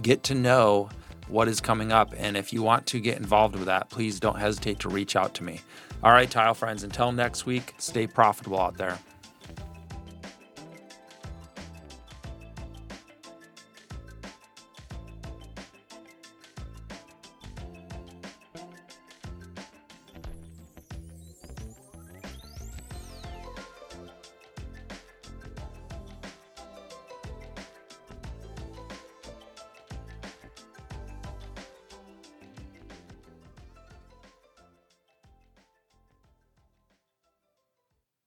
get 0.00 0.22
to 0.24 0.34
know 0.34 0.90
what 1.28 1.48
is 1.48 1.60
coming 1.60 1.92
up. 1.92 2.14
And 2.16 2.36
if 2.36 2.52
you 2.52 2.62
want 2.62 2.86
to 2.86 3.00
get 3.00 3.18
involved 3.18 3.54
with 3.54 3.66
that, 3.66 3.90
please 3.90 4.20
don't 4.20 4.38
hesitate 4.38 4.78
to 4.80 4.88
reach 4.88 5.16
out 5.16 5.34
to 5.34 5.44
me. 5.44 5.60
All 6.02 6.12
right, 6.12 6.30
Tile 6.30 6.54
friends, 6.54 6.84
until 6.84 7.12
next 7.12 7.44
week, 7.46 7.74
stay 7.78 8.06
profitable 8.06 8.60
out 8.60 8.76
there. 8.76 8.98